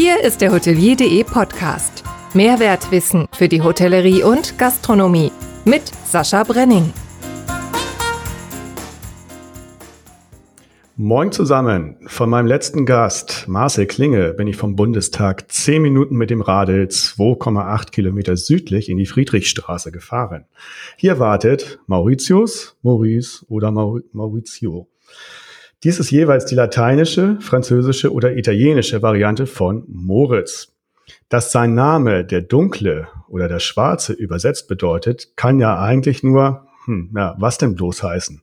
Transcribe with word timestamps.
Hier 0.00 0.22
ist 0.22 0.42
der 0.42 0.52
Hotelier.de 0.52 1.24
Podcast. 1.24 2.04
Mehrwertwissen 2.32 3.26
für 3.32 3.48
die 3.48 3.62
Hotellerie 3.62 4.22
und 4.22 4.56
Gastronomie 4.56 5.32
mit 5.64 5.90
Sascha 6.04 6.44
Brenning. 6.44 6.92
Moin 10.94 11.32
zusammen. 11.32 11.96
Von 12.06 12.30
meinem 12.30 12.46
letzten 12.46 12.86
Gast, 12.86 13.46
Marcel 13.48 13.86
Klinge, 13.86 14.34
bin 14.34 14.46
ich 14.46 14.54
vom 14.54 14.76
Bundestag 14.76 15.50
zehn 15.50 15.82
Minuten 15.82 16.14
mit 16.14 16.30
dem 16.30 16.42
Radl 16.42 16.84
2,8 16.84 17.90
Kilometer 17.90 18.36
südlich 18.36 18.88
in 18.88 18.98
die 18.98 19.06
Friedrichstraße 19.06 19.90
gefahren. 19.90 20.44
Hier 20.96 21.18
wartet 21.18 21.80
Mauritius, 21.88 22.76
Maurice 22.82 23.44
oder 23.48 23.72
Maurizio. 23.72 24.86
Dies 25.84 26.00
ist 26.00 26.10
jeweils 26.10 26.44
die 26.44 26.56
lateinische, 26.56 27.36
französische 27.40 28.12
oder 28.12 28.36
italienische 28.36 29.00
Variante 29.00 29.46
von 29.46 29.84
Moritz. 29.86 30.72
Dass 31.28 31.52
sein 31.52 31.74
Name 31.74 32.24
der 32.24 32.42
Dunkle 32.42 33.06
oder 33.28 33.46
der 33.46 33.60
Schwarze 33.60 34.12
übersetzt 34.12 34.66
bedeutet, 34.66 35.36
kann 35.36 35.60
ja 35.60 35.78
eigentlich 35.80 36.24
nur, 36.24 36.66
hm, 36.86 37.10
na, 37.12 37.36
was 37.38 37.58
denn 37.58 37.76
bloß 37.76 38.02
heißen? 38.02 38.42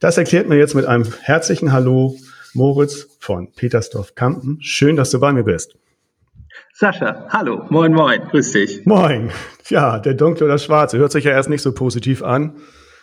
Das 0.00 0.16
erklärt 0.16 0.48
mir 0.48 0.56
jetzt 0.56 0.74
mit 0.74 0.86
einem 0.86 1.04
herzlichen 1.20 1.70
Hallo 1.70 2.16
Moritz 2.54 3.08
von 3.20 3.52
Petersdorf-Kampen. 3.52 4.58
Schön, 4.62 4.96
dass 4.96 5.10
du 5.10 5.20
bei 5.20 5.34
mir 5.34 5.44
bist. 5.44 5.76
Sascha, 6.72 7.26
hallo, 7.28 7.66
moin, 7.68 7.92
moin, 7.92 8.22
grüß 8.30 8.52
dich. 8.52 8.86
Moin. 8.86 9.30
Ja, 9.68 9.98
der 9.98 10.14
Dunkle 10.14 10.46
oder 10.46 10.56
Schwarze 10.58 10.96
hört 10.96 11.12
sich 11.12 11.24
ja 11.24 11.32
erst 11.32 11.50
nicht 11.50 11.62
so 11.62 11.74
positiv 11.74 12.22
an. 12.22 12.56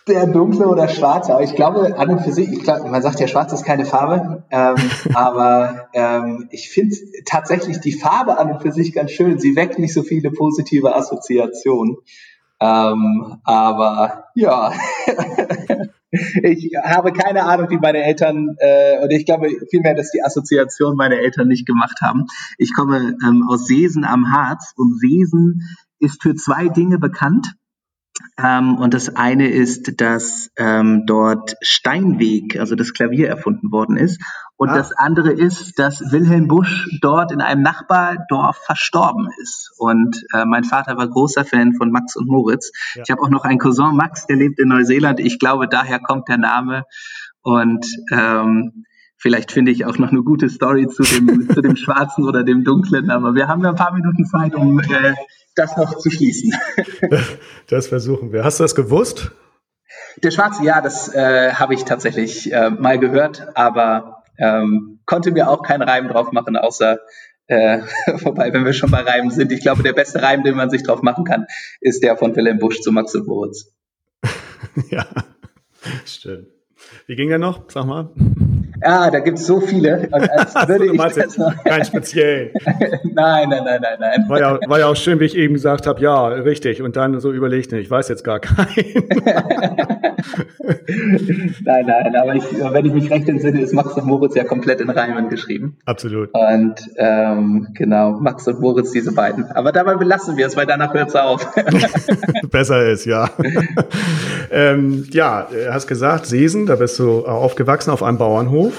Der 0.08 0.26
dunkle 0.26 0.66
oder 0.66 0.88
schwarze, 0.88 1.32
aber 1.32 1.44
ich 1.44 1.54
glaube 1.54 1.96
an 1.96 2.10
und 2.10 2.20
für 2.22 2.32
sich, 2.32 2.50
ich 2.50 2.62
glaube, 2.62 2.88
man 2.88 3.02
sagt 3.02 3.20
ja, 3.20 3.28
schwarz 3.28 3.52
ist 3.52 3.64
keine 3.64 3.84
Farbe, 3.84 4.44
ähm, 4.50 4.76
aber 5.14 5.88
ähm, 5.92 6.48
ich 6.50 6.70
finde 6.70 6.96
tatsächlich 7.24 7.78
die 7.78 7.92
Farbe 7.92 8.38
an 8.38 8.50
und 8.50 8.62
für 8.62 8.72
sich 8.72 8.92
ganz 8.92 9.12
schön. 9.12 9.38
Sie 9.38 9.54
weckt 9.54 9.78
nicht 9.78 9.94
so 9.94 10.02
viele 10.02 10.32
positive 10.32 10.94
Assoziationen. 10.96 11.98
Ähm, 12.60 13.38
aber 13.44 14.24
ja, 14.34 14.72
ich 16.42 16.72
habe 16.82 17.12
keine 17.12 17.44
Ahnung, 17.44 17.70
wie 17.70 17.78
meine 17.78 18.04
Eltern, 18.04 18.56
äh, 18.58 19.02
und 19.02 19.10
ich 19.10 19.24
glaube 19.24 19.48
vielmehr, 19.70 19.94
dass 19.94 20.10
die 20.10 20.22
Assoziation 20.22 20.96
meine 20.96 21.18
Eltern 21.18 21.48
nicht 21.48 21.66
gemacht 21.66 22.00
haben. 22.02 22.26
Ich 22.58 22.74
komme 22.74 23.16
ähm, 23.26 23.46
aus 23.48 23.66
Seesen 23.66 24.04
am 24.04 24.32
Harz 24.32 24.72
und 24.76 24.98
Seesen 24.98 25.62
ist 25.98 26.22
für 26.22 26.34
zwei 26.34 26.68
Dinge 26.68 26.98
bekannt. 26.98 27.54
Ähm, 28.42 28.76
und 28.76 28.94
das 28.94 29.16
eine 29.16 29.48
ist, 29.48 30.00
dass 30.00 30.50
ähm, 30.56 31.04
dort 31.06 31.54
Steinweg, 31.60 32.58
also 32.58 32.74
das 32.74 32.92
Klavier 32.92 33.28
erfunden 33.28 33.72
worden 33.72 33.96
ist. 33.96 34.20
Und 34.56 34.68
ah. 34.68 34.74
das 34.74 34.92
andere 34.92 35.32
ist, 35.32 35.78
dass 35.78 36.12
Wilhelm 36.12 36.46
Busch 36.46 36.88
dort 37.00 37.32
in 37.32 37.40
einem 37.40 37.62
Nachbardorf 37.62 38.56
verstorben 38.64 39.28
ist. 39.40 39.72
Und 39.78 40.22
äh, 40.34 40.44
mein 40.44 40.64
Vater 40.64 40.96
war 40.96 41.08
großer 41.08 41.44
Fan 41.44 41.72
von 41.74 41.90
Max 41.90 42.16
und 42.16 42.28
Moritz. 42.28 42.70
Ja. 42.94 43.02
Ich 43.04 43.10
habe 43.10 43.22
auch 43.22 43.30
noch 43.30 43.44
einen 43.44 43.58
Cousin, 43.58 43.96
Max, 43.96 44.26
der 44.26 44.36
lebt 44.36 44.58
in 44.58 44.68
Neuseeland. 44.68 45.20
Ich 45.20 45.38
glaube, 45.38 45.68
daher 45.68 45.98
kommt 45.98 46.28
der 46.28 46.38
Name. 46.38 46.84
Und 47.42 47.86
ähm, 48.12 48.84
Vielleicht 49.22 49.52
finde 49.52 49.70
ich 49.70 49.84
auch 49.84 49.98
noch 49.98 50.10
eine 50.10 50.24
gute 50.24 50.50
Story 50.50 50.88
zu 50.88 51.04
dem, 51.04 51.48
zu 51.54 51.62
dem 51.62 51.76
Schwarzen 51.76 52.24
oder 52.24 52.42
dem 52.42 52.64
Dunklen, 52.64 53.08
aber 53.08 53.36
wir 53.36 53.46
haben 53.46 53.62
ja 53.62 53.68
ein 53.68 53.76
paar 53.76 53.94
Minuten 53.94 54.26
Zeit, 54.26 54.56
um 54.56 54.80
äh, 54.80 55.14
das 55.54 55.76
noch 55.76 55.98
zu 55.98 56.10
schließen. 56.10 56.52
Das 57.68 57.88
versuchen 57.88 58.32
wir. 58.32 58.44
Hast 58.44 58.60
du 58.60 58.64
das 58.64 58.74
gewusst? 58.74 59.32
Der 60.22 60.30
Schwarze, 60.30 60.64
ja, 60.64 60.80
das 60.80 61.14
äh, 61.14 61.52
habe 61.52 61.74
ich 61.74 61.84
tatsächlich 61.84 62.52
äh, 62.52 62.70
mal 62.70 62.98
gehört, 62.98 63.48
aber 63.54 64.22
ähm, 64.38 65.00
konnte 65.06 65.30
mir 65.30 65.48
auch 65.48 65.62
keinen 65.62 65.82
Reim 65.82 66.08
drauf 66.08 66.32
machen, 66.32 66.56
außer 66.56 66.98
äh, 67.46 67.80
wobei, 68.22 68.52
wenn 68.52 68.64
wir 68.64 68.72
schon 68.72 68.90
bei 68.90 69.00
Reimen 69.00 69.30
sind, 69.30 69.52
ich 69.52 69.60
glaube, 69.60 69.82
der 69.82 69.92
beste 69.92 70.22
Reim, 70.22 70.42
den 70.42 70.56
man 70.56 70.70
sich 70.70 70.82
drauf 70.82 71.02
machen 71.02 71.24
kann, 71.24 71.46
ist 71.80 72.02
der 72.02 72.16
von 72.16 72.34
Wilhelm 72.34 72.58
Busch 72.58 72.80
zu 72.80 72.92
Max 72.92 73.14
und 73.14 73.26
Moritz. 73.26 73.74
ja, 74.90 75.06
stimmt. 76.04 76.48
Wie 77.06 77.16
ging 77.16 77.28
der 77.28 77.38
noch? 77.38 77.70
Sag 77.70 77.86
mal. 77.86 78.10
Ja, 78.82 79.10
da 79.10 79.20
gibt 79.20 79.38
es 79.38 79.46
so 79.46 79.60
viele. 79.60 80.02
würde 80.66 80.86
noch 81.38 81.64
kein 81.64 81.84
speziellen. 81.84 82.50
nein, 83.04 83.48
nein, 83.48 83.64
nein, 83.64 83.80
nein, 83.80 83.98
nein. 83.98 84.24
War 84.28 84.40
ja, 84.40 84.58
war 84.66 84.78
ja 84.78 84.86
auch 84.86 84.96
schön, 84.96 85.20
wie 85.20 85.24
ich 85.24 85.36
eben 85.36 85.54
gesagt 85.54 85.86
habe, 85.86 86.00
ja, 86.00 86.26
richtig. 86.28 86.82
Und 86.82 86.96
dann 86.96 87.20
so 87.20 87.32
überlegt, 87.32 87.72
ich 87.72 87.90
weiß 87.90 88.08
jetzt 88.08 88.24
gar 88.24 88.40
keinen. 88.40 88.66
nein, 91.64 91.86
nein, 91.86 92.16
aber 92.16 92.34
ich, 92.34 92.44
wenn 92.44 92.86
ich 92.86 92.92
mich 92.92 93.10
recht 93.10 93.28
entsinne, 93.28 93.60
ist 93.60 93.72
Max 93.72 93.94
und 93.94 94.06
Moritz 94.06 94.34
ja 94.34 94.44
komplett 94.44 94.80
in 94.80 94.90
Reimen 94.90 95.28
geschrieben. 95.28 95.76
Absolut. 95.84 96.30
Und 96.32 96.74
ähm, 96.96 97.68
genau, 97.74 98.12
Max 98.12 98.48
und 98.48 98.60
Moritz, 98.60 98.90
diese 98.92 99.12
beiden. 99.12 99.44
Aber 99.52 99.72
dabei 99.72 99.94
belassen 99.94 100.36
wir 100.36 100.46
es, 100.46 100.56
weil 100.56 100.66
danach 100.66 100.92
hört 100.94 101.08
es 101.08 101.16
auf. 101.16 101.46
Besser 102.50 102.88
ist, 102.88 103.04
ja. 103.04 103.30
ähm, 104.50 105.06
ja, 105.10 105.46
hast 105.70 105.86
gesagt, 105.86 106.26
Sesen, 106.26 106.66
da 106.66 106.76
bist 106.76 106.98
du 106.98 107.24
aufgewachsen 107.26 107.90
auf 107.90 108.02
einem 108.02 108.18
Bauernhof 108.18 108.71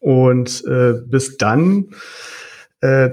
und 0.00 0.64
äh, 0.66 0.94
bis 1.06 1.36
dann 1.36 1.90
äh, 2.80 3.10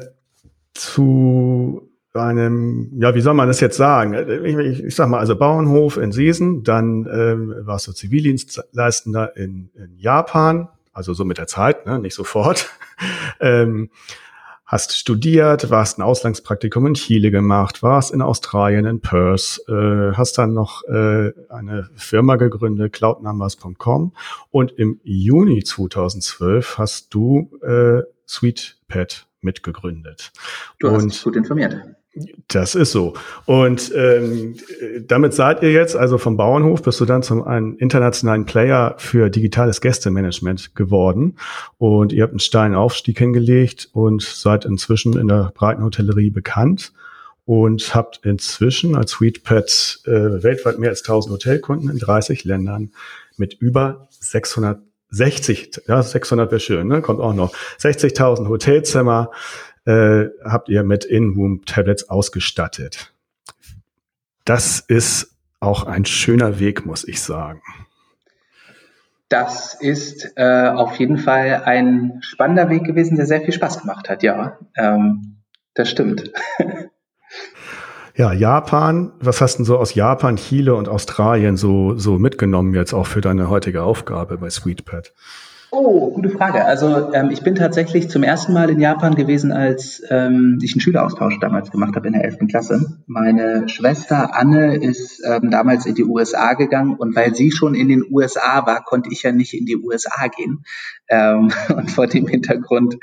zu 0.74 1.90
einem, 2.14 2.92
ja, 3.00 3.14
wie 3.16 3.22
soll 3.22 3.34
man 3.34 3.48
das 3.48 3.60
jetzt 3.60 3.78
sagen? 3.78 4.14
Ich, 4.14 4.56
ich, 4.56 4.84
ich 4.86 4.96
sag 4.96 5.10
mal, 5.10 5.20
also 5.20 5.36
Bauernhof 5.36 5.98
in 5.98 6.12
Seesen, 6.12 6.64
dann 6.64 7.08
ähm, 7.12 7.54
warst 7.60 7.88
du 7.88 7.92
Zivildienstleistender 7.92 9.36
in, 9.36 9.70
in 9.76 9.98
Japan, 9.98 10.70
also 10.94 11.14
so 11.14 11.26
mit 11.26 11.38
der 11.38 11.48
Zeit, 11.48 11.86
ne, 11.86 12.00
nicht 12.00 12.16
sofort. 12.16 12.70
ähm, 13.40 13.90
hast 14.66 14.98
studiert, 14.98 15.70
warst 15.70 16.00
ein 16.00 16.02
Auslandspraktikum 16.02 16.88
in 16.88 16.94
Chile 16.96 17.32
gemacht, 17.32 17.84
warst 17.84 18.12
in 18.12 18.22
Australien, 18.22 18.86
in 18.86 19.00
Perth, 19.00 19.62
äh, 19.68 20.14
hast 20.14 20.38
dann 20.38 20.54
noch 20.54 20.84
äh, 20.86 21.32
eine 21.50 21.90
Firma 21.96 22.36
gegründet, 22.36 22.94
cloudnumbers.com 22.94 24.14
und 24.52 24.72
im 24.72 25.00
Juni 25.04 25.64
2012 25.64 26.78
hast 26.78 27.14
du 27.14 27.52
äh, 27.62 28.02
SweetPad 28.28 29.28
mitgegründet. 29.42 30.32
Du 30.80 30.92
hast 30.92 31.04
und, 31.04 31.14
dich 31.14 31.24
gut 31.24 31.36
informiert. 31.36 31.78
Das 32.48 32.76
ist 32.76 32.92
so. 32.92 33.14
Und 33.46 33.92
ähm, 33.94 34.56
damit 35.06 35.34
seid 35.34 35.62
ihr 35.64 35.72
jetzt, 35.72 35.96
also 35.96 36.18
vom 36.18 36.38
Bauernhof 36.38 36.82
bist 36.82 37.02
du 37.02 37.06
dann 37.06 37.24
zum 37.24 37.44
einen 37.44 37.76
internationalen 37.76 38.46
Player 38.46 38.96
für 38.98 39.30
digitales 39.30 39.82
Gästemanagement 39.82 40.76
geworden. 40.76 41.36
Und 41.78 42.14
ihr 42.14 42.24
habt 42.24 42.32
einen 42.32 42.40
steilen 42.40 42.76
Aufstieg 42.76 43.20
hingelegt 43.20 43.90
und 43.92 44.22
seid 44.22 44.64
inzwischen 44.64 45.18
in 45.18 45.28
der 45.28 45.52
breiten 45.54 45.84
Hotellerie 45.84 46.30
bekannt 46.30 46.94
und 47.46 47.94
habt 47.94 48.22
inzwischen 48.24 48.96
als 48.96 49.12
Sweetpad 49.12 50.00
äh, 50.06 50.44
weltweit 50.44 50.80
mehr 50.80 50.90
als 50.90 51.02
1000 51.02 51.34
Hotelkunden 51.34 51.90
in 51.90 52.00
30 52.00 52.44
Ländern 52.44 52.92
mit 53.38 53.54
über 53.54 54.08
660, 54.10 55.82
ja, 55.88 56.02
600 56.02 56.52
wäre 56.52 56.60
schön, 56.60 56.88
ne? 56.88 57.02
kommt 57.02 57.20
auch 57.20 57.34
noch, 57.34 57.54
60.000 57.80 58.48
Hotelzimmer, 58.48 59.32
äh, 59.86 60.26
habt 60.44 60.70
ihr 60.70 60.84
mit 60.84 61.06
In-Room-Tablets 61.06 62.10
ausgestattet. 62.10 63.14
Das 64.44 64.80
ist 64.80 65.36
auch 65.60 65.86
ein 65.86 66.06
schöner 66.06 66.60
Weg, 66.60 66.86
muss 66.86 67.08
ich 67.08 67.22
sagen. 67.22 67.62
Das 69.30 69.74
ist 69.74 70.34
äh, 70.36 70.70
auf 70.70 70.98
jeden 70.98 71.18
Fall 71.18 71.64
ein 71.66 72.20
spannender 72.22 72.70
Weg 72.70 72.84
gewesen, 72.84 73.18
der 73.18 73.26
sehr 73.26 73.42
viel 73.42 73.54
Spaß 73.54 73.82
gemacht 73.82 74.08
hat, 74.08 74.22
ja. 74.22 74.60
Ähm, 74.78 75.38
das 75.74 75.90
stimmt. 75.90 76.32
Ja, 78.18 78.32
Japan, 78.32 79.12
was 79.20 79.42
hast 79.42 79.56
du 79.56 79.58
denn 79.58 79.66
so 79.66 79.78
aus 79.78 79.94
Japan, 79.94 80.38
Chile 80.38 80.74
und 80.74 80.88
Australien 80.88 81.58
so, 81.58 81.98
so 81.98 82.18
mitgenommen 82.18 82.74
jetzt 82.74 82.94
auch 82.94 83.08
für 83.08 83.20
deine 83.20 83.50
heutige 83.50 83.84
Aufgabe 83.84 84.38
bei 84.38 84.50
SweetPad? 84.50 85.14
Oh, 85.78 86.10
gute 86.10 86.30
Frage. 86.30 86.64
Also 86.64 87.12
ähm, 87.12 87.32
ich 87.32 87.42
bin 87.42 87.54
tatsächlich 87.54 88.10
zum 88.10 88.24
ersten 88.24 88.54
Mal 88.54 88.70
in 88.70 88.80
Japan 88.80 89.14
gewesen, 89.14 89.52
als 89.52 90.02
ähm, 90.10 90.58
ich 90.64 90.74
einen 90.74 90.80
Schüleraustausch 90.80 91.38
damals 91.42 91.70
gemacht 91.70 91.98
habe 91.98 92.08
in 92.08 92.14
der 92.14 92.24
11. 92.24 92.48
Klasse. 92.48 93.04
Meine 93.08 93.68
Schwester 93.68 94.38
Anne 94.38 94.78
ist 94.78 95.22
ähm, 95.26 95.52
damals 95.52 95.86
in 95.86 95.94
die 95.94 96.06
USA 96.06 96.54
gegangen 96.54 96.96
und 96.96 97.14
weil 97.14 97.36
sie 97.36 97.52
schon 97.52 97.76
in 97.76 97.90
den 97.90 98.06
USA 98.10 98.66
war, 98.66 98.86
konnte 98.86 99.10
ich 99.12 99.24
ja 99.24 99.34
nicht 99.34 99.54
in 99.54 99.66
die 99.66 99.76
USA 99.76 100.28
gehen. 100.28 100.64
Ähm, 101.10 101.52
und 101.76 101.92
vor 101.92 102.08
dem 102.08 102.26
Hintergrund 102.26 102.96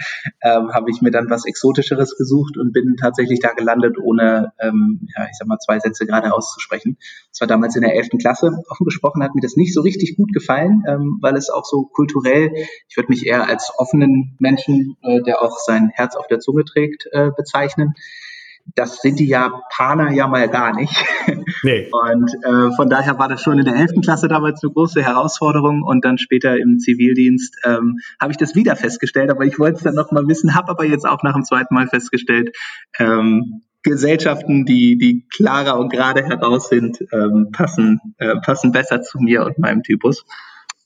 ähm, 0.42 0.72
habe 0.72 0.90
ich 0.90 1.02
mir 1.02 1.10
dann 1.10 1.28
was 1.28 1.44
Exotischeres 1.44 2.16
gesucht 2.16 2.56
und 2.56 2.72
bin 2.72 2.96
tatsächlich 2.96 3.40
da 3.40 3.52
gelandet, 3.52 3.98
ohne, 4.02 4.54
ähm, 4.58 5.06
ja, 5.14 5.26
ich 5.30 5.36
sag 5.36 5.46
mal, 5.46 5.58
zwei 5.58 5.78
Sätze 5.78 6.06
gerade 6.06 6.32
auszusprechen. 6.32 6.96
Das 7.30 7.42
war 7.42 7.48
damals 7.48 7.76
in 7.76 7.82
der 7.82 7.94
11. 7.94 8.18
Klasse. 8.18 8.62
Offen 8.70 8.84
gesprochen 8.84 9.22
hat 9.22 9.34
mir 9.34 9.42
das 9.42 9.56
nicht 9.56 9.75
so 9.75 9.82
richtig 9.82 10.16
gut 10.16 10.32
gefallen, 10.32 10.84
ähm, 10.88 11.18
weil 11.20 11.36
es 11.36 11.50
auch 11.50 11.66
so 11.66 11.84
kulturell 11.92 12.50
ich 12.88 12.97
würde 12.97 13.11
mich 13.11 13.26
eher 13.26 13.49
als 13.49 13.73
offenen 13.76 14.37
Menschen, 14.38 14.97
äh, 15.03 15.23
der 15.23 15.43
auch 15.43 15.59
sein 15.59 15.91
Herz 15.94 16.17
auf 16.17 16.26
der 16.26 16.41
Zunge 16.41 16.64
trägt, 16.64 17.06
äh, 17.12 17.31
bezeichnen. 17.37 17.94
Das 18.76 18.99
sind 18.99 19.19
die 19.19 19.26
Japaner 19.26 20.12
ja 20.12 20.29
mal 20.29 20.49
gar 20.49 20.75
nicht. 20.75 20.94
Nee. 21.64 21.88
Und 21.93 22.32
äh, 22.44 22.75
von 22.75 22.88
daher 22.88 23.19
war 23.19 23.29
das 23.29 23.41
schon 23.41 23.59
in 23.59 23.64
der 23.64 23.76
11. 23.76 24.00
Klasse 24.03 24.26
damals 24.26 24.62
eine 24.62 24.73
große 24.73 25.00
Herausforderung 25.00 25.82
und 25.82 26.05
dann 26.05 26.19
später 26.19 26.56
im 26.56 26.81
Zivildienst 26.81 27.56
ähm, 27.64 27.99
habe 28.20 28.32
ich 28.32 28.37
das 28.37 28.56
wieder 28.56 28.75
festgestellt, 28.75 29.31
aber 29.31 29.44
ich 29.44 29.61
wollte 29.61 29.76
es 29.76 29.82
dann 29.82 29.94
noch 29.94 30.11
mal 30.11 30.26
wissen, 30.26 30.56
habe 30.56 30.70
aber 30.70 30.85
jetzt 30.85 31.06
auch 31.06 31.23
nach 31.23 31.35
dem 31.35 31.44
zweiten 31.44 31.73
Mal 31.75 31.87
festgestellt, 31.87 32.56
ähm, 32.99 33.62
Gesellschaften, 33.82 34.64
die, 34.64 34.97
die 34.97 35.26
klarer 35.29 35.79
und 35.79 35.93
gerade 35.93 36.25
heraus 36.25 36.69
sind, 36.69 37.05
ähm, 37.12 37.50
passen, 37.53 38.00
äh, 38.19 38.37
passen 38.37 38.73
besser 38.73 39.03
zu 39.03 39.19
mir 39.19 39.44
und 39.44 39.59
meinem 39.59 39.82
Typus. 39.82 40.25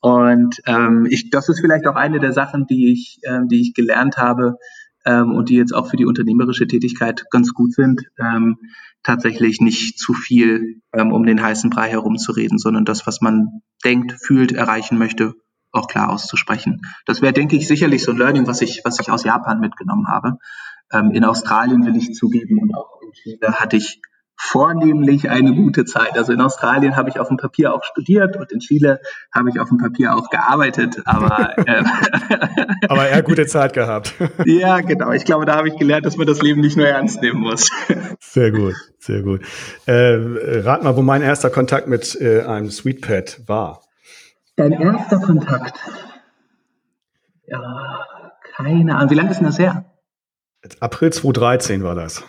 Und 0.06 0.60
ähm, 0.66 1.04
ich, 1.10 1.30
das 1.30 1.48
ist 1.48 1.58
vielleicht 1.58 1.88
auch 1.88 1.96
eine 1.96 2.20
der 2.20 2.32
Sachen, 2.32 2.68
die 2.68 2.92
ich, 2.92 3.18
ähm, 3.24 3.48
die 3.48 3.60
ich 3.60 3.74
gelernt 3.74 4.18
habe 4.18 4.56
ähm, 5.04 5.34
und 5.34 5.48
die 5.48 5.56
jetzt 5.56 5.74
auch 5.74 5.90
für 5.90 5.96
die 5.96 6.06
unternehmerische 6.06 6.68
Tätigkeit 6.68 7.24
ganz 7.32 7.52
gut 7.52 7.72
sind. 7.72 8.02
Ähm, 8.16 8.56
tatsächlich 9.02 9.60
nicht 9.60 9.98
zu 9.98 10.14
viel 10.14 10.80
ähm, 10.92 11.10
um 11.10 11.26
den 11.26 11.42
heißen 11.42 11.70
Brei 11.70 11.88
herumzureden, 11.88 12.56
sondern 12.56 12.84
das, 12.84 13.04
was 13.08 13.20
man 13.20 13.62
denkt, 13.84 14.12
fühlt, 14.12 14.52
erreichen 14.52 14.96
möchte, 14.96 15.34
auch 15.72 15.88
klar 15.88 16.10
auszusprechen. 16.10 16.82
Das 17.04 17.20
wäre, 17.20 17.32
denke 17.32 17.56
ich, 17.56 17.66
sicherlich 17.66 18.04
so 18.04 18.12
ein 18.12 18.18
Learning, 18.18 18.46
was 18.46 18.62
ich, 18.62 18.82
was 18.84 19.00
ich 19.00 19.10
aus 19.10 19.24
Japan 19.24 19.58
mitgenommen 19.58 20.06
habe. 20.06 20.38
Ähm, 20.92 21.10
in 21.10 21.24
Australien 21.24 21.84
will 21.84 21.96
ich 21.96 22.14
zugeben 22.14 22.60
und 22.60 22.72
auch 22.76 23.00
in 23.02 23.10
Chile 23.10 23.54
hatte 23.54 23.76
ich 23.76 24.00
vornehmlich 24.36 25.30
eine 25.30 25.54
gute 25.54 25.84
Zeit. 25.84 26.16
Also 26.16 26.32
in 26.32 26.40
Australien 26.40 26.96
habe 26.96 27.08
ich 27.08 27.18
auf 27.18 27.28
dem 27.28 27.36
Papier 27.36 27.74
auch 27.74 27.84
studiert 27.84 28.36
und 28.36 28.52
in 28.52 28.60
Chile 28.60 29.00
habe 29.34 29.50
ich 29.50 29.58
auf 29.58 29.68
dem 29.68 29.78
Papier 29.78 30.14
auch 30.14 30.28
gearbeitet, 30.30 31.02
aber 31.04 31.56
äh, 31.66 31.84
aber 32.88 33.08
eher 33.08 33.22
gute 33.22 33.46
Zeit 33.46 33.72
gehabt. 33.72 34.14
ja, 34.44 34.80
genau. 34.80 35.12
Ich 35.12 35.24
glaube, 35.24 35.46
da 35.46 35.56
habe 35.56 35.68
ich 35.68 35.76
gelernt, 35.76 36.06
dass 36.06 36.16
man 36.16 36.26
das 36.26 36.42
Leben 36.42 36.60
nicht 36.60 36.76
nur 36.76 36.86
ernst 36.86 37.22
nehmen 37.22 37.40
muss. 37.40 37.70
Sehr 38.20 38.50
gut, 38.50 38.74
sehr 38.98 39.22
gut. 39.22 39.40
Äh, 39.86 40.60
rat 40.60 40.82
mal, 40.82 40.96
wo 40.96 41.02
mein 41.02 41.22
erster 41.22 41.48
Kontakt 41.48 41.86
mit 41.86 42.20
äh, 42.20 42.42
einem 42.42 42.70
Sweetpad 42.70 43.42
war. 43.46 43.82
Dein 44.56 44.72
erster 44.72 45.18
Kontakt? 45.20 45.78
Ja, 47.46 48.04
keine 48.56 48.96
Ahnung. 48.96 49.10
Wie 49.10 49.14
lange 49.14 49.30
ist 49.30 49.38
denn 49.38 49.46
das 49.46 49.58
her? 49.58 49.84
April 50.80 51.12
2013 51.12 51.82
war 51.82 51.94
das. 51.94 52.24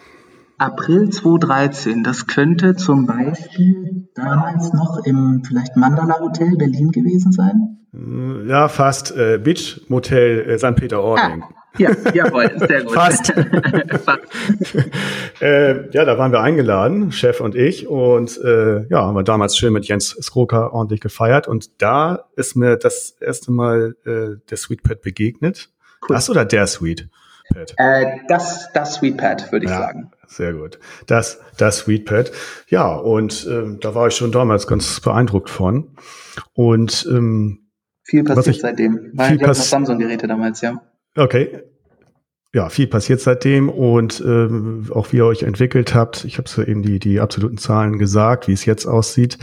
April 0.57 1.09
2013, 1.09 2.03
das 2.03 2.25
könnte 2.25 2.75
zum 2.75 3.05
Beispiel 3.05 4.09
damals 4.15 4.73
noch 4.73 5.05
im 5.05 5.43
vielleicht 5.45 5.77
Mandala 5.77 6.19
Hotel 6.19 6.55
Berlin 6.57 6.91
gewesen 6.91 7.31
sein? 7.31 7.77
Hm, 7.93 8.47
ja, 8.47 8.67
fast. 8.67 9.15
Äh, 9.15 9.37
Beach 9.37 9.85
Motel 9.87 10.49
äh, 10.49 10.57
St. 10.57 10.75
Peter-Ording. 10.75 11.43
Ah, 11.43 11.49
ja, 11.77 11.91
jawohl, 12.11 12.57
sehr 12.67 12.83
gut. 12.83 12.93
Fast. 12.93 13.29
äh, 15.41 15.89
ja, 15.91 16.05
da 16.05 16.17
waren 16.17 16.31
wir 16.31 16.41
eingeladen, 16.41 17.11
Chef 17.11 17.39
und 17.39 17.53
ich, 17.53 17.87
und 17.87 18.39
äh, 18.43 18.87
ja, 18.87 19.03
haben 19.03 19.15
wir 19.15 19.23
damals 19.23 19.57
schön 19.57 19.73
mit 19.73 19.87
Jens 19.87 20.17
Skroka 20.21 20.69
ordentlich 20.69 21.01
gefeiert. 21.01 21.47
Und 21.47 21.81
da 21.81 22.25
ist 22.35 22.55
mir 22.55 22.77
das 22.77 23.15
erste 23.21 23.51
Mal 23.51 23.95
äh, 24.05 24.37
der 24.49 24.57
Sweetpad 24.57 25.01
begegnet. 25.01 25.69
Cool. 26.01 26.15
Das 26.15 26.31
oder 26.31 26.45
der 26.45 26.65
Sweet? 26.65 27.09
Pad? 27.53 27.75
Äh, 27.77 28.21
das, 28.27 28.71
das 28.73 28.95
Sweetpad, 28.95 29.51
würde 29.51 29.65
ich 29.65 29.71
ja, 29.71 29.77
sagen. 29.77 30.11
Sehr 30.27 30.53
gut. 30.53 30.79
Das, 31.07 31.39
das 31.57 31.79
Sweetpad. 31.79 32.31
Ja, 32.67 32.93
und 32.93 33.47
ähm, 33.49 33.79
da 33.79 33.95
war 33.95 34.07
ich 34.07 34.15
schon 34.15 34.31
damals 34.31 34.67
ganz 34.67 34.99
beeindruckt 34.99 35.49
von. 35.49 35.95
Und 36.53 37.07
ähm, 37.09 37.69
viel 38.03 38.23
passiert 38.23 38.55
ich, 38.57 38.61
seitdem. 38.61 39.11
War 39.13 39.29
viel 39.29 39.39
pass 39.39 39.69
Samsung-Geräte 39.69 40.27
damals, 40.27 40.61
ja. 40.61 40.81
Okay. 41.15 41.61
Ja, 42.53 42.69
viel 42.69 42.87
passiert 42.87 43.19
seitdem 43.19 43.69
und 43.69 44.21
ähm, 44.25 44.89
auch 44.93 45.11
wie 45.11 45.17
ihr 45.17 45.25
euch 45.25 45.43
entwickelt 45.43 45.93
habt. 45.93 46.25
Ich 46.25 46.37
habe 46.37 46.47
so 46.47 46.63
eben 46.63 46.81
die, 46.81 46.99
die 46.99 47.19
absoluten 47.19 47.57
Zahlen 47.57 47.97
gesagt, 47.97 48.47
wie 48.47 48.53
es 48.53 48.65
jetzt 48.65 48.85
aussieht. 48.85 49.37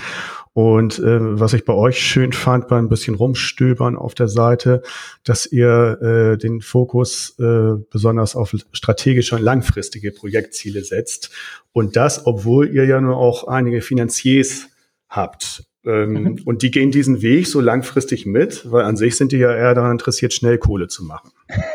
Und 0.54 1.00
äh, 1.00 1.40
was 1.40 1.52
ich 1.52 1.64
bei 1.64 1.74
euch 1.74 1.98
schön 1.98 2.32
fand, 2.32 2.70
war 2.70 2.78
ein 2.78 2.88
bisschen 2.88 3.16
rumstöbern 3.16 3.96
auf 3.96 4.14
der 4.14 4.28
Seite, 4.28 4.82
dass 5.24 5.46
ihr 5.46 6.00
äh, 6.00 6.38
den 6.38 6.60
Fokus 6.60 7.36
äh, 7.40 7.72
besonders 7.90 8.36
auf 8.36 8.54
strategische 8.72 9.34
und 9.34 9.42
langfristige 9.42 10.12
Projektziele 10.12 10.84
setzt. 10.84 11.30
Und 11.72 11.96
das, 11.96 12.24
obwohl 12.26 12.68
ihr 12.68 12.84
ja 12.84 13.00
nur 13.00 13.16
auch 13.16 13.48
einige 13.48 13.82
Finanziers 13.82 14.68
habt. 15.08 15.64
Ähm, 15.84 16.12
mhm. 16.12 16.40
Und 16.44 16.62
die 16.62 16.70
gehen 16.70 16.92
diesen 16.92 17.20
Weg 17.20 17.48
so 17.48 17.60
langfristig 17.60 18.24
mit, 18.24 18.70
weil 18.70 18.84
an 18.84 18.96
sich 18.96 19.16
sind 19.16 19.32
die 19.32 19.38
ja 19.38 19.52
eher 19.54 19.74
daran 19.74 19.92
interessiert, 19.92 20.32
schnell 20.32 20.58
Kohle 20.58 20.86
zu 20.86 21.04
machen. 21.04 21.32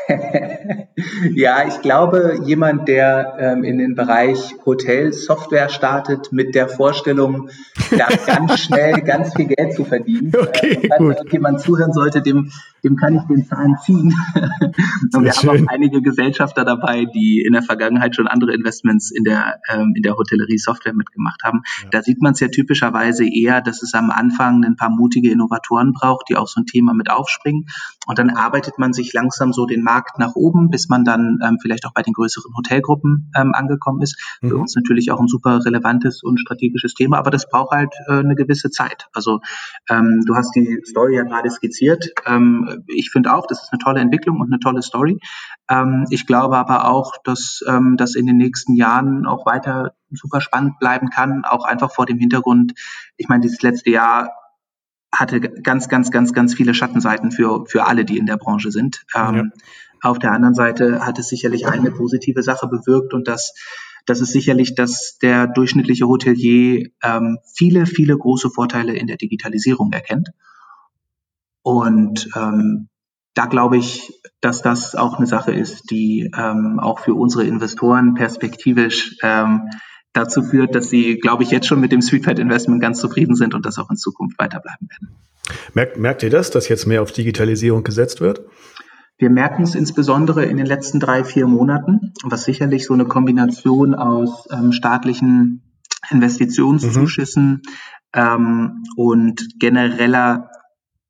ja, 1.33 1.67
ich 1.67 1.81
glaube, 1.81 2.39
jemand, 2.45 2.87
der 2.87 3.37
ähm, 3.39 3.63
in 3.63 3.77
den 3.77 3.95
Bereich 3.95 4.55
Hotel-Software 4.65 5.69
startet 5.69 6.31
mit 6.31 6.55
der 6.55 6.67
Vorstellung, 6.67 7.49
da 7.91 8.07
ganz 8.25 8.59
schnell 8.59 9.01
ganz 9.01 9.35
viel 9.35 9.47
Geld 9.47 9.73
zu 9.73 9.85
verdienen, 9.85 10.31
okay, 10.35 10.89
äh, 10.91 10.97
gut. 10.97 11.17
jemand 11.31 11.61
zuhören 11.61 11.93
sollte, 11.93 12.21
dem, 12.21 12.51
dem 12.83 12.95
kann 12.95 13.15
ich 13.15 13.21
den 13.23 13.45
Zahlen 13.45 13.75
ziehen. 13.83 14.13
Und 15.13 15.23
wir 15.23 15.33
schön. 15.33 15.49
haben 15.49 15.67
auch 15.67 15.71
einige 15.71 16.01
Gesellschafter 16.01 16.65
dabei, 16.65 17.05
die 17.05 17.43
in 17.45 17.53
der 17.53 17.63
Vergangenheit 17.63 18.15
schon 18.15 18.27
andere 18.27 18.53
Investments 18.53 19.11
in 19.11 19.23
der, 19.23 19.59
ähm, 19.69 19.93
in 19.95 20.03
der 20.03 20.15
Hotellerie-Software 20.15 20.93
mitgemacht 20.93 21.43
haben. 21.43 21.61
Ja. 21.83 21.89
Da 21.91 22.01
sieht 22.03 22.21
man 22.21 22.33
es 22.33 22.39
ja 22.39 22.47
typischerweise 22.47 23.25
eher, 23.25 23.61
dass 23.61 23.83
es 23.83 23.93
am 23.93 24.09
Anfang 24.11 24.63
ein 24.63 24.75
paar 24.75 24.89
mutige 24.89 25.31
Innovatoren 25.31 25.93
braucht, 25.93 26.29
die 26.29 26.35
auf 26.35 26.49
so 26.49 26.61
ein 26.61 26.65
Thema 26.65 26.93
mit 26.93 27.09
aufspringen. 27.09 27.67
Und 28.07 28.17
dann 28.19 28.29
arbeitet 28.29 28.79
man 28.79 28.93
sich 28.93 29.13
langsam 29.13 29.53
so 29.53 29.65
den 29.65 29.83
Markt 29.83 30.19
nach 30.19 30.35
oben, 30.35 30.69
bis 30.69 30.88
man 30.89 31.03
dann 31.03 31.39
ähm, 31.43 31.57
vielleicht 31.61 31.85
auch 31.85 31.93
bei 31.93 32.01
den 32.01 32.13
größeren 32.13 32.53
Hotelgruppen 32.55 33.31
ähm, 33.35 33.53
angekommen 33.53 34.01
ist. 34.01 34.17
Mhm. 34.41 34.49
Für 34.49 34.57
uns 34.57 34.75
natürlich 34.75 35.11
auch 35.11 35.19
ein 35.19 35.27
super 35.27 35.59
relevantes 35.63 36.23
und 36.23 36.39
strategisches 36.39 36.93
Thema, 36.93 37.17
aber 37.17 37.31
das 37.31 37.49
braucht 37.49 37.71
halt 37.71 37.93
äh, 38.07 38.19
eine 38.19 38.35
gewisse 38.35 38.69
Zeit. 38.69 39.07
Also 39.13 39.39
ähm, 39.89 40.23
du 40.25 40.35
hast 40.35 40.55
die 40.55 40.81
Story 40.85 41.15
ja 41.15 41.23
gerade 41.23 41.49
skizziert. 41.49 42.13
Ähm, 42.25 42.83
ich 42.87 43.11
finde 43.11 43.33
auch, 43.33 43.47
das 43.47 43.63
ist 43.63 43.71
eine 43.71 43.79
tolle 43.79 44.01
Entwicklung 44.01 44.39
und 44.39 44.51
eine 44.51 44.59
tolle 44.59 44.81
Story. 44.81 45.19
Ähm, 45.69 46.05
ich 46.09 46.25
glaube 46.25 46.57
aber 46.57 46.89
auch, 46.89 47.13
dass 47.23 47.63
ähm, 47.67 47.95
das 47.97 48.15
in 48.15 48.25
den 48.25 48.37
nächsten 48.37 48.75
Jahren 48.75 49.25
auch 49.25 49.45
weiter 49.45 49.93
super 50.11 50.41
spannend 50.41 50.79
bleiben 50.79 51.09
kann, 51.09 51.43
auch 51.45 51.65
einfach 51.65 51.91
vor 51.93 52.05
dem 52.05 52.17
Hintergrund, 52.17 52.73
ich 53.17 53.27
meine, 53.27 53.41
dieses 53.41 53.61
letzte 53.61 53.91
Jahr 53.91 54.31
hatte 55.11 55.39
ganz, 55.39 55.89
ganz, 55.89 56.11
ganz, 56.11 56.33
ganz 56.33 56.53
viele 56.53 56.73
Schattenseiten 56.73 57.31
für, 57.31 57.65
für 57.65 57.85
alle, 57.85 58.05
die 58.05 58.17
in 58.17 58.25
der 58.25 58.37
Branche 58.37 58.71
sind. 58.71 59.03
Ähm, 59.15 59.35
ja. 59.35 59.43
Auf 60.01 60.19
der 60.19 60.31
anderen 60.31 60.55
Seite 60.55 61.05
hat 61.05 61.19
es 61.19 61.29
sicherlich 61.29 61.67
eine 61.67 61.91
positive 61.91 62.43
Sache 62.43 62.67
bewirkt 62.67 63.13
und 63.13 63.27
das, 63.27 63.53
das 64.05 64.21
ist 64.21 64.31
sicherlich, 64.31 64.75
dass 64.75 65.17
der 65.21 65.47
durchschnittliche 65.47 66.07
Hotelier 66.07 66.89
ähm, 67.03 67.39
viele, 67.55 67.85
viele 67.85 68.17
große 68.17 68.49
Vorteile 68.49 68.93
in 68.95 69.07
der 69.07 69.17
Digitalisierung 69.17 69.91
erkennt. 69.91 70.29
Und 71.61 72.29
ähm, 72.35 72.89
da 73.33 73.45
glaube 73.45 73.77
ich, 73.77 74.21
dass 74.41 74.61
das 74.61 74.95
auch 74.95 75.17
eine 75.17 75.27
Sache 75.27 75.51
ist, 75.51 75.91
die 75.91 76.31
ähm, 76.35 76.79
auch 76.79 76.99
für 76.99 77.13
unsere 77.13 77.43
Investoren 77.43 78.13
perspektivisch 78.13 79.17
ähm, 79.21 79.69
dazu 80.13 80.43
führt, 80.43 80.75
dass 80.75 80.89
sie, 80.89 81.19
glaube 81.19 81.43
ich, 81.43 81.51
jetzt 81.51 81.67
schon 81.67 81.79
mit 81.79 81.91
dem 81.91 82.01
Sweetpad 82.01 82.39
Investment 82.39 82.81
ganz 82.81 82.99
zufrieden 82.99 83.35
sind 83.35 83.53
und 83.53 83.65
das 83.65 83.77
auch 83.77 83.89
in 83.89 83.97
Zukunft 83.97 84.39
weiterbleiben 84.39 84.89
werden. 84.89 85.15
Merkt, 85.73 85.97
merkt 85.97 86.23
ihr 86.23 86.29
das, 86.29 86.51
dass 86.51 86.69
jetzt 86.69 86.85
mehr 86.85 87.01
auf 87.01 87.11
Digitalisierung 87.11 87.83
gesetzt 87.83 88.21
wird? 88.21 88.41
Wir 89.19 89.29
merken 89.29 89.63
es 89.63 89.75
insbesondere 89.75 90.45
in 90.45 90.55
den 90.55 90.65
letzten 90.65 91.01
drei, 91.01 91.25
vier 91.25 91.45
Monaten, 91.45 92.13
was 92.23 92.45
sicherlich 92.45 92.85
so 92.85 92.93
eine 92.93 93.05
Kombination 93.05 93.93
aus 93.93 94.47
ähm, 94.49 94.71
staatlichen 94.71 95.61
Investitionszuschüssen 96.09 97.51
mhm. 97.51 97.61
ähm, 98.13 98.83
und 98.95 99.59
genereller 99.59 100.49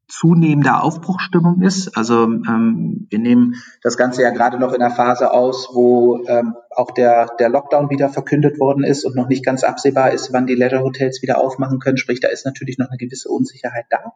zunehmender 0.08 0.82
Aufbruchstimmung 0.82 1.62
ist. 1.62 1.96
Also 1.96 2.24
ähm, 2.24 3.06
wir 3.12 3.20
nehmen 3.20 3.54
das 3.84 3.96
Ganze 3.96 4.24
ja 4.24 4.32
gerade 4.32 4.58
noch 4.58 4.74
in 4.74 4.82
einer 4.82 4.94
Phase 4.94 5.32
aus, 5.32 5.70
wo 5.72 6.25
ähm, 6.25 6.56
auch 6.75 6.89
der, 6.89 7.28
der 7.39 7.50
Lockdown 7.50 7.92
wieder 7.92 8.10
verkündet 8.10 8.60
worden 8.60 8.84
ist 8.84 9.06
und 9.06 9.16
noch 9.16 9.30
nicht 9.30 9.46
ganz 9.46 9.63
absehbar 9.63 10.10
ist, 10.10 10.34
wann 10.34 10.48
die 10.48 10.56
Leisure 10.56 10.82
Hotels 10.82 11.22
wieder 11.22 11.38
aufmachen 11.38 11.78
können. 11.78 11.98
Sprich, 11.98 12.20
da 12.20 12.30
ist 12.30 12.44
natürlich 12.44 12.80
noch 12.80 12.89
eine 12.89 12.98
gewisse 12.98 13.30
Unsicherheit 13.30 13.86
da. 13.92 14.13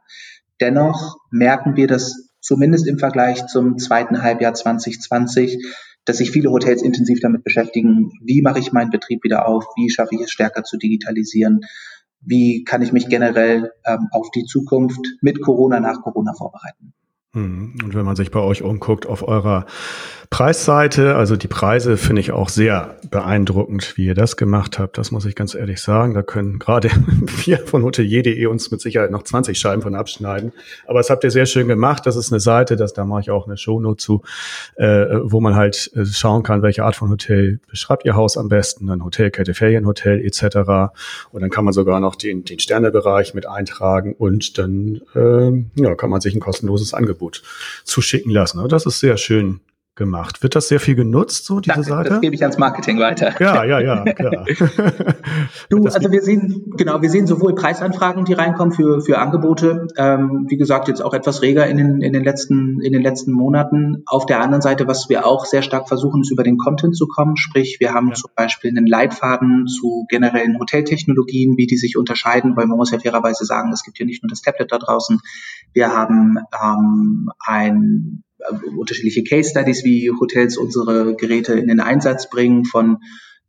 Dennoch 0.59 1.17
merken 1.29 1.75
wir 1.75 1.85
das 1.85 2.32
zumindest 2.43 2.87
im 2.87 2.99
Vergleich 2.99 3.47
zum 3.47 3.79
zweiten 3.79 4.21
Halbjahr 4.21 4.53
2020, 4.53 5.65
dass 6.05 6.17
sich 6.17 6.29
viele 6.29 6.51
Hotels 6.51 6.83
intensiv 6.83 7.19
damit 7.21 7.43
beschäftigen, 7.43 8.11
wie 8.21 8.43
mache 8.43 8.59
ich 8.59 8.71
meinen 8.71 8.91
Betrieb 8.91 9.23
wieder 9.23 9.47
auf, 9.47 9.65
wie 9.75 9.89
schaffe 9.89 10.13
ich 10.13 10.21
es 10.21 10.31
stärker 10.31 10.63
zu 10.63 10.77
digitalisieren 10.77 11.61
wie 12.25 12.63
kann 12.63 12.81
ich 12.81 12.91
mich 12.91 13.09
generell 13.09 13.71
ähm, 13.85 14.07
auf 14.11 14.31
die 14.31 14.45
Zukunft 14.45 15.05
mit 15.21 15.41
Corona, 15.41 15.79
nach 15.79 16.01
Corona 16.01 16.33
vorbereiten. 16.33 16.93
Mhm. 17.33 17.75
Und 17.83 17.93
wenn 17.93 18.05
man 18.05 18.15
sich 18.15 18.31
bei 18.31 18.39
euch 18.39 18.61
umguckt 18.61 19.05
auf 19.05 19.27
eurer 19.27 19.65
Preisseite, 20.33 21.15
also 21.15 21.35
die 21.35 21.47
Preise 21.47 21.95
finde 21.95 22.19
ich 22.19 22.31
auch 22.31 22.49
sehr 22.49 22.97
beeindruckend, 23.11 23.95
wie 23.97 24.07
ihr 24.07 24.15
das 24.15 24.35
gemacht 24.35 24.79
habt. 24.79 24.97
Das 24.97 25.11
muss 25.11 25.25
ich 25.25 25.35
ganz 25.35 25.53
ehrlich 25.53 25.79
sagen. 25.79 26.15
Da 26.15 26.23
können 26.23 26.57
gerade 26.57 26.89
wir 27.45 27.59
von 27.59 27.83
hotelier.de 27.83 28.43
uns 28.47 28.71
mit 28.71 28.81
Sicherheit 28.81 29.11
noch 29.11 29.21
20 29.21 29.59
Scheiben 29.59 29.83
von 29.83 29.93
abschneiden. 29.93 30.51
Aber 30.87 30.97
das 30.97 31.11
habt 31.11 31.23
ihr 31.23 31.29
sehr 31.29 31.45
schön 31.45 31.67
gemacht. 31.67 32.07
Das 32.07 32.15
ist 32.15 32.33
eine 32.33 32.39
Seite, 32.39 32.77
das, 32.77 32.93
da 32.93 33.05
mache 33.05 33.21
ich 33.21 33.29
auch 33.29 33.45
eine 33.45 33.57
Shownote 33.57 33.97
zu, 33.97 34.23
äh, 34.75 35.05
wo 35.21 35.39
man 35.39 35.53
halt 35.53 35.91
äh, 35.93 36.03
schauen 36.03 36.41
kann, 36.41 36.63
welche 36.63 36.83
Art 36.83 36.95
von 36.95 37.11
Hotel 37.11 37.59
beschreibt 37.69 38.03
ihr 38.03 38.15
Haus 38.15 38.35
am 38.35 38.49
besten, 38.49 38.87
dann 38.87 39.05
Hotelkette, 39.05 39.53
Ferienhotel 39.53 40.19
etc. 40.25 40.95
Und 41.31 41.41
dann 41.41 41.51
kann 41.51 41.63
man 41.63 41.75
sogar 41.75 41.99
noch 41.99 42.15
den, 42.15 42.43
den 42.43 42.57
Sternebereich 42.57 43.35
mit 43.35 43.47
eintragen 43.47 44.13
und 44.13 44.57
dann 44.57 44.99
äh, 45.13 45.63
ja, 45.79 45.93
kann 45.93 46.09
man 46.09 46.21
sich 46.21 46.33
ein 46.33 46.39
kostenloses 46.39 46.95
Angebot 46.95 47.43
zuschicken 47.83 48.31
lassen. 48.31 48.57
Und 48.57 48.71
das 48.71 48.87
ist 48.87 48.99
sehr 48.99 49.17
schön 49.17 49.59
gemacht. 49.95 50.41
Wird 50.41 50.55
das 50.55 50.67
sehr 50.67 50.79
viel 50.79 50.95
genutzt, 50.95 51.45
so 51.45 51.59
diese 51.59 51.75
Danke, 51.75 51.89
Seite? 51.89 52.09
Das 52.09 52.21
gebe 52.21 52.35
ich 52.35 52.41
ans 52.41 52.57
Marketing 52.57 52.99
weiter. 52.99 53.33
Ja, 53.39 53.63
ja, 53.63 53.79
ja, 53.79 54.03
klar. 54.13 54.45
du, 55.69 55.85
also 55.85 56.11
wir 56.11 56.21
sehen, 56.21 56.73
genau, 56.75 57.01
wir 57.01 57.09
sehen 57.09 57.27
sowohl 57.27 57.53
Preisanfragen, 57.53 58.25
die 58.25 58.33
reinkommen 58.33 58.73
für, 58.73 59.01
für 59.01 59.19
Angebote, 59.19 59.87
ähm, 59.97 60.47
wie 60.49 60.57
gesagt, 60.57 60.87
jetzt 60.87 61.01
auch 61.01 61.13
etwas 61.13 61.41
reger 61.43 61.67
in 61.67 61.77
den, 61.77 62.01
in 62.01 62.11
den 62.11 62.23
letzten, 62.23 62.81
in 62.81 62.91
den 62.91 63.03
letzten 63.03 63.31
Monaten. 63.31 64.03
Auf 64.07 64.25
der 64.25 64.41
anderen 64.41 64.61
Seite, 64.61 64.87
was 64.87 65.09
wir 65.09 65.27
auch 65.27 65.45
sehr 65.45 65.61
stark 65.61 65.87
versuchen, 65.87 66.21
ist 66.21 66.31
über 66.31 66.43
den 66.43 66.57
Content 66.57 66.97
zu 66.97 67.07
kommen. 67.07 67.37
Sprich, 67.37 67.77
wir 67.79 67.93
haben 67.93 68.09
ja. 68.09 68.15
zum 68.15 68.31
Beispiel 68.35 68.71
einen 68.71 68.87
Leitfaden 68.87 69.67
zu 69.67 70.05
generellen 70.09 70.57
Hoteltechnologien, 70.59 71.55
wie 71.57 71.67
die 71.67 71.77
sich 71.77 71.97
unterscheiden, 71.97 72.55
weil 72.55 72.65
man 72.65 72.77
muss 72.77 72.91
ja 72.91 72.99
fairerweise 72.99 73.45
sagen, 73.45 73.71
es 73.71 73.83
gibt 73.83 73.99
ja 73.99 74.05
nicht 74.05 74.23
nur 74.23 74.29
das 74.29 74.41
Tablet 74.41 74.71
da 74.71 74.79
draußen. 74.79 75.19
Wir 75.73 75.93
haben 75.93 76.37
ähm, 76.61 77.29
ein 77.45 78.23
unterschiedliche 78.83 79.23
Case 79.23 79.49
Studies, 79.49 79.83
wie 79.85 80.11
Hotels 80.11 80.57
unsere 80.57 81.15
Geräte 81.15 81.53
in 81.53 81.67
den 81.67 81.79
Einsatz 81.79 82.29
bringen, 82.29 82.65
von 82.65 82.97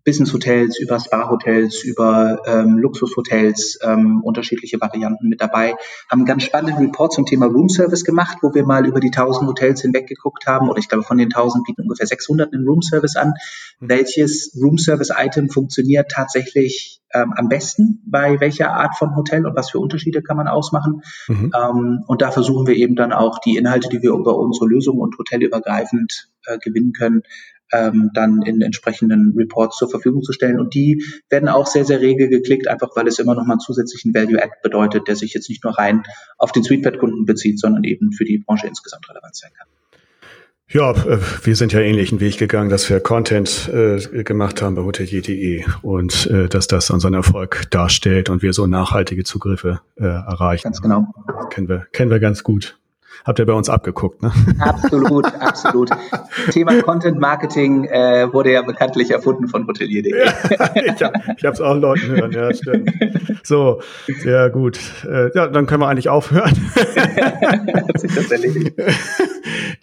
Business-Hotels, 0.05 0.79
über 0.79 1.01
Spa-Hotels, 1.01 1.83
über 1.83 2.43
ähm, 2.47 2.79
Luxushotels, 2.79 3.79
ähm, 3.83 4.21
unterschiedliche 4.23 4.81
Varianten 4.81 5.29
mit 5.29 5.41
dabei. 5.41 5.75
Haben 6.11 6.21
einen 6.21 6.27
ganz 6.27 6.45
spannenden 6.45 6.85
Report 6.85 7.13
zum 7.13 7.27
Thema 7.27 7.47
Room 7.47 7.69
Service 7.69 8.05
gemacht, 8.05 8.39
wo 8.43 8.55
wir 8.55 8.65
mal 8.65 8.87
über 8.87 9.01
die 9.01 9.11
1000 9.11 9.49
Hotels 9.49 9.81
hinweg 9.81 10.07
geguckt 10.07 10.47
haben. 10.47 10.69
Oder 10.69 10.79
ich 10.79 10.89
glaube, 10.89 11.05
von 11.05 11.19
den 11.19 11.29
1000 11.29 11.65
bieten 11.65 11.83
ungefähr 11.83 12.07
600 12.07 12.53
einen 12.53 12.67
Room 12.67 12.83
Service 12.83 13.17
an. 13.17 13.35
Mhm. 13.81 13.89
Welches 13.89 14.57
Room 14.63 14.79
Service 14.79 15.11
Item 15.17 15.49
funktioniert 15.49 16.11
tatsächlich 16.11 17.01
ähm, 17.15 17.33
am 17.37 17.49
besten 17.49 18.03
bei 18.07 18.41
welcher 18.41 18.73
Art 18.73 18.97
von 18.99 19.15
Hotel 19.17 19.47
und 19.47 19.57
was 19.57 19.71
für 19.71 19.79
Unterschiede 19.79 20.23
kann 20.23 20.37
man 20.37 20.49
ausmachen? 20.49 21.03
Mhm. 21.29 21.53
Ähm, 21.57 22.05
und 22.07 22.21
da 22.21 22.31
versuchen 22.31 22.67
wir 22.67 22.75
eben 22.75 22.97
dann 22.97 23.13
auch 23.13 23.39
die 23.39 23.57
Inhalte, 23.57 23.89
die 23.89 24.03
wir 24.03 24.11
über 24.11 24.37
unsere 24.37 24.67
Lösung 24.67 24.99
und 24.99 25.17
hotelübergreifend 25.17 26.29
äh, 26.47 26.59
gewinnen 26.59 26.93
können, 26.93 27.23
ähm, 27.73 28.11
dann 28.15 28.43
in 28.43 28.61
entsprechenden 28.61 29.35
Reports 29.37 29.77
zur 29.79 29.91
Verfügung 29.91 30.23
zu 30.23 30.33
stellen. 30.33 30.61
Und 30.61 30.75
die 30.75 31.05
werden 31.29 31.49
auch 31.49 31.67
sehr, 31.67 31.85
sehr 31.85 32.01
rege 32.01 32.29
geklickt, 32.29 32.69
einfach 32.69 32.91
weil 32.95 33.09
es 33.09 33.19
immer 33.19 33.35
noch 33.35 33.45
mal 33.45 33.55
einen 33.55 33.61
zusätzlichen 33.61 34.15
Value-Add 34.15 34.53
bedeutet, 34.63 35.09
der 35.09 35.17
sich 35.17 35.35
jetzt 35.35 35.49
nicht 35.49 35.65
nur 35.65 35.77
rein 35.77 36.03
auf 36.39 36.53
den 36.53 36.63
Suitepad-Kunden 36.63 37.25
bezieht, 37.25 37.59
sondern 37.59 37.85
eben 37.85 38.13
für 38.13 38.25
die 38.25 38.39
Branche 38.39 38.67
insgesamt 38.67 39.09
relevant 39.09 39.37
sein 39.37 39.51
kann. 39.57 39.69
Ja, 40.69 40.93
äh, 40.93 41.19
wir 41.43 41.57
sind 41.57 41.73
ja 41.73 41.81
ähnlichen 41.81 42.21
Weg 42.21 42.39
gegangen, 42.39 42.71
dass 42.71 42.89
wir 42.89 42.99
Content 43.01 43.69
äh, 43.73 44.25
gemacht 44.25 44.63
haben 44.63 44.75
bei 44.75 44.83
hotelier.de 44.83 45.65
und 45.83 46.27
äh, 46.27 46.49
dass 46.49 46.67
das 46.67 46.91
unseren 46.91 47.15
Erfolg 47.15 47.71
darstellt 47.71 48.31
und 48.31 48.43
wir 48.43 48.53
so 48.53 48.67
nachhaltige 48.67 49.25
Zugriffe 49.25 49.81
äh, 49.97 50.05
erreichen. 50.05 50.65
Ganz 50.65 50.81
genau. 50.81 51.07
kennen 51.51 51.69
wir, 51.69 51.87
kennen 51.93 52.11
wir 52.11 52.19
ganz 52.19 52.43
gut. 52.43 52.79
Habt 53.25 53.39
ihr 53.39 53.47
bei 53.47 53.55
uns 53.55 53.71
abgeguckt, 53.71 54.23
ne? 54.23 54.33
Absolut, 54.59 55.25
absolut. 55.41 55.89
Thema 56.51 56.83
Content 56.83 57.19
Marketing 57.19 57.85
äh, 57.85 58.31
wurde 58.31 58.53
ja 58.53 58.61
bekanntlich 58.61 59.11
erfunden 59.11 59.49
von 59.49 59.67
hotelier.de. 59.67 60.15
Ja, 60.15 61.13
ich 61.37 61.45
habe 61.45 61.55
es 61.55 61.61
auch 61.63 61.75
Leuten 61.75 62.09
hören, 62.09 62.33
ja, 62.33 62.53
stimmt. 62.53 62.93
So, 63.43 63.81
sehr 64.07 64.51
gut. 64.51 64.79
Äh, 65.07 65.31
ja, 65.35 65.49
dann 65.49 65.67
können 65.67 65.81
wir 65.81 65.89
eigentlich 65.89 66.11
aufhören. 66.11 66.53
Hat 66.75 67.99
sich 67.99 68.15
das 68.15 68.31
erledigt. 68.31 68.75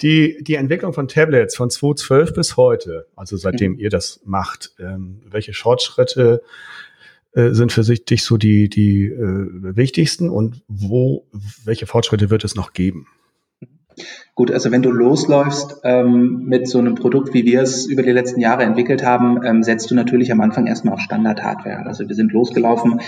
Die, 0.01 0.43
die 0.43 0.55
Entwicklung 0.55 0.93
von 0.93 1.07
Tablets 1.07 1.55
von 1.55 1.71
2012 1.71 2.33
bis 2.33 2.57
heute, 2.57 3.07
also 3.15 3.37
seitdem 3.37 3.73
mhm. 3.73 3.79
ihr 3.79 3.89
das 3.89 4.21
macht, 4.23 4.71
ähm, 4.79 5.21
welche 5.29 5.53
Fortschritte 5.53 6.43
äh, 7.33 7.51
sind 7.51 7.71
für 7.71 7.83
sich 7.83 8.05
dich 8.05 8.23
so 8.23 8.37
die, 8.37 8.69
die 8.69 9.05
äh, 9.05 9.75
wichtigsten 9.75 10.29
und 10.29 10.61
wo, 10.67 11.25
welche 11.65 11.87
Fortschritte 11.87 12.29
wird 12.29 12.43
es 12.43 12.55
noch 12.55 12.73
geben? 12.73 13.07
Gut, 14.33 14.49
also 14.49 14.71
wenn 14.71 14.81
du 14.81 14.91
losläufst 14.91 15.81
ähm, 15.83 16.45
mit 16.45 16.65
so 16.65 16.79
einem 16.79 16.95
Produkt, 16.95 17.33
wie 17.33 17.43
wir 17.43 17.61
es 17.61 17.85
über 17.85 18.01
die 18.01 18.11
letzten 18.11 18.39
Jahre 18.39 18.63
entwickelt 18.63 19.03
haben, 19.03 19.43
ähm, 19.43 19.61
setzt 19.61 19.91
du 19.91 19.95
natürlich 19.95 20.31
am 20.31 20.39
Anfang 20.39 20.67
erstmal 20.67 20.93
auf 20.93 21.01
Standard-Hardware. 21.01 21.85
Also 21.85 22.07
wir 22.07 22.15
sind 22.15 22.31
losgelaufen, 22.31 23.01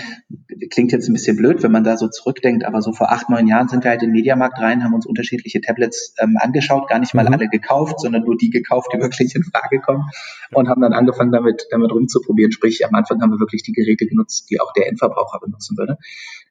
klingt 0.70 0.92
jetzt 0.92 1.08
ein 1.08 1.14
bisschen 1.14 1.38
blöd, 1.38 1.62
wenn 1.62 1.72
man 1.72 1.82
da 1.82 1.96
so 1.96 2.08
zurückdenkt, 2.08 2.66
aber 2.66 2.82
so 2.82 2.92
vor 2.92 3.10
acht, 3.10 3.30
neun 3.30 3.46
Jahren 3.46 3.68
sind 3.68 3.84
wir 3.84 3.90
halt 3.90 4.02
in 4.02 4.10
den 4.10 4.16
Mediamarkt 4.16 4.60
rein, 4.60 4.84
haben 4.84 4.92
uns 4.92 5.06
unterschiedliche 5.06 5.62
Tablets 5.62 6.14
ähm, 6.20 6.36
angeschaut, 6.38 6.88
gar 6.88 6.98
nicht 6.98 7.14
mal 7.14 7.24
mhm. 7.24 7.32
alle 7.32 7.48
gekauft, 7.48 8.00
sondern 8.00 8.24
nur 8.24 8.36
die 8.36 8.50
gekauft, 8.50 8.90
die 8.92 8.98
wirklich 9.00 9.34
in 9.34 9.44
Frage 9.44 9.80
kommen 9.80 10.04
und 10.52 10.68
haben 10.68 10.82
dann 10.82 10.92
angefangen 10.92 11.32
damit, 11.32 11.66
damit 11.70 11.90
rumzuprobieren. 11.90 12.52
Sprich, 12.52 12.86
am 12.86 12.94
Anfang 12.94 13.22
haben 13.22 13.30
wir 13.30 13.40
wirklich 13.40 13.62
die 13.62 13.72
Geräte 13.72 14.06
genutzt, 14.06 14.50
die 14.50 14.60
auch 14.60 14.74
der 14.74 14.88
Endverbraucher 14.88 15.40
benutzen 15.40 15.78
würde. 15.78 15.96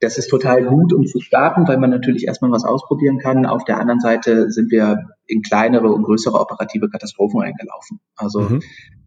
Das 0.02 0.18
ist 0.18 0.28
total 0.28 0.64
gut, 0.66 0.94
um 0.94 1.06
zu 1.06 1.20
starten, 1.20 1.68
weil 1.68 1.78
man 1.78 1.90
natürlich 1.90 2.26
erstmal 2.28 2.52
was 2.52 2.66
ausprobieren 2.66 3.20
kann. 3.20 3.46
Auf 3.46 3.64
der 3.64 3.80
anderen 3.80 4.00
Seite 4.00 4.52
sind 4.52 4.72
wir 4.72 5.10
in 5.28 5.42
kleinere 5.42 5.88
und 5.92 6.04
größere 6.04 6.40
operative 6.40 6.90
Katastrophen 6.90 7.40
reingelaufen. 7.40 8.00
Also 8.16 8.42
mhm. 8.42 8.62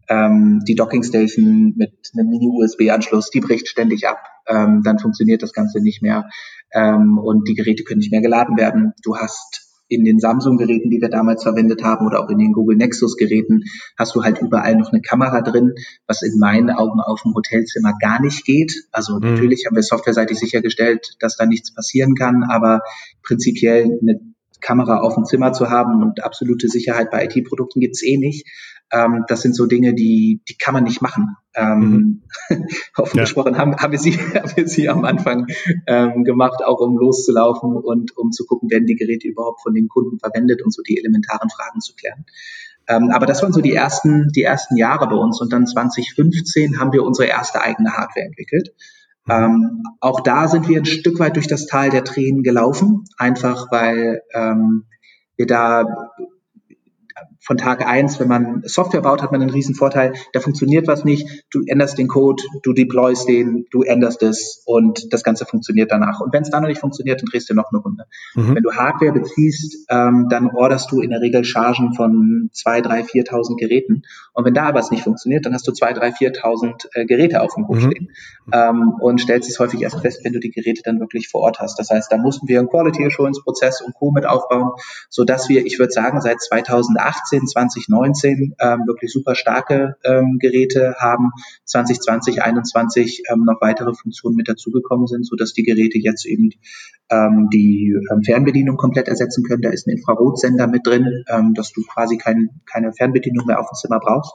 ähm, 0.09 0.61
die 0.67 0.75
Dockingstation 0.75 1.73
mit 1.75 1.93
einem 2.13 2.29
Mini-USB-Anschluss, 2.29 3.29
die 3.29 3.41
bricht 3.41 3.67
ständig 3.67 4.07
ab. 4.07 4.19
Ähm, 4.47 4.81
dann 4.83 4.99
funktioniert 4.99 5.43
das 5.43 5.53
Ganze 5.53 5.81
nicht 5.81 6.01
mehr 6.01 6.29
ähm, 6.73 7.17
und 7.17 7.47
die 7.47 7.53
Geräte 7.53 7.83
können 7.83 7.99
nicht 7.99 8.11
mehr 8.11 8.21
geladen 8.21 8.57
werden. 8.57 8.93
Du 9.03 9.17
hast 9.17 9.66
in 9.87 10.03
den 10.03 10.19
Samsung-Geräten, 10.19 10.89
die 10.89 11.01
wir 11.01 11.09
damals 11.09 11.43
verwendet 11.43 11.83
haben, 11.83 12.05
oder 12.05 12.23
auch 12.23 12.29
in 12.29 12.37
den 12.37 12.53
Google 12.53 12.77
Nexus-Geräten, 12.77 13.63
hast 13.97 14.15
du 14.15 14.23
halt 14.23 14.41
überall 14.41 14.75
noch 14.75 14.91
eine 14.91 15.01
Kamera 15.01 15.41
drin, 15.41 15.73
was 16.07 16.21
in 16.21 16.37
meinen 16.39 16.69
Augen 16.69 16.99
auf 16.99 17.21
dem 17.23 17.33
Hotelzimmer 17.33 17.93
gar 17.99 18.21
nicht 18.21 18.45
geht. 18.45 18.73
Also 18.91 19.15
mhm. 19.15 19.31
natürlich 19.31 19.65
haben 19.65 19.75
wir 19.75 19.83
softwareseitig 19.83 20.37
sichergestellt, 20.37 21.15
dass 21.19 21.37
da 21.37 21.45
nichts 21.45 21.73
passieren 21.73 22.15
kann, 22.15 22.43
aber 22.43 22.81
prinzipiell 23.23 23.85
eine 24.01 24.19
Kamera 24.61 24.99
auf 24.99 25.15
dem 25.15 25.25
Zimmer 25.25 25.53
zu 25.53 25.69
haben 25.69 26.01
und 26.01 26.23
absolute 26.23 26.67
Sicherheit 26.67 27.11
bei 27.11 27.25
IT-Produkten 27.25 27.79
gibt's 27.79 28.03
eh 28.03 28.17
nicht. 28.17 28.47
Ähm, 28.91 29.25
das 29.27 29.41
sind 29.41 29.55
so 29.55 29.65
Dinge, 29.65 29.93
die, 29.93 30.41
die 30.47 30.57
kann 30.57 30.73
man 30.73 30.83
nicht 30.83 31.01
machen. 31.01 31.35
Ähm, 31.55 32.23
mhm. 32.49 32.67
offen 32.97 33.17
ja. 33.17 33.23
gesprochen 33.23 33.57
haben, 33.57 33.75
haben, 33.75 33.91
wir 33.91 33.99
sie, 33.99 34.13
haben 34.35 34.51
wir 34.55 34.67
sie 34.67 34.87
am 34.89 35.03
Anfang 35.03 35.47
ähm, 35.87 36.23
gemacht, 36.23 36.63
auch 36.65 36.79
um 36.79 36.97
loszulaufen 36.97 37.75
und 37.75 38.15
um 38.17 38.31
zu 38.31 38.45
gucken, 38.45 38.69
werden 38.69 38.85
die 38.85 38.95
Geräte 38.95 39.27
überhaupt 39.27 39.61
von 39.61 39.73
den 39.73 39.89
Kunden 39.89 40.19
verwendet 40.19 40.61
und 40.63 40.73
so 40.73 40.81
die 40.81 40.97
elementaren 40.97 41.49
Fragen 41.49 41.81
zu 41.81 41.93
klären. 41.95 42.25
Ähm, 42.87 43.11
aber 43.11 43.25
das 43.25 43.41
waren 43.41 43.51
so 43.51 43.61
die 43.61 43.73
ersten, 43.73 44.31
die 44.31 44.43
ersten 44.43 44.77
Jahre 44.77 45.07
bei 45.07 45.15
uns. 45.15 45.41
Und 45.41 45.51
dann 45.51 45.67
2015 45.67 46.79
haben 46.79 46.93
wir 46.93 47.03
unsere 47.03 47.27
erste 47.27 47.61
eigene 47.61 47.91
Hardware 47.91 48.25
entwickelt. 48.25 48.73
Ähm, 49.29 49.83
auch 49.99 50.21
da 50.21 50.47
sind 50.47 50.67
wir 50.67 50.79
ein 50.79 50.85
Stück 50.85 51.19
weit 51.19 51.35
durch 51.35 51.47
das 51.47 51.65
Tal 51.65 51.89
der 51.89 52.03
Tränen 52.03 52.43
gelaufen, 52.43 53.05
einfach 53.17 53.71
weil 53.71 54.21
ähm, 54.33 54.85
wir 55.35 55.47
da 55.47 55.85
von 57.39 57.57
Tag 57.57 57.87
eins, 57.87 58.19
wenn 58.19 58.27
man 58.27 58.61
Software 58.65 59.01
baut, 59.01 59.21
hat 59.21 59.31
man 59.31 59.41
einen 59.41 59.51
riesen 59.51 59.75
Vorteil. 59.75 60.13
Da 60.33 60.39
funktioniert 60.39 60.87
was 60.87 61.05
nicht. 61.05 61.45
Du 61.51 61.61
änderst 61.65 61.97
den 61.97 62.07
Code, 62.07 62.43
du 62.63 62.73
deployst 62.73 63.27
den, 63.27 63.65
du 63.71 63.83
änderst 63.83 64.21
es 64.23 64.63
und 64.65 65.13
das 65.13 65.23
Ganze 65.23 65.45
funktioniert 65.45 65.91
danach. 65.91 66.19
Und 66.19 66.33
wenn 66.33 66.43
es 66.43 66.49
dann 66.49 66.61
noch 66.61 66.69
nicht 66.69 66.81
funktioniert, 66.81 67.21
dann 67.21 67.27
drehst 67.27 67.49
du 67.49 67.53
noch 67.53 67.71
eine 67.71 67.81
Runde. 67.81 68.05
Mhm. 68.35 68.55
Wenn 68.55 68.63
du 68.63 68.73
Hardware 68.73 69.13
beziehst, 69.13 69.85
ähm, 69.89 70.27
dann 70.29 70.49
orderst 70.49 70.91
du 70.91 71.01
in 71.01 71.09
der 71.09 71.21
Regel 71.21 71.43
Chargen 71.43 71.93
von 71.93 72.49
zwei, 72.53 72.81
drei, 72.81 73.01
4.000 73.01 73.57
Geräten. 73.57 74.03
Und 74.33 74.45
wenn 74.45 74.53
da 74.53 74.67
aber 74.67 74.79
es 74.79 74.91
nicht 74.91 75.03
funktioniert, 75.03 75.45
dann 75.45 75.53
hast 75.53 75.67
du 75.67 75.71
zwei, 75.71 75.93
drei, 75.93 76.09
4.000 76.09 76.87
äh, 76.93 77.05
Geräte 77.05 77.41
auf 77.41 77.53
dem 77.55 77.67
Hof 77.67 77.77
mhm. 77.77 77.91
stehen 77.91 78.11
ähm, 78.51 78.93
und 78.99 79.21
stellst 79.21 79.49
es 79.49 79.59
häufig 79.59 79.81
erst 79.81 80.01
fest, 80.01 80.21
wenn 80.23 80.33
du 80.33 80.39
die 80.39 80.51
Geräte 80.51 80.81
dann 80.83 80.99
wirklich 80.99 81.29
vor 81.29 81.41
Ort 81.41 81.59
hast. 81.59 81.79
Das 81.79 81.89
heißt, 81.89 82.11
da 82.11 82.17
mussten 82.17 82.47
wir 82.47 82.59
einen 82.59 82.69
Quality 82.69 83.05
Assurance 83.05 83.41
Prozess 83.43 83.81
und 83.81 83.93
Co. 83.95 84.11
mit 84.11 84.25
aufbauen, 84.25 84.71
so 85.09 85.23
dass 85.23 85.49
wir, 85.49 85.65
ich 85.65 85.79
würde 85.79 85.91
sagen, 85.91 86.21
seit 86.21 86.41
2018 86.41 87.06
2018, 87.07 87.47
2019 87.47 88.55
ähm, 88.59 88.83
wirklich 88.87 89.11
super 89.11 89.35
starke 89.35 89.95
ähm, 90.03 90.37
Geräte 90.39 90.95
haben, 90.99 91.31
2020, 91.65 92.35
2021 92.35 93.23
ähm, 93.31 93.43
noch 93.45 93.61
weitere 93.61 93.93
Funktionen 93.93 94.35
mit 94.35 94.47
dazugekommen 94.47 95.07
sind, 95.07 95.25
so 95.25 95.35
dass 95.35 95.53
die 95.53 95.63
Geräte 95.63 95.97
jetzt 95.97 96.25
eben 96.25 96.51
ähm, 97.09 97.49
die 97.51 97.95
ähm, 98.11 98.23
Fernbedienung 98.23 98.77
komplett 98.77 99.07
ersetzen 99.07 99.43
können. 99.43 99.61
Da 99.61 99.69
ist 99.69 99.87
ein 99.87 99.91
Infrarotsender 99.91 100.67
mit 100.67 100.85
drin, 100.85 101.23
ähm, 101.29 101.53
dass 101.53 101.71
du 101.71 101.81
quasi 101.83 102.17
kein, 102.17 102.49
keine 102.65 102.93
Fernbedienung 102.93 103.45
mehr 103.47 103.59
auf 103.59 103.69
dem 103.69 103.75
Zimmer 103.75 103.99
brauchst. 103.99 104.33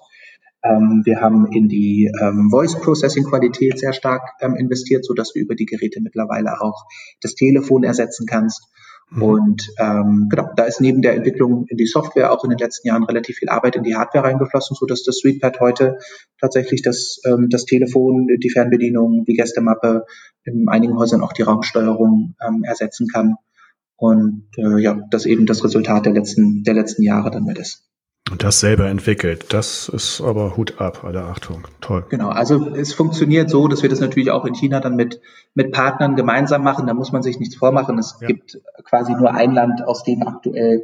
Ähm, 0.64 1.02
wir 1.04 1.20
haben 1.20 1.50
in 1.52 1.68
die 1.68 2.10
ähm, 2.20 2.48
Voice 2.50 2.80
Processing 2.80 3.24
Qualität 3.24 3.78
sehr 3.78 3.92
stark 3.92 4.22
ähm, 4.40 4.54
investiert, 4.54 5.04
so 5.04 5.12
dass 5.12 5.32
du 5.32 5.40
über 5.40 5.56
die 5.56 5.66
Geräte 5.66 6.00
mittlerweile 6.00 6.60
auch 6.60 6.84
das 7.20 7.34
Telefon 7.34 7.82
ersetzen 7.82 8.26
kannst. 8.26 8.68
Mhm. 9.14 9.22
Und 9.22 9.68
ähm, 9.78 10.28
genau, 10.30 10.50
da 10.56 10.64
ist 10.64 10.80
neben 10.80 11.02
der 11.02 11.14
Entwicklung 11.14 11.66
in 11.68 11.76
die 11.76 11.86
Software 11.86 12.32
auch 12.32 12.44
in 12.44 12.50
den 12.50 12.58
letzten 12.58 12.88
Jahren 12.88 13.04
relativ 13.04 13.36
viel 13.36 13.48
Arbeit 13.48 13.76
in 13.76 13.82
die 13.82 13.94
Hardware 13.94 14.24
reingeflossen, 14.24 14.76
so 14.78 14.86
dass 14.86 15.02
das 15.02 15.18
SuitePad 15.18 15.60
heute 15.60 15.98
tatsächlich 16.40 16.82
das, 16.82 17.20
ähm, 17.26 17.48
das 17.50 17.66
Telefon, 17.66 18.26
die 18.26 18.50
Fernbedienung, 18.50 19.24
die 19.26 19.34
Gästemappe, 19.34 20.06
in 20.44 20.68
einigen 20.68 20.98
Häusern 20.98 21.22
auch 21.22 21.32
die 21.32 21.42
Raumsteuerung 21.42 22.34
ähm, 22.46 22.64
ersetzen 22.64 23.06
kann. 23.08 23.36
Und 23.96 24.48
äh, 24.56 24.80
ja, 24.80 25.00
das 25.10 25.26
eben 25.26 25.46
das 25.46 25.62
Resultat 25.62 26.06
der 26.06 26.12
letzten, 26.12 26.64
der 26.64 26.74
letzten 26.74 27.02
Jahre 27.02 27.30
dann 27.30 27.44
mit 27.44 27.58
ist. 27.58 27.84
Und 28.30 28.44
das 28.44 28.60
selber 28.60 28.88
entwickelt. 28.88 29.52
Das 29.52 29.88
ist 29.88 30.20
aber 30.20 30.56
Hut 30.56 30.80
ab, 30.80 31.04
alle 31.04 31.24
Achtung. 31.24 31.66
Toll. 31.80 32.06
Genau, 32.08 32.28
also 32.28 32.68
es 32.74 32.94
funktioniert 32.94 33.50
so, 33.50 33.68
dass 33.68 33.82
wir 33.82 33.90
das 33.90 34.00
natürlich 34.00 34.30
auch 34.30 34.44
in 34.44 34.54
China 34.54 34.80
dann 34.80 34.96
mit, 34.96 35.20
mit 35.54 35.72
Partnern 35.72 36.14
gemeinsam 36.14 36.62
machen. 36.62 36.86
Da 36.86 36.94
muss 36.94 37.12
man 37.12 37.22
sich 37.22 37.40
nichts 37.40 37.56
vormachen. 37.56 37.98
Es 37.98 38.16
ja. 38.20 38.28
gibt 38.28 38.60
quasi 38.84 39.12
nur 39.12 39.34
ein 39.34 39.52
Land, 39.52 39.84
aus 39.84 40.04
dem 40.04 40.26
aktuell 40.26 40.82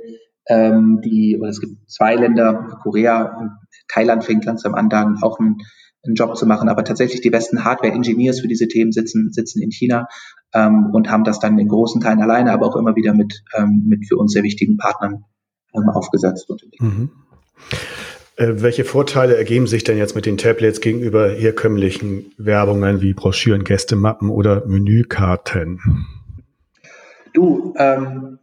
ähm, 0.48 1.00
die, 1.02 1.38
oder 1.40 1.50
es 1.50 1.60
gibt 1.60 1.88
zwei 1.88 2.16
Länder, 2.16 2.80
Korea 2.82 3.38
und 3.38 3.52
Thailand 3.86 4.24
fängt 4.24 4.44
langsam 4.44 4.74
an, 4.74 4.88
da 4.88 5.14
auch 5.22 5.38
einen, 5.38 5.58
einen 6.04 6.16
Job 6.16 6.36
zu 6.36 6.44
machen. 6.44 6.68
Aber 6.68 6.84
tatsächlich 6.84 7.20
die 7.20 7.30
besten 7.30 7.64
Hardware-Engineers 7.64 8.40
für 8.40 8.48
diese 8.48 8.66
Themen 8.66 8.90
sitzen, 8.92 9.32
sitzen 9.32 9.62
in 9.62 9.70
China 9.70 10.08
ähm, 10.52 10.90
und 10.92 11.08
haben 11.10 11.24
das 11.24 11.38
dann 11.38 11.58
in 11.58 11.68
großen 11.68 12.00
Teilen 12.00 12.20
alleine, 12.20 12.52
aber 12.52 12.66
auch 12.66 12.76
immer 12.76 12.96
wieder 12.96 13.14
mit, 13.14 13.42
ähm, 13.56 13.84
mit 13.86 14.06
für 14.08 14.16
uns 14.16 14.32
sehr 14.32 14.42
wichtigen 14.42 14.76
Partnern 14.76 15.24
ähm, 15.74 15.88
aufgesetzt. 15.88 16.52
Mhm. 16.80 17.10
Äh, 18.38 18.62
welche 18.62 18.84
Vorteile 18.84 19.36
ergeben 19.36 19.66
sich 19.66 19.82
denn 19.82 19.98
jetzt 19.98 20.14
mit 20.14 20.24
den 20.24 20.38
Tablets 20.38 20.80
gegenüber 20.80 21.28
herkömmlichen 21.28 22.32
Werbungen 22.38 23.00
wie 23.00 23.12
Broschüren, 23.12 23.64
Gästemappen 23.64 24.30
oder 24.30 24.64
Menükarten? 24.64 26.06
Du, 27.34 27.74
ähm, 27.76 28.38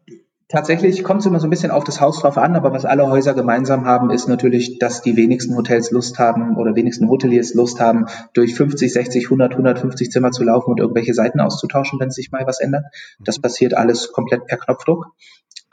tatsächlich 0.49 1.03
kommt 1.05 1.21
es 1.21 1.25
immer 1.25 1.39
so 1.39 1.47
ein 1.47 1.49
bisschen 1.49 1.71
auf 1.71 1.85
das 1.85 2.01
Haus 2.01 2.19
drauf 2.19 2.37
an, 2.37 2.57
aber 2.57 2.73
was 2.73 2.83
alle 2.83 3.07
Häuser 3.07 3.33
gemeinsam 3.33 3.85
haben, 3.85 4.09
ist 4.09 4.27
natürlich, 4.27 4.79
dass 4.79 5.01
die 5.01 5.15
wenigsten 5.15 5.55
Hotels 5.55 5.91
Lust 5.91 6.19
haben 6.19 6.57
oder 6.57 6.75
wenigsten 6.75 7.07
Hoteliers 7.07 7.53
Lust 7.53 7.79
haben, 7.79 8.07
durch 8.33 8.53
50, 8.53 8.91
60, 8.91 9.25
100, 9.25 9.53
150 9.53 10.11
Zimmer 10.11 10.31
zu 10.31 10.43
laufen 10.43 10.71
und 10.71 10.81
irgendwelche 10.81 11.13
Seiten 11.13 11.39
auszutauschen, 11.39 12.01
wenn 12.01 12.11
sich 12.11 12.31
mal 12.31 12.45
was 12.45 12.59
ändert. 12.59 12.83
Das 13.19 13.39
passiert 13.39 13.73
alles 13.73 14.11
komplett 14.11 14.45
per 14.45 14.57
Knopfdruck. 14.57 15.07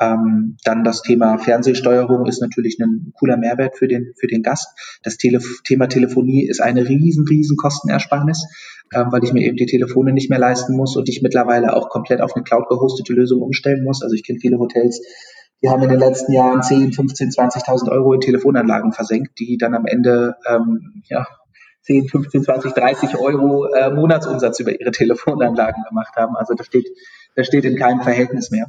Ähm, 0.01 0.57
dann 0.65 0.85
das 0.85 1.03
Thema 1.03 1.39
Fernsehsteuerung 1.39 2.27
ist 2.27 2.41
natürlich 2.41 2.79
ein 2.81 3.13
cooler 3.19 3.37
Mehrwert 3.37 3.77
für 3.77 3.89
den, 3.89 4.13
für 4.19 4.27
den 4.27 4.43
Gast. 4.43 4.69
Das 5.03 5.17
Telef 5.17 5.63
Thema 5.65 5.87
Telefonie 5.87 6.49
ist 6.49 6.61
eine 6.61 6.89
riesen, 6.89 7.27
riesen 7.29 7.57
Kostenersparnis, 7.57 8.47
ähm, 8.95 9.09
weil 9.11 9.23
ich 9.25 9.33
mir 9.33 9.45
eben 9.45 9.57
die 9.57 9.67
Telefone 9.67 10.13
nicht 10.13 10.31
mehr 10.31 10.39
leisten 10.39 10.77
muss 10.77 10.97
und 10.97 11.09
ich 11.09 11.23
mittlerweile 11.23 11.77
auch 11.77 11.89
komplett 11.89 12.21
auf 12.21 12.35
eine 12.35 12.43
Cloud 12.43 12.69
gehostete 12.69 13.13
Lösung 13.13 13.43
umstellen 13.43 13.85
muss. 13.85 14.03
Also 14.03 14.15
ich 14.15 14.25
kenne 14.25 14.39
viele 14.41 14.59
Hotels, 14.59 15.01
die 15.63 15.69
haben 15.69 15.83
in 15.83 15.91
den 15.91 16.01
letzten 16.01 16.33
Jahren 16.33 16.63
10, 16.63 16.93
15, 16.93 17.31
20.000 17.31 17.91
Euro 17.93 18.15
in 18.15 18.21
Telefonanlagen 18.21 18.93
versenkt, 18.93 19.39
die 19.39 19.59
dann 19.59 19.75
am 19.75 19.87
Ende 19.87 20.35
ähm, 20.49 21.03
ja, 21.09 21.27
10, 21.83 22.09
15, 22.09 22.43
20, 22.43 22.73
30 22.73 23.17
Euro 23.19 23.67
äh, 23.67 23.91
Monatsumsatz 23.91 24.59
über 24.59 24.79
ihre 24.79 24.91
Telefonanlagen 24.93 25.85
gemacht 25.89 26.17
haben. 26.17 26.35
Also 26.35 26.55
das 26.55 26.67
steht, 26.67 26.89
das 27.37 27.47
steht 27.47 27.65
in 27.65 27.77
keinem 27.77 28.01
Verhältnis 28.01 28.51
mehr 28.51 28.67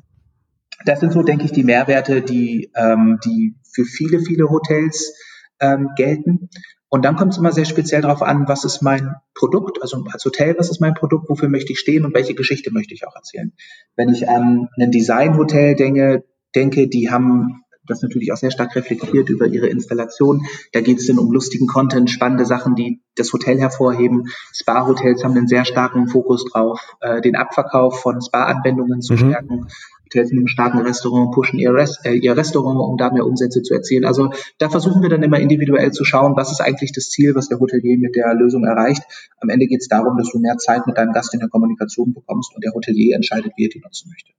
das 0.86 1.00
sind 1.00 1.14
so, 1.14 1.24
denke 1.24 1.46
ich, 1.46 1.52
die 1.52 1.64
Mehrwerte, 1.64 2.22
die, 2.22 2.72
ähm, 2.76 3.20
die 3.26 3.56
für 3.74 3.86
viele, 3.86 4.20
viele 4.20 4.50
Hotels 4.50 5.16
ähm, 5.60 5.90
gelten. 5.96 6.50
Und 6.90 7.06
dann 7.06 7.16
kommt 7.16 7.34
es 7.34 7.40
immer 7.40 7.52
sehr 7.52 7.66
speziell 7.66 8.02
darauf 8.02 8.22
an, 8.22 8.48
was 8.48 8.66
ist 8.66 8.82
mein 8.82 9.16
Produkt, 9.34 9.82
also 9.82 10.04
als 10.12 10.24
Hotel, 10.26 10.56
was 10.60 10.70
ist 10.70 10.80
mein 10.80 10.94
Produkt, 10.94 11.28
wofür 11.28 11.50
möchte 11.50 11.74
ich 11.74 11.80
stehen 11.80 12.06
und 12.06 12.14
welche 12.14 12.36
Geschichte 12.36 12.72
möchte 12.72 12.94
ich 12.94 13.08
auch 13.08 13.16
erzählen. 13.16 13.52
Wenn 13.96 14.10
ich 14.10 14.30
an 14.30 14.70
ein 14.80 14.92
Designhotel 14.92 15.76
denke, 15.76 16.24
denke, 16.56 16.88
die 16.88 17.10
haben 17.10 17.64
das 17.88 18.02
natürlich 18.02 18.32
auch 18.32 18.38
sehr 18.38 18.52
stark 18.52 18.76
reflektiert 18.76 19.30
über 19.30 19.48
ihre 19.48 19.68
Installation. 19.68 20.46
Da 20.72 20.82
geht 20.82 21.00
es 21.00 21.08
dann 21.08 21.20
um 21.20 21.32
lustigen 21.32 21.68
Content, 21.68 22.10
spannende 22.10 22.46
Sachen, 22.46 22.76
die 22.76 23.02
das 23.16 23.34
Hotel 23.34 23.60
hervorheben. 23.60 24.28
Spa-Hotels 24.54 25.24
haben 25.24 25.36
einen 25.36 25.48
sehr 25.48 25.66
starken 25.66 26.08
Fokus 26.08 26.46
drauf, 26.46 26.96
äh, 27.02 27.22
den 27.22 27.36
Abverkauf 27.36 28.00
von 28.02 28.22
Spa-Anwendungen 28.22 29.02
zu 29.02 29.14
mhm. 29.14 29.18
stärken. 29.18 29.68
Hotels 30.14 30.32
mit 30.32 30.40
einem 30.40 30.48
starken 30.48 30.80
Restaurant 30.80 31.32
pushen 31.34 31.60
ihr, 31.60 31.74
Rest, 31.74 32.06
äh, 32.06 32.14
ihr 32.14 32.36
Restaurant, 32.36 32.80
um 32.80 32.98
da 32.98 33.12
mehr 33.12 33.26
Umsätze 33.26 33.62
zu 33.62 33.74
erzielen. 33.74 34.06
Also 34.06 34.32
da 34.58 34.70
versuchen 34.70 35.02
wir 35.02 35.10
dann 35.10 35.24
immer 35.24 35.40
individuell 35.40 35.92
zu 35.92 36.06
schauen, 36.06 36.34
was 36.36 36.52
ist 36.52 36.62
eigentlich 36.62 36.92
das 36.92 37.10
Ziel, 37.10 37.36
was 37.36 37.50
der 37.50 37.60
Hotelier 37.60 37.98
mit 37.98 38.16
der 38.16 38.34
Lösung 38.34 38.64
erreicht. 38.66 39.02
Am 39.40 39.50
Ende 39.50 39.68
geht 39.68 39.82
es 39.82 39.88
darum, 39.88 40.18
dass 40.18 40.32
du 40.32 40.40
mehr 40.40 40.58
Zeit 40.58 40.86
mit 40.88 40.98
deinem 40.98 41.14
Gast 41.14 41.34
in 41.34 41.40
der 41.40 41.50
Kommunikation 41.50 42.14
bekommst 42.14 42.54
und 42.56 42.64
der 42.64 42.74
Hotelier 42.74 43.16
entscheidet, 43.16 43.54
wie 43.58 43.66
er 43.66 43.70
die 43.70 43.80
nutzen 43.80 44.10
möchte. 44.10 44.32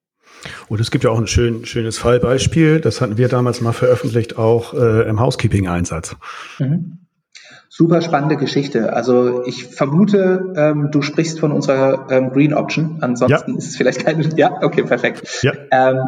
Und 0.69 0.81
es 0.81 0.91
gibt 0.91 1.05
ja 1.05 1.11
auch 1.11 1.19
ein 1.19 1.27
schön, 1.27 1.65
schönes 1.65 1.99
Fallbeispiel, 1.99 2.81
das 2.81 3.01
hatten 3.01 3.17
wir 3.17 3.29
damals 3.29 3.61
mal 3.61 3.73
veröffentlicht, 3.73 4.37
auch 4.37 4.75
äh, 4.75 5.09
im 5.09 5.21
Housekeeping-Einsatz. 5.21 6.17
Mhm. 6.59 7.04
Super 7.77 8.03
spannende 8.03 8.37
Geschichte. 8.37 8.93
Also 8.93 9.45
ich 9.47 9.67
vermute, 9.67 10.53
ähm, 10.57 10.91
du 10.93 11.03
sprichst 11.03 11.41
von 11.41 11.51
unserer 11.51 12.07
ähm, 12.09 12.31
Green 12.31 12.55
Option. 12.55 12.99
Ansonsten 13.01 13.51
ja. 13.51 13.59
ist 13.59 13.67
es 13.67 13.77
vielleicht 13.77 14.07
keine. 14.07 14.29
Ja, 14.37 14.63
okay, 14.63 14.85
perfekt. 14.85 15.43
Ja. 15.43 15.55
Ähm, 15.73 15.99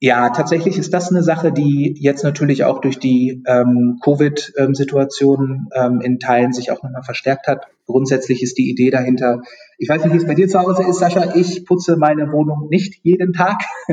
ja, 0.00 0.30
tatsächlich 0.30 0.78
ist 0.78 0.94
das 0.94 1.10
eine 1.10 1.22
Sache, 1.22 1.52
die 1.52 1.94
jetzt 2.00 2.24
natürlich 2.24 2.64
auch 2.64 2.80
durch 2.80 2.98
die 2.98 3.42
ähm, 3.46 3.98
Covid-Situation 4.02 5.66
ähm, 5.74 6.00
in 6.00 6.20
Teilen 6.20 6.54
sich 6.54 6.72
auch 6.72 6.82
nochmal 6.82 7.02
verstärkt 7.02 7.48
hat. 7.48 7.66
Grundsätzlich 7.84 8.42
ist 8.42 8.56
die 8.56 8.70
Idee 8.70 8.90
dahinter, 8.90 9.42
ich 9.76 9.90
weiß 9.90 10.02
nicht, 10.04 10.14
wie 10.14 10.18
es 10.18 10.26
bei 10.26 10.34
dir 10.34 10.48
zu 10.48 10.58
Hause 10.58 10.84
ist, 10.84 11.00
Sascha, 11.00 11.34
ich 11.34 11.66
putze 11.66 11.98
meine 11.98 12.32
Wohnung 12.32 12.68
nicht 12.70 13.00
jeden 13.02 13.34
Tag. 13.34 13.56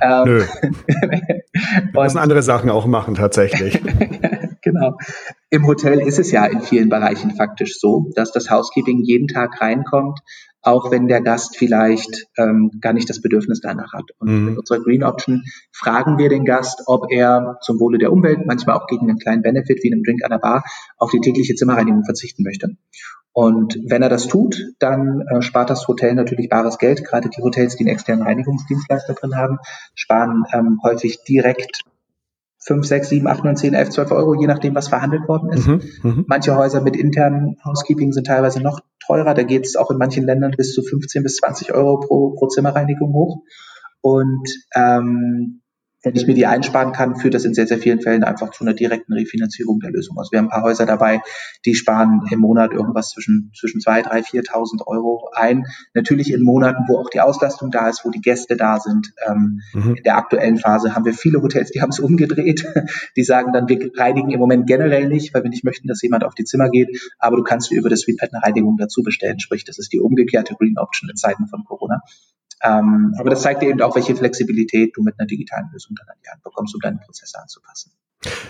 ähm, 0.00 0.24
Nö. 0.24 0.42
Wir 1.92 2.02
müssen 2.04 2.18
andere 2.18 2.42
Sachen 2.42 2.70
auch 2.70 2.86
machen, 2.86 3.16
tatsächlich. 3.16 3.82
genau. 4.62 4.96
Im 5.50 5.66
Hotel 5.66 6.00
ist 6.00 6.18
es 6.18 6.32
ja 6.32 6.44
in 6.46 6.60
vielen 6.60 6.88
Bereichen 6.88 7.30
faktisch 7.36 7.78
so, 7.78 8.10
dass 8.16 8.32
das 8.32 8.50
Housekeeping 8.50 9.02
jeden 9.04 9.28
Tag 9.28 9.60
reinkommt, 9.60 10.18
auch 10.60 10.90
wenn 10.90 11.06
der 11.06 11.20
Gast 11.20 11.56
vielleicht 11.56 12.26
ähm, 12.36 12.72
gar 12.80 12.92
nicht 12.92 13.08
das 13.08 13.22
Bedürfnis 13.22 13.60
danach 13.60 13.92
hat. 13.92 14.10
Und 14.18 14.28
mhm. 14.28 14.44
mit 14.46 14.58
unserer 14.58 14.80
Green 14.80 15.04
Option 15.04 15.44
fragen 15.72 16.18
wir 16.18 16.28
den 16.28 16.44
Gast, 16.44 16.82
ob 16.86 17.12
er 17.12 17.58
zum 17.62 17.78
Wohle 17.78 17.98
der 17.98 18.12
Umwelt, 18.12 18.44
manchmal 18.44 18.76
auch 18.76 18.88
gegen 18.88 19.08
einen 19.08 19.20
kleinen 19.20 19.42
Benefit 19.42 19.84
wie 19.84 19.92
einen 19.92 20.02
Drink 20.02 20.24
an 20.24 20.30
der 20.30 20.38
Bar, 20.38 20.64
auf 20.98 21.12
die 21.12 21.20
tägliche 21.20 21.54
Zimmerreinigung 21.54 22.04
verzichten 22.04 22.42
möchte. 22.42 22.76
Und 23.32 23.78
wenn 23.86 24.02
er 24.02 24.08
das 24.08 24.26
tut, 24.26 24.56
dann 24.80 25.22
äh, 25.28 25.42
spart 25.42 25.70
das 25.70 25.86
Hotel 25.86 26.14
natürlich 26.14 26.48
bares 26.48 26.78
Geld. 26.78 27.04
Gerade 27.04 27.28
die 27.28 27.42
Hotels, 27.42 27.76
die 27.76 27.84
einen 27.84 27.92
externen 27.92 28.26
Reinigungsdienstleister 28.26 29.14
drin 29.14 29.36
haben, 29.36 29.58
sparen 29.94 30.42
ähm, 30.52 30.80
häufig 30.82 31.22
direkt 31.22 31.82
5, 32.66 32.84
6, 32.84 33.08
7, 33.08 33.26
8, 33.28 33.44
9, 33.44 33.56
10, 33.56 33.74
11, 33.74 33.90
12 33.90 34.10
Euro, 34.10 34.34
je 34.34 34.46
nachdem, 34.46 34.74
was 34.74 34.88
verhandelt 34.88 35.28
worden 35.28 35.50
ist. 35.50 35.66
Mhm, 35.68 35.80
mhm, 36.02 36.24
Manche 36.26 36.56
Häuser 36.56 36.80
mit 36.82 36.96
internen 36.96 37.56
Housekeeping 37.64 38.12
sind 38.12 38.26
teilweise 38.26 38.60
noch 38.60 38.80
teurer. 39.06 39.34
Da 39.34 39.44
geht 39.44 39.66
es 39.66 39.76
auch 39.76 39.90
in 39.90 39.98
manchen 39.98 40.24
Ländern 40.24 40.52
bis 40.56 40.74
zu 40.74 40.82
15 40.82 41.22
bis 41.22 41.36
20 41.36 41.72
Euro 41.74 42.00
pro, 42.00 42.34
pro 42.34 42.48
Zimmerreinigung 42.48 43.12
hoch. 43.12 43.42
Und 44.00 44.48
ähm, 44.74 45.62
wenn 46.02 46.14
ich 46.14 46.26
mir 46.26 46.34
die 46.34 46.46
einsparen 46.46 46.92
kann, 46.92 47.16
führt 47.16 47.34
das 47.34 47.44
in 47.44 47.54
sehr, 47.54 47.66
sehr 47.66 47.78
vielen 47.78 48.00
Fällen 48.00 48.22
einfach 48.22 48.50
zu 48.50 48.62
einer 48.62 48.74
direkten 48.74 49.12
Refinanzierung 49.12 49.80
der 49.80 49.90
Lösung. 49.90 50.16
Also 50.18 50.30
wir 50.30 50.38
haben 50.38 50.46
ein 50.46 50.50
paar 50.50 50.62
Häuser 50.62 50.86
dabei, 50.86 51.20
die 51.64 51.74
sparen 51.74 52.22
im 52.30 52.38
Monat 52.38 52.72
irgendwas 52.72 53.10
zwischen, 53.10 53.50
zwischen 53.58 53.80
2.000, 53.80 54.06
3.000, 54.06 54.48
4.000 54.48 54.86
Euro 54.86 55.30
ein. 55.34 55.64
Natürlich 55.94 56.32
in 56.32 56.42
Monaten, 56.42 56.84
wo 56.86 56.98
auch 56.98 57.10
die 57.10 57.20
Auslastung 57.20 57.70
da 57.70 57.88
ist, 57.88 58.04
wo 58.04 58.10
die 58.10 58.20
Gäste 58.20 58.56
da 58.56 58.78
sind. 58.78 59.12
Ähm, 59.26 59.62
mhm. 59.72 59.96
In 59.96 60.02
der 60.04 60.16
aktuellen 60.16 60.58
Phase 60.58 60.94
haben 60.94 61.04
wir 61.04 61.12
viele 61.12 61.42
Hotels, 61.42 61.70
die 61.70 61.80
haben 61.80 61.90
es 61.90 61.98
umgedreht. 62.06 62.66
Die 63.16 63.24
sagen 63.24 63.52
dann, 63.52 63.68
wir 63.68 63.90
reinigen 63.96 64.30
im 64.30 64.38
Moment 64.38 64.66
generell 64.66 65.08
nicht, 65.08 65.34
weil 65.34 65.42
wir 65.42 65.50
nicht 65.50 65.64
möchten, 65.64 65.88
dass 65.88 66.02
jemand 66.02 66.24
auf 66.24 66.34
die 66.34 66.44
Zimmer 66.44 66.70
geht, 66.70 67.00
aber 67.18 67.36
du 67.36 67.42
kannst 67.42 67.70
dir 67.70 67.78
über 67.78 67.88
das 67.88 68.00
Suite 68.00 68.22
eine 68.22 68.42
Reinigung 68.42 68.76
dazu 68.78 69.02
bestellen. 69.02 69.40
Sprich, 69.40 69.64
das 69.64 69.78
ist 69.78 69.92
die 69.92 70.00
umgekehrte 70.00 70.54
Green 70.54 70.78
Option 70.78 71.10
in 71.10 71.16
Zeiten 71.16 71.46
von 71.48 71.64
Corona. 71.64 72.00
Ähm, 72.62 73.14
aber 73.18 73.30
das 73.30 73.42
zeigt 73.42 73.62
dir 73.62 73.68
eben 73.68 73.82
auch, 73.82 73.94
welche 73.96 74.16
Flexibilität 74.16 74.96
du 74.96 75.02
mit 75.02 75.18
einer 75.18 75.26
digitalen 75.26 75.68
Lösung 75.72 75.94
dann 75.98 76.08
an 76.08 76.16
die 76.24 76.28
Hand 76.28 76.42
bekommst, 76.42 76.74
um 76.74 76.80
deine 76.80 76.98
Prozesse 76.98 77.38
anzupassen. 77.40 77.92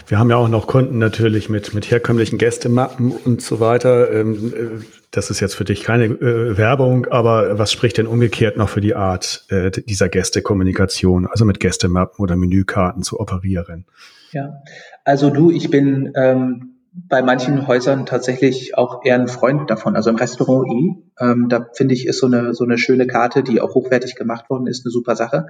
Wir 0.06 0.18
haben 0.18 0.30
ja 0.30 0.36
auch 0.36 0.48
noch 0.48 0.66
Kunden 0.66 0.98
natürlich 0.98 1.48
mit, 1.48 1.74
mit 1.74 1.90
herkömmlichen 1.90 2.38
Gästemappen 2.38 3.10
und 3.10 3.42
so 3.42 3.60
weiter. 3.60 4.12
Ähm, 4.12 4.52
äh, 4.54 4.84
das 5.10 5.30
ist 5.30 5.40
jetzt 5.40 5.54
für 5.54 5.64
dich 5.64 5.82
keine 5.82 6.04
äh, 6.04 6.56
Werbung, 6.56 7.06
aber 7.06 7.58
was 7.58 7.72
spricht 7.72 7.98
denn 7.98 8.06
umgekehrt 8.06 8.56
noch 8.56 8.68
für 8.68 8.80
die 8.80 8.94
Art 8.94 9.44
äh, 9.48 9.70
dieser 9.70 10.08
Gästekommunikation, 10.08 11.26
also 11.26 11.44
mit 11.44 11.60
Gästemappen 11.60 12.22
oder 12.22 12.36
Menükarten 12.36 13.02
zu 13.02 13.18
operieren? 13.18 13.86
Ja, 14.32 14.62
also 15.04 15.30
du, 15.30 15.50
ich 15.50 15.70
bin 15.70 16.12
ähm, 16.14 16.75
bei 16.96 17.22
manchen 17.22 17.66
Häusern 17.66 18.06
tatsächlich 18.06 18.76
auch 18.76 19.04
eher 19.04 19.16
ein 19.16 19.28
Freund 19.28 19.70
davon. 19.70 19.96
Also 19.96 20.08
im 20.10 20.16
Restaurant 20.16 20.66
I, 20.70 20.96
ähm, 21.20 21.48
da 21.48 21.66
finde 21.74 21.94
ich, 21.94 22.06
ist 22.06 22.18
so 22.18 22.26
eine, 22.26 22.54
so 22.54 22.64
eine 22.64 22.78
schöne 22.78 23.06
Karte, 23.06 23.42
die 23.42 23.60
auch 23.60 23.74
hochwertig 23.74 24.14
gemacht 24.14 24.48
worden 24.48 24.66
ist, 24.66 24.86
eine 24.86 24.90
super 24.90 25.14
Sache. 25.14 25.46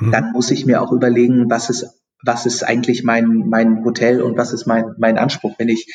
Mhm. 0.00 0.10
Dann 0.10 0.32
muss 0.32 0.50
ich 0.50 0.66
mir 0.66 0.82
auch 0.82 0.90
überlegen, 0.90 1.48
was 1.48 1.70
ist, 1.70 1.86
was 2.24 2.46
ist 2.46 2.64
eigentlich 2.64 3.04
mein, 3.04 3.48
mein 3.48 3.84
Hotel 3.84 4.22
und 4.22 4.36
was 4.36 4.52
ist 4.52 4.66
mein, 4.66 4.94
mein 4.98 5.18
Anspruch, 5.18 5.54
wenn 5.58 5.68
ich 5.68 5.86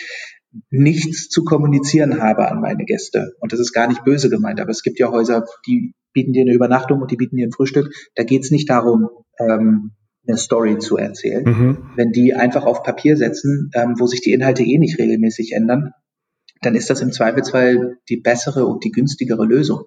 nichts 0.70 1.28
zu 1.30 1.44
kommunizieren 1.44 2.22
habe 2.22 2.50
an 2.50 2.62
meine 2.62 2.86
Gäste. 2.86 3.34
Und 3.40 3.52
das 3.52 3.60
ist 3.60 3.74
gar 3.74 3.88
nicht 3.88 4.06
böse 4.06 4.30
gemeint, 4.30 4.62
aber 4.62 4.72
es 4.72 4.84
gibt 4.84 5.00
ja 5.00 5.12
Häuser, 5.12 5.46
die 5.68 5.94
bieten 6.14 6.32
dir 6.32 6.44
eine 6.44 6.54
Übernachtung 6.54 7.02
und 7.02 7.12
die 7.12 7.18
bieten 7.18 7.36
dir 7.36 7.48
ein 7.48 7.52
Frühstück. 7.52 7.92
Da 8.16 8.24
geht 8.24 8.44
es 8.44 8.52
nicht 8.52 8.70
darum, 8.70 9.10
ähm, 9.40 9.92
eine 10.28 10.38
Story 10.38 10.78
zu 10.78 10.98
erzählen. 10.98 11.44
Mhm. 11.44 11.78
Wenn 11.96 12.12
die 12.12 12.34
einfach 12.34 12.66
auf 12.66 12.84
Papier 12.84 13.18
setzen, 13.18 13.72
ähm, 13.74 13.96
wo 13.98 14.08
sich 14.08 14.22
die 14.22 14.32
Inhalte 14.32 14.64
eh 14.64 14.78
nicht 14.78 15.00
regelmäßig 15.00 15.54
ändern, 15.54 15.92
dann 16.62 16.76
ist 16.76 16.90
das 16.90 17.02
im 17.02 17.12
Zweifelsfall 17.12 17.98
die 18.10 18.18
bessere 18.18 18.66
und 18.66 18.84
die 18.84 18.92
günstigere 18.92 19.46
Lösung. 19.46 19.84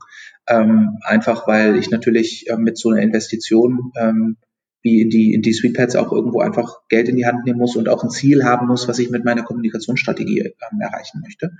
Ähm, 0.46 0.98
einfach 1.02 1.48
weil 1.48 1.76
ich 1.76 1.90
natürlich 1.90 2.48
äh, 2.48 2.56
mit 2.56 2.78
so 2.78 2.90
einer 2.90 3.02
Investition 3.02 3.92
ähm, 3.98 4.36
wie 4.82 5.00
in 5.00 5.10
die, 5.10 5.32
in 5.32 5.42
die 5.42 5.52
Sweetpads 5.52 5.96
auch 5.96 6.12
irgendwo 6.12 6.40
einfach 6.40 6.86
Geld 6.88 7.08
in 7.08 7.16
die 7.16 7.26
Hand 7.26 7.44
nehmen 7.44 7.58
muss 7.58 7.74
und 7.76 7.88
auch 7.88 8.04
ein 8.04 8.10
Ziel 8.10 8.44
haben 8.44 8.68
muss, 8.68 8.86
was 8.86 8.98
ich 9.00 9.10
mit 9.10 9.24
meiner 9.24 9.42
Kommunikationsstrategie 9.42 10.40
ähm, 10.40 10.80
erreichen 10.80 11.22
möchte. 11.22 11.52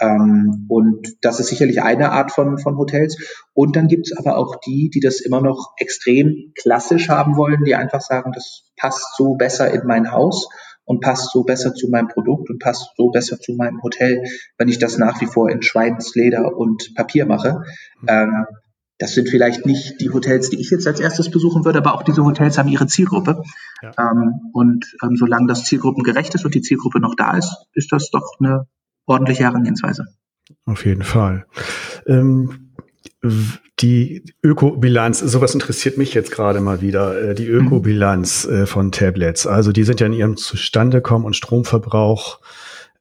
Ähm, 0.00 0.66
und 0.68 1.16
das 1.22 1.40
ist 1.40 1.48
sicherlich 1.48 1.82
eine 1.82 2.12
Art 2.12 2.32
von, 2.32 2.58
von 2.58 2.76
Hotels. 2.76 3.16
Und 3.52 3.76
dann 3.76 3.88
gibt 3.88 4.06
es 4.06 4.16
aber 4.16 4.36
auch 4.36 4.56
die, 4.66 4.90
die 4.90 5.00
das 5.00 5.20
immer 5.20 5.40
noch 5.40 5.72
extrem 5.78 6.52
klassisch 6.60 7.08
haben 7.08 7.36
wollen, 7.36 7.64
die 7.64 7.74
einfach 7.74 8.00
sagen, 8.00 8.32
das 8.32 8.70
passt 8.76 9.16
so 9.16 9.34
besser 9.34 9.70
in 9.72 9.86
mein 9.86 10.12
Haus 10.12 10.48
und 10.84 11.00
passt 11.00 11.32
so 11.32 11.42
besser 11.44 11.74
zu 11.74 11.88
meinem 11.90 12.08
Produkt 12.08 12.48
und 12.48 12.60
passt 12.60 12.92
so 12.96 13.10
besser 13.10 13.38
zu 13.38 13.54
meinem 13.54 13.82
Hotel, 13.82 14.22
wenn 14.56 14.68
ich 14.68 14.78
das 14.78 14.96
nach 14.98 15.20
wie 15.20 15.26
vor 15.26 15.50
in 15.50 15.62
Schweinsleder 15.62 16.56
und 16.56 16.94
Papier 16.94 17.26
mache. 17.26 17.62
Mhm. 18.00 18.08
Ähm, 18.08 18.46
das 18.98 19.12
sind 19.12 19.28
vielleicht 19.28 19.64
nicht 19.64 20.00
die 20.00 20.10
Hotels, 20.10 20.50
die 20.50 20.60
ich 20.60 20.70
jetzt 20.70 20.86
als 20.86 20.98
erstes 20.98 21.30
besuchen 21.30 21.64
würde, 21.64 21.78
aber 21.78 21.94
auch 21.94 22.02
diese 22.02 22.24
Hotels 22.24 22.58
haben 22.58 22.68
ihre 22.68 22.88
Zielgruppe. 22.88 23.42
Ja. 23.80 23.92
Ähm, 23.96 24.50
und 24.52 24.86
ähm, 25.02 25.14
solange 25.16 25.46
das 25.46 25.64
zielgruppengerecht 25.64 26.34
ist 26.34 26.44
und 26.44 26.54
die 26.54 26.62
Zielgruppe 26.62 26.98
noch 27.00 27.14
da 27.14 27.36
ist, 27.36 27.54
ist 27.74 27.92
das 27.92 28.10
doch 28.10 28.38
eine 28.40 28.66
ordentliche 29.08 29.44
Herangehensweise. 29.44 30.06
Auf 30.64 30.84
jeden 30.84 31.02
Fall. 31.02 31.46
Ähm, 32.06 32.72
die 33.80 34.24
Ökobilanz, 34.42 35.18
sowas 35.20 35.54
interessiert 35.54 35.98
mich 35.98 36.14
jetzt 36.14 36.30
gerade 36.30 36.60
mal 36.60 36.80
wieder, 36.80 37.30
äh, 37.30 37.34
die 37.34 37.48
mhm. 37.48 37.66
Ökobilanz 37.66 38.44
äh, 38.44 38.66
von 38.66 38.92
Tablets. 38.92 39.46
Also 39.46 39.72
die 39.72 39.84
sind 39.84 40.00
ja 40.00 40.06
in 40.06 40.12
ihrem 40.12 40.36
Zustandekommen 40.36 41.26
und 41.26 41.36
Stromverbrauch 41.36 42.40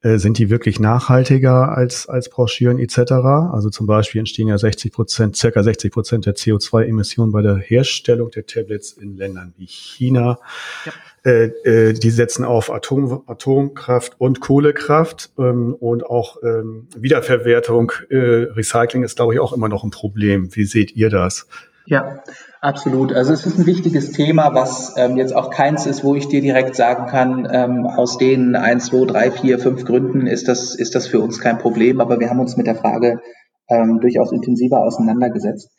äh, 0.02 0.18
sind 0.18 0.38
die 0.38 0.50
wirklich 0.50 0.80
nachhaltiger 0.80 1.76
als, 1.76 2.08
als 2.08 2.30
Broschüren 2.30 2.78
etc.? 2.78 3.12
Also 3.52 3.70
zum 3.70 3.88
Beispiel 3.88 4.20
entstehen 4.20 4.48
ja 4.48 4.58
60 4.58 4.92
Prozent, 4.92 5.36
circa 5.36 5.64
60 5.64 5.92
Prozent 5.92 6.26
der 6.26 6.36
CO2-Emissionen 6.36 7.32
bei 7.32 7.42
der 7.42 7.58
Herstellung 7.58 8.30
der 8.30 8.46
Tablets 8.46 8.92
in 8.92 9.18
Ländern 9.18 9.54
wie 9.58 9.66
China. 9.66 10.40
Ja. 10.86 10.92
Äh, 11.26 11.46
äh, 11.66 11.94
die 11.94 12.12
setzen 12.12 12.46
auf 12.46 12.72
Atom, 12.72 13.24
Atomkraft 13.26 14.14
und 14.20 14.40
Kohlekraft 14.40 15.32
ähm, 15.38 15.74
und 15.74 16.06
auch 16.06 16.38
ähm, 16.44 16.88
Wiederverwertung, 16.96 17.92
Recycling 18.10 19.04
ist, 19.04 19.16
glaube 19.16 19.34
ich, 19.34 19.40
auch 19.40 19.52
immer 19.52 19.68
noch 19.68 19.84
ein 19.84 19.90
Problem. 19.90 20.56
Wie 20.56 20.66
seht 20.66 20.96
ihr 20.96 21.10
das? 21.10 21.48
Ja, 21.90 22.22
absolut. 22.60 23.14
Also 23.14 23.32
es 23.32 23.46
ist 23.46 23.58
ein 23.58 23.66
wichtiges 23.66 24.12
Thema, 24.12 24.54
was 24.54 24.96
ähm, 24.98 25.16
jetzt 25.16 25.34
auch 25.34 25.50
keins 25.50 25.86
ist, 25.86 26.04
wo 26.04 26.16
ich 26.16 26.28
dir 26.28 26.42
direkt 26.42 26.76
sagen 26.76 27.08
kann, 27.08 27.48
ähm, 27.50 27.86
aus 27.86 28.18
den 28.18 28.58
eins, 28.58 28.88
zwei, 28.88 29.06
drei, 29.06 29.32
vier, 29.32 29.58
fünf 29.58 29.86
Gründen 29.86 30.28
ist 30.28 30.50
das, 30.50 30.76
ist 30.76 30.96
das 30.96 31.08
für 31.08 31.22
uns 31.22 31.40
kein 31.40 31.60
Problem. 31.60 32.02
Aber 32.02 32.20
wir 32.20 32.30
haben 32.30 32.42
uns 32.42 32.58
mit 32.58 32.68
der 32.68 32.76
Frage 32.76 33.22
ähm, 33.70 34.00
durchaus 34.02 34.34
intensiver 34.34 34.82
auseinandergesetzt. 34.82 35.70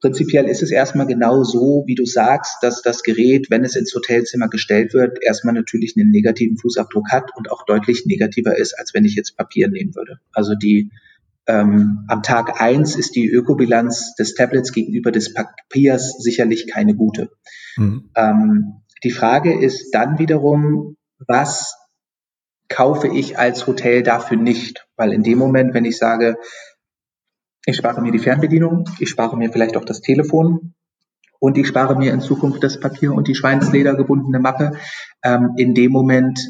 Prinzipiell 0.00 0.44
ist 0.44 0.62
es 0.62 0.70
erstmal 0.70 1.06
genau 1.08 1.42
so, 1.42 1.82
wie 1.86 1.96
du 1.96 2.06
sagst, 2.06 2.58
dass 2.62 2.82
das 2.82 3.02
Gerät, 3.02 3.48
wenn 3.50 3.64
es 3.64 3.74
ins 3.74 3.92
Hotelzimmer 3.92 4.46
gestellt 4.48 4.94
wird, 4.94 5.18
erstmal 5.20 5.54
natürlich 5.54 5.94
einen 5.96 6.12
negativen 6.12 6.56
Fußabdruck 6.56 7.10
hat 7.10 7.32
und 7.36 7.50
auch 7.50 7.64
deutlich 7.66 8.06
negativer 8.06 8.56
ist, 8.56 8.78
als 8.78 8.94
wenn 8.94 9.04
ich 9.04 9.16
jetzt 9.16 9.36
Papier 9.36 9.68
nehmen 9.68 9.96
würde. 9.96 10.20
Also 10.32 10.54
die 10.54 10.92
ähm, 11.48 12.04
am 12.08 12.22
Tag 12.22 12.60
eins 12.60 12.94
ist 12.94 13.16
die 13.16 13.26
Ökobilanz 13.26 14.14
des 14.14 14.34
Tablets 14.34 14.72
gegenüber 14.72 15.10
des 15.10 15.32
Papiers 15.32 16.16
sicherlich 16.18 16.70
keine 16.70 16.94
gute. 16.94 17.30
Mhm. 17.76 18.10
Ähm, 18.14 18.82
die 19.02 19.10
Frage 19.10 19.58
ist 19.58 19.92
dann 19.92 20.18
wiederum, 20.18 20.96
was 21.26 21.74
kaufe 22.68 23.08
ich 23.08 23.38
als 23.38 23.66
Hotel 23.66 24.02
dafür 24.02 24.36
nicht? 24.36 24.86
Weil 24.96 25.12
in 25.12 25.22
dem 25.22 25.38
Moment, 25.38 25.72
wenn 25.72 25.86
ich 25.86 25.96
sage, 25.96 26.36
ich 27.64 27.76
spare 27.76 28.02
mir 28.02 28.12
die 28.12 28.18
Fernbedienung, 28.18 28.84
ich 28.98 29.08
spare 29.08 29.36
mir 29.36 29.50
vielleicht 29.50 29.76
auch 29.76 29.84
das 29.84 30.02
Telefon 30.02 30.74
und 31.38 31.56
ich 31.56 31.66
spare 31.66 31.96
mir 31.96 32.12
in 32.12 32.20
Zukunft 32.20 32.62
das 32.62 32.78
Papier 32.78 33.12
und 33.12 33.26
die 33.26 33.34
Schweinsleder 33.34 33.94
gebundene 33.94 34.38
Mappe, 34.38 34.72
ähm, 35.22 35.54
in 35.56 35.74
dem 35.74 35.92
Moment 35.92 36.40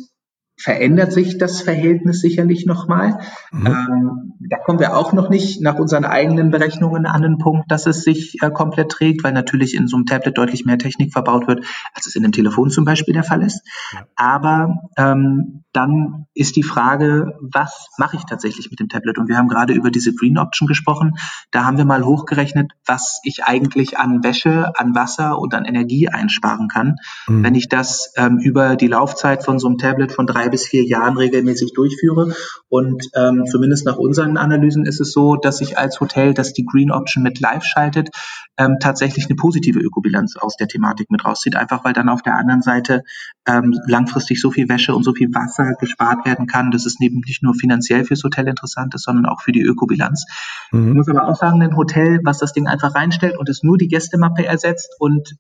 verändert 0.59 1.13
sich 1.13 1.39
das 1.39 1.63
Verhältnis 1.63 2.21
sicherlich 2.21 2.67
nochmal. 2.67 3.21
Mhm. 3.53 3.67
Ähm, 3.67 4.33
da 4.41 4.59
kommen 4.59 4.81
wir 4.81 4.97
auch 4.97 5.13
noch 5.13 5.31
nicht 5.31 5.61
nach 5.61 5.77
unseren 5.77 6.05
eigenen 6.05 6.51
Berechnungen 6.51 7.07
an 7.07 7.23
den 7.23 7.39
Punkt, 7.39 7.71
dass 7.71 7.87
es 7.87 8.03
sich 8.03 8.43
äh, 8.43 8.51
komplett 8.51 8.91
trägt, 8.91 9.23
weil 9.25 9.33
natürlich 9.33 9.75
in 9.75 9.87
so 9.87 9.97
einem 9.97 10.07
Tablet 10.07 10.37
deutlich 10.37 10.65
mehr 10.65 10.79
Technik 10.79 11.13
verbaut 11.13 11.47
wird, 11.47 11.65
als 11.95 12.07
es 12.07 12.17
in 12.17 12.25
einem 12.25 12.33
Telefon 12.33 12.71
zum 12.71 12.85
Beispiel 12.85 13.15
der 13.15 13.25
Fall 13.25 13.43
ist. 13.43 13.63
Ja. 13.93 14.07
Aber 14.17 14.81
ähm, 14.97 15.65
dann 15.73 16.27
ist 16.35 16.57
die 16.57 16.63
Frage, 16.63 17.39
was 17.41 17.89
mache 17.99 18.17
ich 18.17 18.25
tatsächlich 18.25 18.71
mit 18.71 18.81
dem 18.81 18.89
Tablet? 18.89 19.19
Und 19.19 19.29
wir 19.29 19.37
haben 19.37 19.49
gerade 19.49 19.75
über 19.75 19.91
diese 19.91 20.15
Green 20.15 20.39
Option 20.39 20.67
gesprochen. 20.67 21.13
Da 21.51 21.65
haben 21.65 21.79
wir 21.79 21.85
mal 21.85 22.05
hochgerechnet, 22.05 22.73
was 22.87 23.21
ich 23.23 23.45
eigentlich 23.45 23.99
an 23.99 24.25
Wäsche, 24.25 24.73
an 24.77 24.95
Wasser 24.95 25.39
und 25.39 25.55
an 25.55 25.65
Energie 25.65 26.09
einsparen 26.09 26.69
kann, 26.69 26.97
mhm. 27.29 27.45
wenn 27.45 27.55
ich 27.55 27.69
das 27.69 28.13
ähm, 28.17 28.39
über 28.39 28.77
die 28.77 28.89
Laufzeit 28.89 29.45
von 29.45 29.59
so 29.59 29.69
einem 29.69 29.79
Tablet 29.79 30.13
von 30.13 30.27
drei 30.27 30.48
bis 30.49 30.67
vier 30.67 30.85
Jahren 30.85 31.17
regelmäßig 31.17 31.73
durchführe. 31.75 32.35
Und 32.69 33.05
ähm, 33.15 33.45
zumindest 33.47 33.87
nach 33.87 33.97
unseren 33.97 34.37
Analysen 34.37 34.87
ist 34.87 35.01
es 35.01 35.13
so, 35.13 35.37
dass 35.37 35.61
ich 35.61 35.79
als 35.79 36.01
Hotel, 36.01 36.35
das 36.35 36.53
die 36.53 36.65
Green 36.65 36.91
Option 36.91 37.23
mit 37.23 37.41
live 37.41 37.65
schaltet, 37.65 38.11
ähm, 38.57 38.77
tatsächlich 38.81 39.27
eine 39.27 39.37
positive 39.37 39.79
Ökobilanz 39.79 40.37
aus 40.37 40.57
der 40.57 40.69
Thematik 40.69 41.11
mit 41.11 41.25
rauszieht. 41.25 41.57
Einfach 41.57 41.85
weil 41.85 41.93
dann 41.93 42.09
auf 42.09 42.23
der 42.23 42.35
anderen 42.35 42.63
Seite 42.63 43.03
ähm, 43.47 43.75
langfristig 43.87 44.41
so 44.41 44.51
viel 44.51 44.69
Wäsche 44.69 44.95
und 44.95 45.05
so 45.05 45.15
viel 45.15 45.29
Wasser 45.33 45.75
gespart 45.81 46.27
werden 46.27 46.47
kann, 46.47 46.71
dass 46.71 46.85
es 46.85 46.97
neben 46.99 47.21
nicht 47.21 47.43
nur 47.43 47.55
finanziell 47.55 48.05
fürs 48.05 48.23
Hotel 48.25 48.49
interessant 48.49 48.95
ist, 48.95 49.05
sondern 49.05 49.27
auch 49.27 49.41
für 49.41 49.53
die 49.53 49.63
Ökobilanz. 49.63 50.27
Mhm. 50.73 50.89
Ich 50.89 50.95
muss 50.95 51.09
aber 51.09 51.29
auch 51.29 51.37
sagen, 51.37 51.63
ein 51.63 51.77
Hotel, 51.77 52.21
was 52.25 52.39
das 52.39 52.53
Ding 52.53 52.67
einfach 52.67 52.95
reinstellt 52.95 53.39
und 53.39 53.49
es 53.49 53.63
nur 53.63 53.79
die 53.79 53.89
Gästemappe 53.89 54.45
ersetzt 54.45 54.95
und 54.99 55.37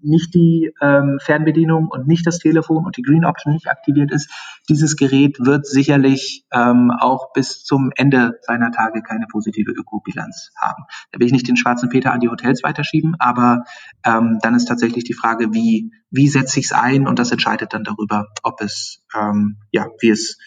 nicht 0.00 0.34
die 0.34 0.72
ähm, 0.80 1.18
Fernbedienung 1.20 1.88
und 1.88 2.06
nicht 2.06 2.26
das 2.26 2.38
Telefon 2.38 2.84
und 2.84 2.96
die 2.96 3.02
Green 3.02 3.24
Option 3.24 3.52
nicht 3.52 3.68
aktiviert 3.68 4.10
ist, 4.12 4.30
dieses 4.68 4.96
Gerät 4.96 5.38
wird 5.40 5.66
sicherlich 5.66 6.44
ähm, 6.52 6.90
auch 6.98 7.32
bis 7.32 7.64
zum 7.64 7.90
Ende 7.96 8.38
seiner 8.42 8.70
Tage 8.70 9.02
keine 9.02 9.26
positive 9.30 9.72
Ökobilanz 9.72 10.50
haben. 10.56 10.84
Da 11.12 11.20
will 11.20 11.26
ich 11.26 11.32
nicht 11.32 11.48
den 11.48 11.56
schwarzen 11.56 11.88
Peter 11.88 12.12
an 12.12 12.20
die 12.20 12.28
Hotels 12.28 12.62
weiterschieben, 12.62 13.16
aber 13.18 13.64
ähm, 14.04 14.38
dann 14.42 14.54
ist 14.54 14.66
tatsächlich 14.66 15.04
die 15.04 15.14
Frage, 15.14 15.52
wie, 15.52 15.92
wie 16.10 16.28
setze 16.28 16.60
ich 16.60 16.66
es 16.66 16.72
ein 16.72 17.06
und 17.06 17.18
das 17.18 17.30
entscheidet 17.30 17.72
dann 17.74 17.84
darüber, 17.84 18.28
ob 18.42 18.60
es, 18.60 19.02
ähm, 19.14 19.58
ja, 19.70 19.86
wie 20.00 20.10
es, 20.10 20.38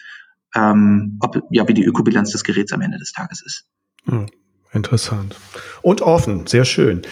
ähm, 0.54 1.18
ob, 1.20 1.36
ja, 1.50 1.66
wie 1.68 1.74
die 1.74 1.84
Ökobilanz 1.84 2.32
des 2.32 2.44
Geräts 2.44 2.72
am 2.72 2.80
Ende 2.80 2.98
des 2.98 3.12
Tages 3.12 3.42
ist. 3.44 3.66
Hm. 4.04 4.26
Interessant. 4.72 5.36
Und 5.82 6.00
offen, 6.00 6.46
sehr 6.46 6.64
schön. 6.64 7.02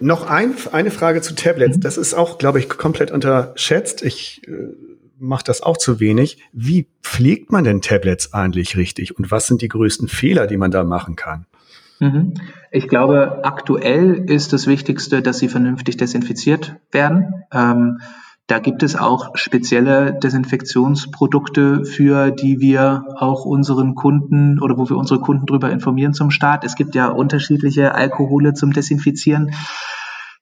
Noch 0.00 0.28
ein, 0.28 0.54
eine 0.72 0.90
Frage 0.90 1.20
zu 1.20 1.34
Tablets. 1.34 1.76
Mhm. 1.76 1.80
Das 1.82 1.98
ist 1.98 2.14
auch, 2.14 2.38
glaube 2.38 2.58
ich, 2.58 2.68
komplett 2.68 3.10
unterschätzt. 3.10 4.02
Ich 4.02 4.42
äh, 4.48 4.52
mache 5.18 5.44
das 5.44 5.62
auch 5.62 5.76
zu 5.76 6.00
wenig. 6.00 6.38
Wie 6.52 6.88
pflegt 7.02 7.52
man 7.52 7.64
denn 7.64 7.82
Tablets 7.82 8.32
eigentlich 8.32 8.76
richtig? 8.76 9.16
Und 9.18 9.30
was 9.30 9.46
sind 9.46 9.60
die 9.60 9.68
größten 9.68 10.08
Fehler, 10.08 10.46
die 10.46 10.56
man 10.56 10.70
da 10.70 10.84
machen 10.84 11.16
kann? 11.16 11.46
Mhm. 11.98 12.34
Ich 12.70 12.88
glaube, 12.88 13.44
aktuell 13.44 14.30
ist 14.30 14.52
das 14.52 14.66
Wichtigste, 14.66 15.22
dass 15.22 15.38
sie 15.38 15.48
vernünftig 15.48 15.96
desinfiziert 15.98 16.76
werden. 16.92 17.44
Ähm, 17.52 18.00
da 18.46 18.60
gibt 18.60 18.82
es 18.84 18.94
auch 18.94 19.36
spezielle 19.36 20.18
Desinfektionsprodukte 20.22 21.84
für, 21.84 22.30
die 22.30 22.60
wir 22.60 23.04
auch 23.16 23.44
unseren 23.44 23.94
Kunden 23.96 24.60
oder 24.60 24.78
wo 24.78 24.88
wir 24.88 24.96
unsere 24.96 25.20
Kunden 25.20 25.46
darüber 25.46 25.70
informieren 25.70 26.14
zum 26.14 26.30
Start. 26.30 26.64
Es 26.64 26.76
gibt 26.76 26.94
ja 26.94 27.08
unterschiedliche 27.08 27.94
Alkohole 27.94 28.54
zum 28.54 28.72
Desinfizieren. 28.72 29.50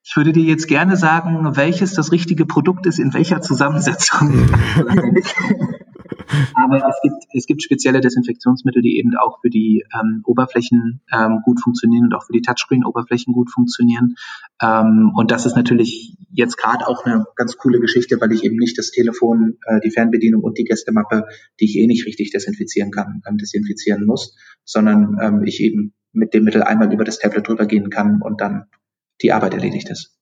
Ich 0.03 0.17
würde 0.17 0.33
dir 0.33 0.45
jetzt 0.45 0.69
gerne 0.69 0.99
sagen, 0.99 1.57
welches 1.57 1.95
das 1.95 2.13
richtige 2.13 2.45
Produkt 2.45 2.85
ist, 2.85 2.99
in 2.99 3.15
welcher 3.15 3.41
Zusammensetzung. 3.41 4.51
Aber 6.55 6.77
es 6.77 7.01
gibt, 7.03 7.17
es 7.33 7.47
gibt 7.47 7.63
spezielle 7.63 8.01
Desinfektionsmittel, 8.01 8.83
die 8.83 8.99
eben 8.99 9.17
auch 9.17 9.41
für 9.41 9.51
die 9.51 9.85
ähm, 9.95 10.23
Oberflächen 10.25 11.01
ähm, 11.13 11.41
gut 11.45 11.61
funktionieren 11.63 12.05
und 12.07 12.15
auch 12.15 12.25
für 12.25 12.33
die 12.33 12.43
Touchscreen-Oberflächen 12.43 13.33
gut 13.33 13.51
funktionieren. 13.51 14.15
Ähm, 14.63 15.13
und 15.15 15.31
das 15.31 15.47
ist 15.47 15.57
natürlich 15.57 16.17
jetzt 16.31 16.57
gerade 16.57 16.87
auch 16.87 17.05
eine 17.05 17.25
ganz 17.37 17.57
coole 17.57 17.81
Geschichte, 17.81 18.21
weil 18.21 18.33
ich 18.33 18.45
eben 18.45 18.57
nicht 18.57 18.79
das 18.79 18.91
Telefon, 18.91 19.59
äh, 19.67 19.81
die 19.81 19.91
Fernbedienung 19.91 20.43
und 20.43 20.59
die 20.59 20.65
Gästemappe, 20.65 21.25
die 21.61 21.65
ich 21.65 21.77
eh 21.77 21.87
nicht 21.87 22.07
richtig 22.07 22.31
desinfizieren 22.31 22.91
kann, 22.91 23.23
ähm, 23.29 23.39
desinfizieren 23.39 24.07
muss, 24.07 24.37
sondern 24.65 25.17
ähm, 25.21 25.43
ich 25.45 25.61
eben 25.61 25.95
mit 26.13 26.35
dem 26.35 26.45
Mittel 26.45 26.63
einmal 26.63 26.93
über 26.93 27.05
das 27.05 27.19
Tablet 27.19 27.49
drüber 27.49 27.67
gehen 27.67 27.91
kann 27.91 28.23
und 28.23 28.41
dann 28.41 28.67
die 29.23 29.33
Arbeit 29.33 29.55
erledigt 29.55 29.91
ist. 29.91 30.17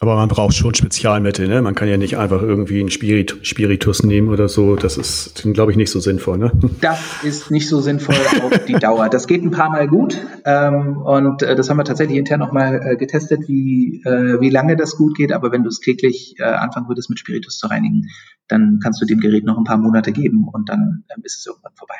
Aber 0.00 0.16
man 0.16 0.28
braucht 0.28 0.54
schon 0.54 0.74
Spezialmittel, 0.74 1.46
ne? 1.46 1.62
Man 1.62 1.74
kann 1.76 1.88
ja 1.88 1.96
nicht 1.96 2.18
einfach 2.18 2.42
irgendwie 2.42 2.80
einen 2.80 2.90
Spirit 2.90 3.38
Spiritus 3.42 4.02
nehmen 4.02 4.28
oder 4.28 4.48
so. 4.48 4.74
Das 4.74 4.96
ist, 4.96 5.44
glaube 5.54 5.70
ich, 5.70 5.76
nicht 5.76 5.90
so 5.90 6.00
sinnvoll, 6.00 6.36
ne? 6.36 6.52
Das 6.80 7.22
ist 7.22 7.50
nicht 7.50 7.68
so 7.68 7.80
sinnvoll 7.80 8.16
auf 8.42 8.64
die 8.66 8.74
Dauer. 8.74 9.08
Das 9.08 9.28
geht 9.28 9.42
ein 9.42 9.52
paar 9.52 9.70
Mal 9.70 9.86
gut. 9.86 10.18
Ähm, 10.44 10.96
und 10.96 11.42
äh, 11.42 11.54
das 11.54 11.70
haben 11.70 11.76
wir 11.76 11.84
tatsächlich 11.84 12.18
intern 12.18 12.40
nochmal 12.40 12.80
äh, 12.84 12.96
getestet, 12.96 13.42
wie, 13.46 14.02
äh, 14.04 14.40
wie 14.40 14.50
lange 14.50 14.76
das 14.76 14.96
gut 14.96 15.16
geht. 15.16 15.32
Aber 15.32 15.52
wenn 15.52 15.62
du 15.62 15.68
es 15.68 15.78
täglich 15.78 16.34
äh, 16.38 16.42
anfangen 16.42 16.88
würdest, 16.88 17.08
mit 17.08 17.20
Spiritus 17.20 17.58
zu 17.58 17.68
reinigen, 17.68 18.08
dann 18.48 18.80
kannst 18.82 19.00
du 19.00 19.06
dem 19.06 19.20
Gerät 19.20 19.44
noch 19.44 19.56
ein 19.56 19.64
paar 19.64 19.78
Monate 19.78 20.12
geben 20.12 20.48
und 20.52 20.68
dann 20.68 21.04
ähm, 21.16 21.22
ist 21.22 21.38
es 21.38 21.46
irgendwann 21.46 21.72
vorbei. 21.76 21.96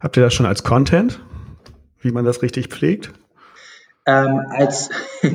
Habt 0.00 0.16
ihr 0.16 0.22
das 0.22 0.34
schon 0.34 0.46
als 0.46 0.62
Content, 0.62 1.20
wie 2.00 2.12
man 2.12 2.24
das 2.24 2.42
richtig 2.42 2.68
pflegt? 2.68 3.12
Ähm, 4.06 4.40
als, 4.50 4.90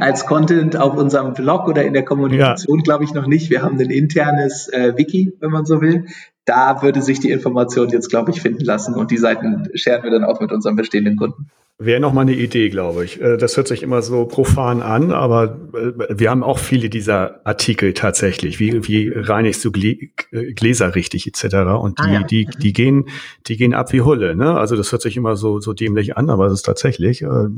als 0.00 0.26
Content 0.26 0.76
auf 0.76 0.96
unserem 0.96 1.34
Blog 1.34 1.68
oder 1.68 1.84
in 1.84 1.92
der 1.92 2.04
Kommunikation, 2.04 2.78
ja. 2.78 2.82
glaube 2.82 3.04
ich, 3.04 3.14
noch 3.14 3.26
nicht. 3.26 3.50
Wir 3.50 3.62
haben 3.62 3.78
ein 3.78 3.90
internes 3.90 4.68
äh, 4.68 4.94
Wiki, 4.96 5.32
wenn 5.40 5.50
man 5.50 5.66
so 5.66 5.80
will. 5.80 6.06
Da 6.44 6.82
würde 6.82 7.02
sich 7.02 7.18
die 7.18 7.30
Information 7.30 7.88
jetzt, 7.88 8.08
glaube 8.08 8.30
ich, 8.30 8.40
finden 8.40 8.64
lassen 8.64 8.94
und 8.94 9.10
die 9.10 9.18
Seiten 9.18 9.68
scheren 9.74 10.04
wir 10.04 10.10
dann 10.10 10.24
auch 10.24 10.40
mit 10.40 10.52
unseren 10.52 10.76
bestehenden 10.76 11.16
Kunden. 11.16 11.50
Wäre 11.78 12.00
noch 12.00 12.14
mal 12.14 12.22
eine 12.22 12.32
Idee, 12.32 12.70
glaube 12.70 13.04
ich. 13.04 13.20
Äh, 13.20 13.36
das 13.36 13.56
hört 13.58 13.68
sich 13.68 13.82
immer 13.82 14.00
so 14.00 14.24
profan 14.24 14.80
an, 14.80 15.12
aber 15.12 15.58
äh, 15.74 16.18
wir 16.18 16.30
haben 16.30 16.42
auch 16.42 16.58
viele 16.58 16.88
dieser 16.88 17.44
Artikel 17.44 17.92
tatsächlich. 17.92 18.58
Wie, 18.58 18.88
wie 18.88 19.12
reinigst 19.14 19.62
du 19.62 19.70
Gläser 19.72 20.94
richtig 20.94 21.26
etc. 21.26 21.56
Und 21.78 21.98
die, 21.98 22.04
ah, 22.04 22.12
ja. 22.12 22.22
die, 22.22 22.46
die 22.46 22.72
gehen, 22.72 23.08
die 23.46 23.58
gehen 23.58 23.74
ab 23.74 23.92
wie 23.92 24.00
Hulle. 24.00 24.36
Ne? 24.36 24.56
Also 24.56 24.74
das 24.74 24.90
hört 24.90 25.02
sich 25.02 25.18
immer 25.18 25.36
so, 25.36 25.60
so 25.60 25.74
dämlich 25.74 26.16
an, 26.16 26.30
aber 26.30 26.46
es 26.46 26.54
ist 26.54 26.62
tatsächlich. 26.62 27.20
Äh, 27.20 27.48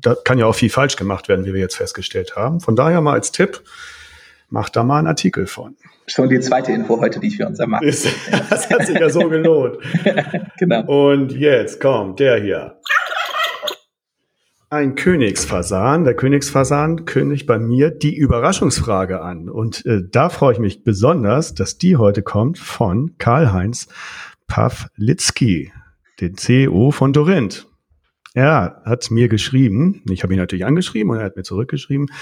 da 0.00 0.14
kann 0.14 0.38
ja 0.38 0.46
auch 0.46 0.54
viel 0.54 0.70
falsch 0.70 0.96
gemacht 0.96 1.28
werden, 1.28 1.44
wie 1.44 1.52
wir 1.52 1.60
jetzt 1.60 1.76
festgestellt 1.76 2.36
haben. 2.36 2.60
Von 2.60 2.76
daher 2.76 3.00
mal 3.00 3.14
als 3.14 3.32
Tipp, 3.32 3.62
macht 4.48 4.76
da 4.76 4.82
mal 4.82 4.98
einen 4.98 5.06
Artikel 5.06 5.46
von. 5.46 5.76
Schon 6.06 6.28
die 6.28 6.40
zweite 6.40 6.72
Info 6.72 7.00
heute, 7.00 7.20
die 7.20 7.28
ich 7.28 7.36
für 7.36 7.46
uns 7.46 7.58
ermache. 7.58 7.84
das 8.50 8.68
hat 8.70 8.86
sich 8.86 8.98
ja 8.98 9.08
so 9.10 9.28
gelohnt. 9.28 9.78
genau. 10.58 11.10
Und 11.10 11.32
jetzt 11.32 11.80
kommt 11.80 12.18
der 12.20 12.40
hier. 12.40 12.76
Ein 14.72 14.94
Königsfasan. 14.94 16.04
Der 16.04 16.14
Königsfasan 16.14 17.04
kündigt 17.04 17.46
bei 17.46 17.58
mir 17.58 17.90
die 17.90 18.16
Überraschungsfrage 18.16 19.20
an. 19.20 19.48
Und 19.48 19.84
äh, 19.86 20.02
da 20.08 20.28
freue 20.28 20.52
ich 20.52 20.58
mich 20.58 20.84
besonders, 20.84 21.54
dass 21.54 21.78
die 21.78 21.96
heute 21.96 22.22
kommt 22.22 22.58
von 22.58 23.16
Karl-Heinz 23.18 23.88
Pawlitzki, 24.46 25.72
den 26.20 26.36
CEO 26.36 26.90
von 26.90 27.12
Dorint. 27.12 27.69
Er 28.32 28.80
hat 28.84 29.10
mir 29.10 29.28
geschrieben, 29.28 30.02
ich 30.08 30.22
habe 30.22 30.34
ihn 30.34 30.38
natürlich 30.38 30.64
angeschrieben 30.64 31.10
und 31.10 31.18
er 31.18 31.24
hat 31.24 31.36
mir 31.36 31.42
zurückgeschrieben 31.42 32.12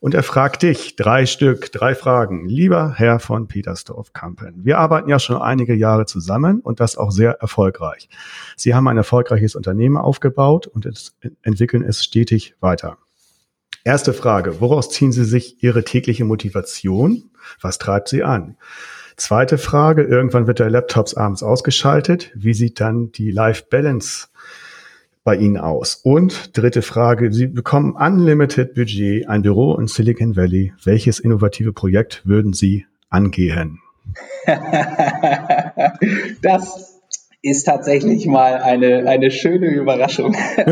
und 0.00 0.12
er 0.12 0.24
fragt 0.24 0.64
dich, 0.64 0.96
drei 0.96 1.24
Stück, 1.24 1.70
drei 1.70 1.94
Fragen. 1.94 2.48
Lieber 2.48 2.94
Herr 2.96 3.20
von 3.20 3.46
Petersdorf-Kampen, 3.46 4.64
wir 4.64 4.78
arbeiten 4.78 5.08
ja 5.08 5.20
schon 5.20 5.40
einige 5.40 5.74
Jahre 5.74 6.04
zusammen 6.06 6.58
und 6.60 6.80
das 6.80 6.96
auch 6.96 7.12
sehr 7.12 7.40
erfolgreich. 7.40 8.08
Sie 8.56 8.74
haben 8.74 8.88
ein 8.88 8.96
erfolgreiches 8.96 9.54
Unternehmen 9.54 9.96
aufgebaut 9.96 10.66
und 10.66 11.14
entwickeln 11.42 11.84
es 11.84 12.02
stetig 12.02 12.56
weiter. 12.58 12.98
Erste 13.84 14.14
Frage, 14.14 14.60
woraus 14.60 14.90
ziehen 14.90 15.12
Sie 15.12 15.24
sich 15.24 15.62
Ihre 15.62 15.84
tägliche 15.84 16.24
Motivation? 16.24 17.30
Was 17.60 17.78
treibt 17.78 18.08
Sie 18.08 18.24
an? 18.24 18.56
Zweite 19.16 19.58
Frage, 19.58 20.02
irgendwann 20.02 20.48
wird 20.48 20.58
der 20.58 20.70
Laptop 20.70 21.16
abends 21.16 21.44
ausgeschaltet. 21.44 22.32
Wie 22.34 22.54
sieht 22.54 22.80
dann 22.80 23.12
die 23.12 23.30
Life 23.30 23.64
Balance 23.70 24.28
bei 25.24 25.36
Ihnen 25.36 25.56
aus? 25.56 26.00
Und 26.02 26.56
dritte 26.56 26.82
Frage, 26.82 27.32
Sie 27.32 27.46
bekommen 27.46 27.92
Unlimited 27.92 28.74
Budget, 28.74 29.28
ein 29.28 29.42
Büro 29.42 29.76
in 29.76 29.86
Silicon 29.86 30.36
Valley. 30.36 30.72
Welches 30.84 31.20
innovative 31.20 31.72
Projekt 31.72 32.22
würden 32.24 32.52
Sie 32.52 32.86
angehen? 33.08 33.78
das 36.42 37.00
ist 37.42 37.64
tatsächlich 37.64 38.26
mal 38.26 38.54
eine, 38.54 39.08
eine 39.08 39.30
schöne 39.30 39.68
Überraschung. 39.68 40.36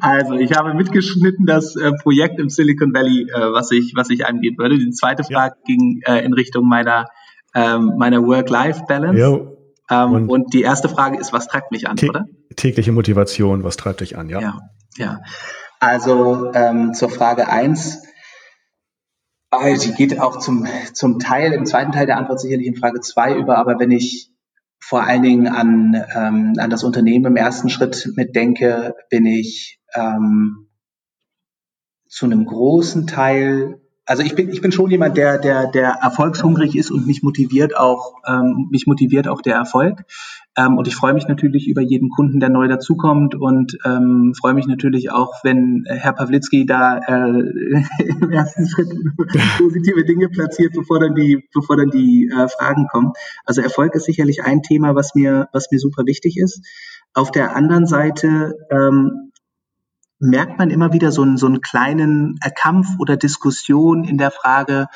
also, 0.00 0.34
ich 0.34 0.54
habe 0.54 0.74
mitgeschnitten 0.74 1.46
das 1.46 1.76
äh, 1.76 1.92
Projekt 2.02 2.40
im 2.40 2.48
Silicon 2.48 2.92
Valley, 2.92 3.22
äh, 3.22 3.52
was, 3.52 3.70
ich, 3.70 3.92
was 3.94 4.10
ich 4.10 4.26
angehen 4.26 4.58
würde. 4.58 4.78
Die 4.78 4.90
zweite 4.90 5.24
Frage 5.24 5.54
ja. 5.56 5.62
ging 5.64 6.00
äh, 6.04 6.24
in 6.24 6.32
Richtung 6.32 6.68
meiner, 6.68 7.06
ähm, 7.54 7.92
meiner 7.96 8.26
Work-Life-Balance. 8.26 9.20
Ja. 9.20 9.38
Ähm, 9.92 10.12
und, 10.12 10.28
und, 10.30 10.54
die 10.54 10.62
erste 10.62 10.88
Frage 10.88 11.18
ist, 11.18 11.32
was 11.32 11.46
treibt 11.46 11.70
mich 11.70 11.88
an, 11.88 11.98
oder? 12.08 12.26
Tägliche 12.56 12.92
Motivation, 12.92 13.62
was 13.62 13.76
treibt 13.76 14.00
dich 14.00 14.16
an, 14.16 14.28
ja? 14.28 14.40
Ja, 14.40 14.58
ja. 14.96 15.20
Also 15.80 16.52
ähm, 16.54 16.94
zur 16.94 17.10
Frage 17.10 17.48
eins, 17.48 18.02
äh, 19.50 19.76
die 19.76 19.92
geht 19.92 20.18
auch 20.18 20.38
zum, 20.38 20.66
zum 20.94 21.18
Teil, 21.18 21.52
im 21.52 21.66
zweiten 21.66 21.92
Teil 21.92 22.06
der 22.06 22.16
Antwort 22.16 22.40
sicherlich 22.40 22.66
in 22.66 22.76
Frage 22.76 23.00
zwei 23.00 23.36
über, 23.36 23.58
aber 23.58 23.78
wenn 23.78 23.90
ich 23.90 24.30
vor 24.80 25.02
allen 25.02 25.22
Dingen 25.22 25.46
an, 25.46 25.94
ähm, 26.14 26.54
an 26.58 26.70
das 26.70 26.84
Unternehmen 26.84 27.26
im 27.26 27.36
ersten 27.36 27.68
Schritt 27.68 28.10
mitdenke, 28.16 28.94
bin 29.10 29.26
ich 29.26 29.80
ähm, 29.94 30.68
zu 32.08 32.26
einem 32.26 32.46
großen 32.46 33.06
Teil 33.06 33.81
also 34.12 34.24
ich 34.24 34.34
bin, 34.34 34.50
ich 34.50 34.60
bin 34.60 34.72
schon 34.72 34.90
jemand, 34.90 35.16
der, 35.16 35.38
der, 35.38 35.68
der 35.68 35.88
erfolgshungrig 36.02 36.76
ist 36.76 36.90
und 36.90 37.06
mich 37.06 37.22
motiviert 37.22 37.74
auch, 37.74 38.12
ähm, 38.28 38.68
mich 38.70 38.86
motiviert 38.86 39.26
auch 39.26 39.40
der 39.40 39.54
Erfolg. 39.54 40.04
Ähm, 40.54 40.76
und 40.76 40.86
ich 40.86 40.94
freue 40.94 41.14
mich 41.14 41.28
natürlich 41.28 41.66
über 41.66 41.80
jeden 41.80 42.10
Kunden, 42.10 42.38
der 42.38 42.50
neu 42.50 42.68
dazukommt 42.68 43.34
und 43.34 43.78
ähm, 43.86 44.34
freue 44.38 44.52
mich 44.52 44.66
natürlich 44.66 45.10
auch, 45.10 45.42
wenn 45.44 45.86
Herr 45.86 46.12
Pawlitzki 46.12 46.66
da 46.66 46.98
äh, 46.98 47.84
im 48.20 48.30
ersten 48.30 48.68
Schritt 48.68 48.90
positive 49.58 50.04
Dinge 50.04 50.28
platziert, 50.28 50.74
bevor 50.74 51.00
dann 51.00 51.14
die, 51.14 51.48
bevor 51.54 51.78
dann 51.78 51.88
die 51.88 52.30
äh, 52.30 52.48
Fragen 52.48 52.88
kommen. 52.88 53.12
Also 53.46 53.62
Erfolg 53.62 53.94
ist 53.94 54.04
sicherlich 54.04 54.44
ein 54.44 54.60
Thema, 54.60 54.94
was 54.94 55.14
mir, 55.14 55.48
was 55.54 55.68
mir 55.70 55.78
super 55.78 56.04
wichtig 56.04 56.36
ist. 56.36 56.60
Auf 57.14 57.30
der 57.30 57.56
anderen 57.56 57.86
Seite 57.86 58.58
ähm, 58.70 59.31
merkt 60.22 60.58
man 60.58 60.70
immer 60.70 60.92
wieder 60.92 61.10
so 61.10 61.22
einen, 61.22 61.36
so 61.36 61.46
einen 61.46 61.60
kleinen 61.60 62.38
Kampf 62.56 62.86
oder 62.98 63.16
Diskussion 63.16 64.04
in 64.04 64.18
der 64.18 64.30
Frage, 64.30 64.86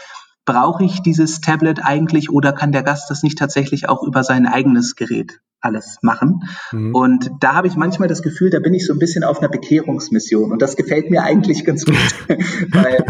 brauche 0.45 0.85
ich 0.85 1.03
dieses 1.03 1.41
Tablet 1.41 1.85
eigentlich 1.85 2.31
oder 2.31 2.53
kann 2.53 2.71
der 2.71 2.85
Gast 2.85 3.11
das 3.11 3.25
nicht 3.25 3.37
tatsächlich 3.37 3.89
auch 3.89 4.05
über 4.05 4.23
sein 4.23 4.47
eigenes 4.47 4.95
Gerät 4.95 5.41
alles 5.61 5.99
machen? 6.01 6.45
Mhm. 6.71 6.95
Und 6.95 7.31
da 7.41 7.55
habe 7.55 7.67
ich 7.67 7.75
manchmal 7.75 8.09
das 8.09 8.23
Gefühl, 8.23 8.51
da 8.51 8.61
bin 8.61 8.73
ich 8.73 8.87
so 8.87 8.93
ein 8.93 9.01
bisschen 9.01 9.25
auf 9.25 9.41
einer 9.41 9.49
Bekehrungsmission 9.49 10.53
und 10.53 10.63
das 10.63 10.77
gefällt 10.77 11.11
mir 11.11 11.25
eigentlich 11.25 11.65
ganz 11.65 11.85
gut, 11.85 11.97
weil 12.73 13.05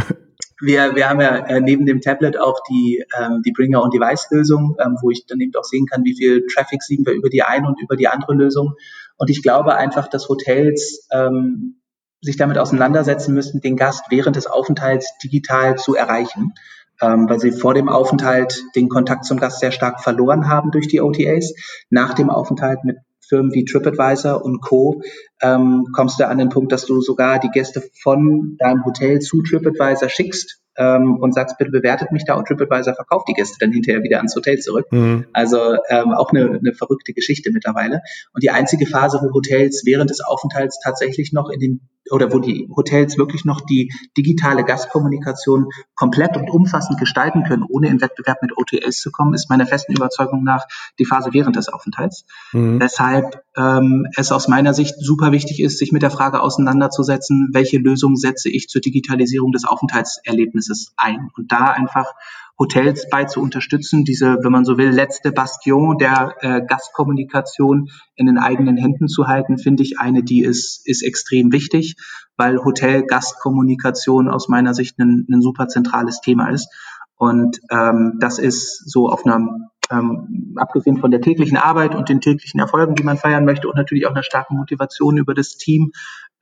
wir, 0.62 0.94
wir 0.94 1.10
haben 1.10 1.20
ja 1.20 1.36
äh, 1.36 1.60
neben 1.60 1.84
dem 1.84 2.00
Tablet 2.00 2.40
auch 2.40 2.58
die, 2.70 3.04
ähm, 3.20 3.42
die 3.44 3.52
Bringer- 3.52 3.82
und 3.82 3.92
Device-Lösung, 3.92 4.76
ähm, 4.82 4.96
wo 5.02 5.10
ich 5.10 5.26
dann 5.26 5.38
eben 5.40 5.52
auch 5.54 5.64
sehen 5.64 5.84
kann, 5.84 6.04
wie 6.04 6.16
viel 6.16 6.46
Traffic 6.46 6.82
siegen 6.82 7.04
wir 7.04 7.12
über 7.12 7.28
die 7.28 7.42
eine 7.42 7.68
und 7.68 7.78
über 7.82 7.96
die 7.96 8.08
andere 8.08 8.32
Lösung. 8.32 8.72
Und 9.18 9.28
ich 9.28 9.42
glaube 9.42 9.74
einfach, 9.74 10.08
dass 10.08 10.30
Hotels 10.30 11.06
ähm, 11.12 11.82
sich 12.20 12.36
damit 12.36 12.58
auseinandersetzen 12.58 13.34
müssen, 13.34 13.60
den 13.60 13.76
Gast 13.76 14.04
während 14.10 14.36
des 14.36 14.46
Aufenthalts 14.46 15.12
digital 15.22 15.76
zu 15.76 15.94
erreichen, 15.94 16.52
ähm, 17.00 17.28
weil 17.28 17.40
sie 17.40 17.52
vor 17.52 17.74
dem 17.74 17.88
Aufenthalt 17.88 18.64
den 18.74 18.88
Kontakt 18.88 19.24
zum 19.24 19.38
Gast 19.38 19.60
sehr 19.60 19.72
stark 19.72 20.02
verloren 20.02 20.48
haben 20.48 20.70
durch 20.70 20.88
die 20.88 21.00
OTAs. 21.00 21.52
Nach 21.90 22.14
dem 22.14 22.30
Aufenthalt 22.30 22.84
mit 22.84 22.96
Firmen 23.28 23.52
wie 23.52 23.64
TripAdvisor 23.64 24.44
und 24.44 24.60
Co. 24.60 25.02
Ähm, 25.42 25.86
kommst 25.92 26.18
du 26.18 26.26
an 26.26 26.38
den 26.38 26.48
Punkt, 26.48 26.72
dass 26.72 26.86
du 26.86 27.00
sogar 27.00 27.38
die 27.38 27.50
Gäste 27.50 27.82
von 28.02 28.56
deinem 28.58 28.84
Hotel 28.84 29.20
zu 29.20 29.42
TripAdvisor 29.42 30.08
schickst 30.08 30.60
ähm, 30.76 31.16
und 31.16 31.34
sagst, 31.34 31.58
bitte 31.58 31.70
bewertet 31.70 32.12
mich 32.12 32.24
da 32.24 32.34
und 32.34 32.46
TripAdvisor 32.46 32.94
verkauft 32.94 33.28
die 33.28 33.34
Gäste 33.34 33.56
dann 33.60 33.72
hinterher 33.72 34.02
wieder 34.02 34.18
ans 34.18 34.34
Hotel 34.34 34.58
zurück. 34.58 34.86
Mhm. 34.90 35.26
Also 35.32 35.76
ähm, 35.88 36.12
auch 36.12 36.30
eine, 36.30 36.58
eine 36.58 36.74
verrückte 36.74 37.12
Geschichte 37.12 37.50
mittlerweile. 37.52 38.00
Und 38.32 38.42
die 38.42 38.50
einzige 38.50 38.86
Phase, 38.86 39.18
wo 39.22 39.32
Hotels 39.32 39.82
während 39.84 40.10
des 40.10 40.20
Aufenthalts 40.20 40.78
tatsächlich 40.82 41.32
noch 41.32 41.50
in 41.50 41.60
den 41.60 41.80
oder 42.10 42.32
wo 42.32 42.38
die 42.38 42.68
Hotels 42.74 43.18
wirklich 43.18 43.44
noch 43.44 43.60
die 43.60 43.92
digitale 44.16 44.64
Gastkommunikation 44.64 45.66
komplett 45.96 46.36
und 46.36 46.48
umfassend 46.50 47.00
gestalten 47.00 47.42
können, 47.42 47.64
ohne 47.68 47.88
in 47.88 48.00
Wettbewerb 48.00 48.42
mit 48.42 48.56
OTAs 48.56 49.00
zu 49.00 49.10
kommen, 49.10 49.34
ist 49.34 49.50
meiner 49.50 49.66
festen 49.66 49.92
Überzeugung 49.92 50.44
nach 50.44 50.66
die 51.00 51.04
Phase 51.04 51.30
während 51.32 51.56
des 51.56 51.68
Aufenthalts. 51.68 52.24
Mhm. 52.52 52.80
Weshalb 52.80 53.42
ähm, 53.56 54.06
es 54.16 54.32
aus 54.32 54.48
meiner 54.48 54.74
Sicht 54.74 54.94
super 54.98 55.32
wichtig 55.32 55.60
ist, 55.60 55.78
sich 55.78 55.92
mit 55.92 56.02
der 56.02 56.10
Frage 56.10 56.40
auseinanderzusetzen, 56.40 57.50
welche 57.52 57.78
Lösung 57.78 58.16
setze 58.16 58.50
ich 58.50 58.68
zur 58.68 58.80
Digitalisierung 58.80 59.52
des 59.52 59.64
Aufenthaltserlebnisses 59.64 60.92
ein 60.96 61.30
und 61.36 61.52
da 61.52 61.70
einfach 61.70 62.12
Hotels 62.58 63.08
bei 63.10 63.24
zu 63.24 63.40
unterstützen, 63.40 64.04
diese, 64.04 64.38
wenn 64.42 64.52
man 64.52 64.64
so 64.64 64.78
will, 64.78 64.88
letzte 64.88 65.30
Bastion 65.30 65.98
der 65.98 66.34
äh, 66.40 66.62
Gastkommunikation 66.66 67.90
in 68.14 68.26
den 68.26 68.38
eigenen 68.38 68.78
Händen 68.78 69.08
zu 69.08 69.26
halten, 69.26 69.58
finde 69.58 69.82
ich 69.82 69.98
eine, 69.98 70.22
die 70.22 70.42
ist, 70.42 70.86
ist 70.86 71.02
extrem 71.02 71.52
wichtig, 71.52 71.96
weil 72.36 72.64
Hotel-Gastkommunikation 72.64 74.28
aus 74.28 74.48
meiner 74.48 74.72
Sicht 74.72 74.98
ein, 74.98 75.26
ein 75.30 75.42
super 75.42 75.68
zentrales 75.68 76.20
Thema 76.20 76.48
ist. 76.48 76.68
Und 77.16 77.60
ähm, 77.70 78.18
das 78.20 78.38
ist 78.38 78.90
so 78.90 79.08
auf 79.08 79.24
einer 79.24 79.70
ähm, 79.90 80.54
abgesehen 80.56 80.98
von 80.98 81.10
der 81.10 81.20
täglichen 81.20 81.56
Arbeit 81.56 81.94
und 81.94 82.08
den 82.08 82.20
täglichen 82.20 82.60
Erfolgen, 82.60 82.94
die 82.94 83.02
man 83.02 83.18
feiern 83.18 83.44
möchte 83.44 83.68
und 83.68 83.76
natürlich 83.76 84.06
auch 84.06 84.12
einer 84.12 84.22
starken 84.22 84.56
Motivation 84.56 85.16
über 85.16 85.34
das 85.34 85.56
Team, 85.56 85.92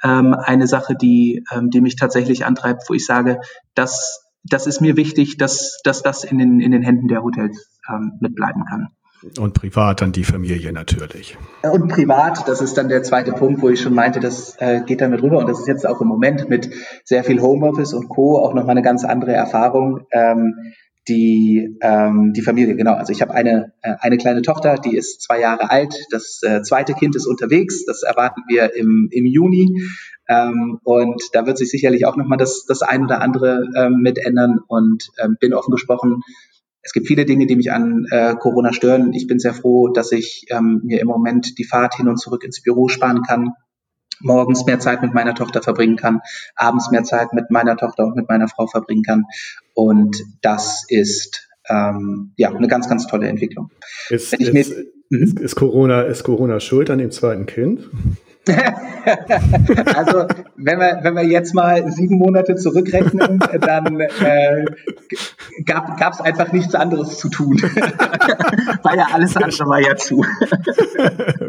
ähm, 0.03 0.35
eine 0.35 0.67
Sache, 0.67 0.95
die, 0.95 1.45
ähm, 1.53 1.71
die 1.71 1.81
mich 1.81 1.97
tatsächlich 1.97 2.45
antreibt, 2.45 2.83
wo 2.89 2.95
ich 2.95 3.07
sage, 3.07 3.41
dass 3.75 4.21
das 4.45 4.67
ist 4.67 4.81
mir 4.81 4.97
wichtig, 4.97 5.39
dass, 5.39 5.81
dass 5.85 6.03
das 6.03 6.23
in 6.23 6.39
den, 6.39 6.61
in 6.61 6.71
den 6.71 6.83
Händen 6.83 7.09
der 7.09 7.23
Hotels 7.23 7.81
ähm, 7.89 8.19
mitbleiben 8.21 8.65
kann. 8.67 8.89
Und 9.39 9.55
privat 9.55 10.03
dann 10.03 10.13
die 10.13 10.25
Familie 10.25 10.71
natürlich. 10.73 11.39
Und 11.63 11.89
privat, 11.89 12.47
das 12.47 12.61
ist 12.61 12.77
dann 12.77 12.91
der 12.91 13.03
zweite 13.03 13.33
Punkt, 13.33 13.63
wo 13.63 13.71
ich 13.71 13.81
schon 13.81 13.95
meinte, 13.95 14.21
das 14.21 14.57
äh, 14.59 14.83
geht 14.85 15.01
damit 15.01 15.23
rüber. 15.23 15.39
Und 15.39 15.49
das 15.49 15.61
ist 15.61 15.67
jetzt 15.67 15.89
auch 15.89 16.03
im 16.03 16.09
Moment 16.09 16.51
mit 16.51 16.69
sehr 17.05 17.25
viel 17.25 17.41
Homeoffice 17.41 17.95
und 17.95 18.09
Co. 18.09 18.39
auch 18.39 18.53
nochmal 18.53 18.73
eine 18.73 18.83
ganz 18.83 19.03
andere 19.03 19.33
Erfahrung. 19.33 20.07
Ähm, 20.11 20.75
die, 21.09 21.77
ähm, 21.83 22.33
die 22.35 22.43
Familie, 22.43 22.77
genau. 22.77 22.95
Also 22.95 23.13
ich 23.13 23.21
habe 23.21 23.35
eine, 23.35 23.73
äh, 23.83 23.95
eine 24.01 24.17
kleine 24.17 24.43
Tochter, 24.43 24.77
die 24.77 24.97
ist 24.97 25.23
zwei 25.23 25.41
Jahre 25.41 25.71
alt. 25.71 25.95
Das 26.11 26.41
äh, 26.43 26.63
zweite 26.63 26.95
Kind 26.95 27.15
ist 27.17 27.27
unterwegs. 27.27 27.85
Das 27.85 28.03
erwarten 28.03 28.43
wir 28.49 28.75
im, 28.75 29.09
im 29.11 29.27
Juni. 29.27 29.89
Ähm, 30.29 30.81
und 30.83 31.23
da 31.33 31.47
wird 31.47 31.59
sich 31.59 31.71
sicherlich 31.71 32.07
auch 32.07 32.17
nochmal 32.17 32.39
das, 32.39 32.65
das 32.67 32.83
ein 32.83 33.05
oder 33.05 33.21
andere 33.21 33.69
ähm, 33.77 33.99
mit 34.01 34.19
ändern. 34.19 34.61
Und 34.67 35.11
ähm, 35.23 35.37
bin 35.39 35.53
offen 35.53 35.73
gesprochen, 35.73 36.23
es 36.83 36.93
gibt 36.93 37.07
viele 37.07 37.25
Dinge, 37.25 37.47
die 37.47 37.57
mich 37.57 37.73
an 37.73 38.07
äh, 38.11 38.35
Corona 38.35 38.73
stören. 38.73 39.13
Ich 39.15 39.27
bin 39.27 39.39
sehr 39.39 39.55
froh, 39.55 39.89
dass 39.89 40.13
ich 40.13 40.47
ähm, 40.51 40.83
mir 40.85 41.01
im 41.01 41.07
Moment 41.07 41.59
die 41.59 41.65
Fahrt 41.65 41.97
hin 41.97 42.09
und 42.09 42.19
zurück 42.19 42.45
ins 42.45 42.63
Büro 42.63 42.89
sparen 42.89 43.23
kann, 43.23 43.53
morgens 44.21 44.65
mehr 44.67 44.79
Zeit 44.79 45.03
mit 45.03 45.15
meiner 45.15 45.35
Tochter 45.35 45.63
verbringen 45.63 45.97
kann, 45.97 46.21
abends 46.57 46.91
mehr 46.91 47.05
Zeit 47.05 47.33
mit 47.33 47.51
meiner 47.51 47.77
Tochter 47.77 48.05
und 48.05 48.17
mit 48.17 48.29
meiner 48.29 48.49
Frau 48.49 48.67
verbringen 48.67 49.03
kann. 49.03 49.25
Und 49.75 50.17
das 50.43 50.85
ist 50.89 51.49
ähm, 51.69 52.33
ja 52.37 52.51
eine 52.51 52.69
ganz, 52.69 52.89
ganz 52.89 53.07
tolle 53.07 53.29
Entwicklung. 53.29 53.71
Ist, 54.11 54.35
ist, 54.35 54.49
ist, 54.49 54.77
mhm. 55.11 55.37
ist, 55.39 55.55
Corona, 55.55 56.03
ist 56.03 56.25
Corona 56.25 56.61
schuld 56.61 56.91
an 56.91 56.99
dem 56.99 57.11
zweiten 57.11 57.47
Kind? 57.47 57.89
also 59.95 60.27
wenn 60.57 60.79
wir, 60.79 61.01
wenn 61.03 61.15
wir 61.15 61.25
jetzt 61.25 61.55
mal 61.55 61.91
sieben 61.91 62.19
Monate 62.19 62.57
zurückrechnen, 62.57 63.39
dann 63.61 64.01
äh, 64.01 64.65
gab 65.65 66.13
es 66.13 66.21
einfach 66.21 66.53
nichts 66.53 66.75
anderes 66.75 67.19
zu 67.19 67.29
tun. 67.29 67.57
war 68.83 68.97
ja 68.97 69.07
alles 69.13 69.37
andere 69.37 69.67
war 69.67 69.81
ja 69.81 69.97
zu. 69.97 70.19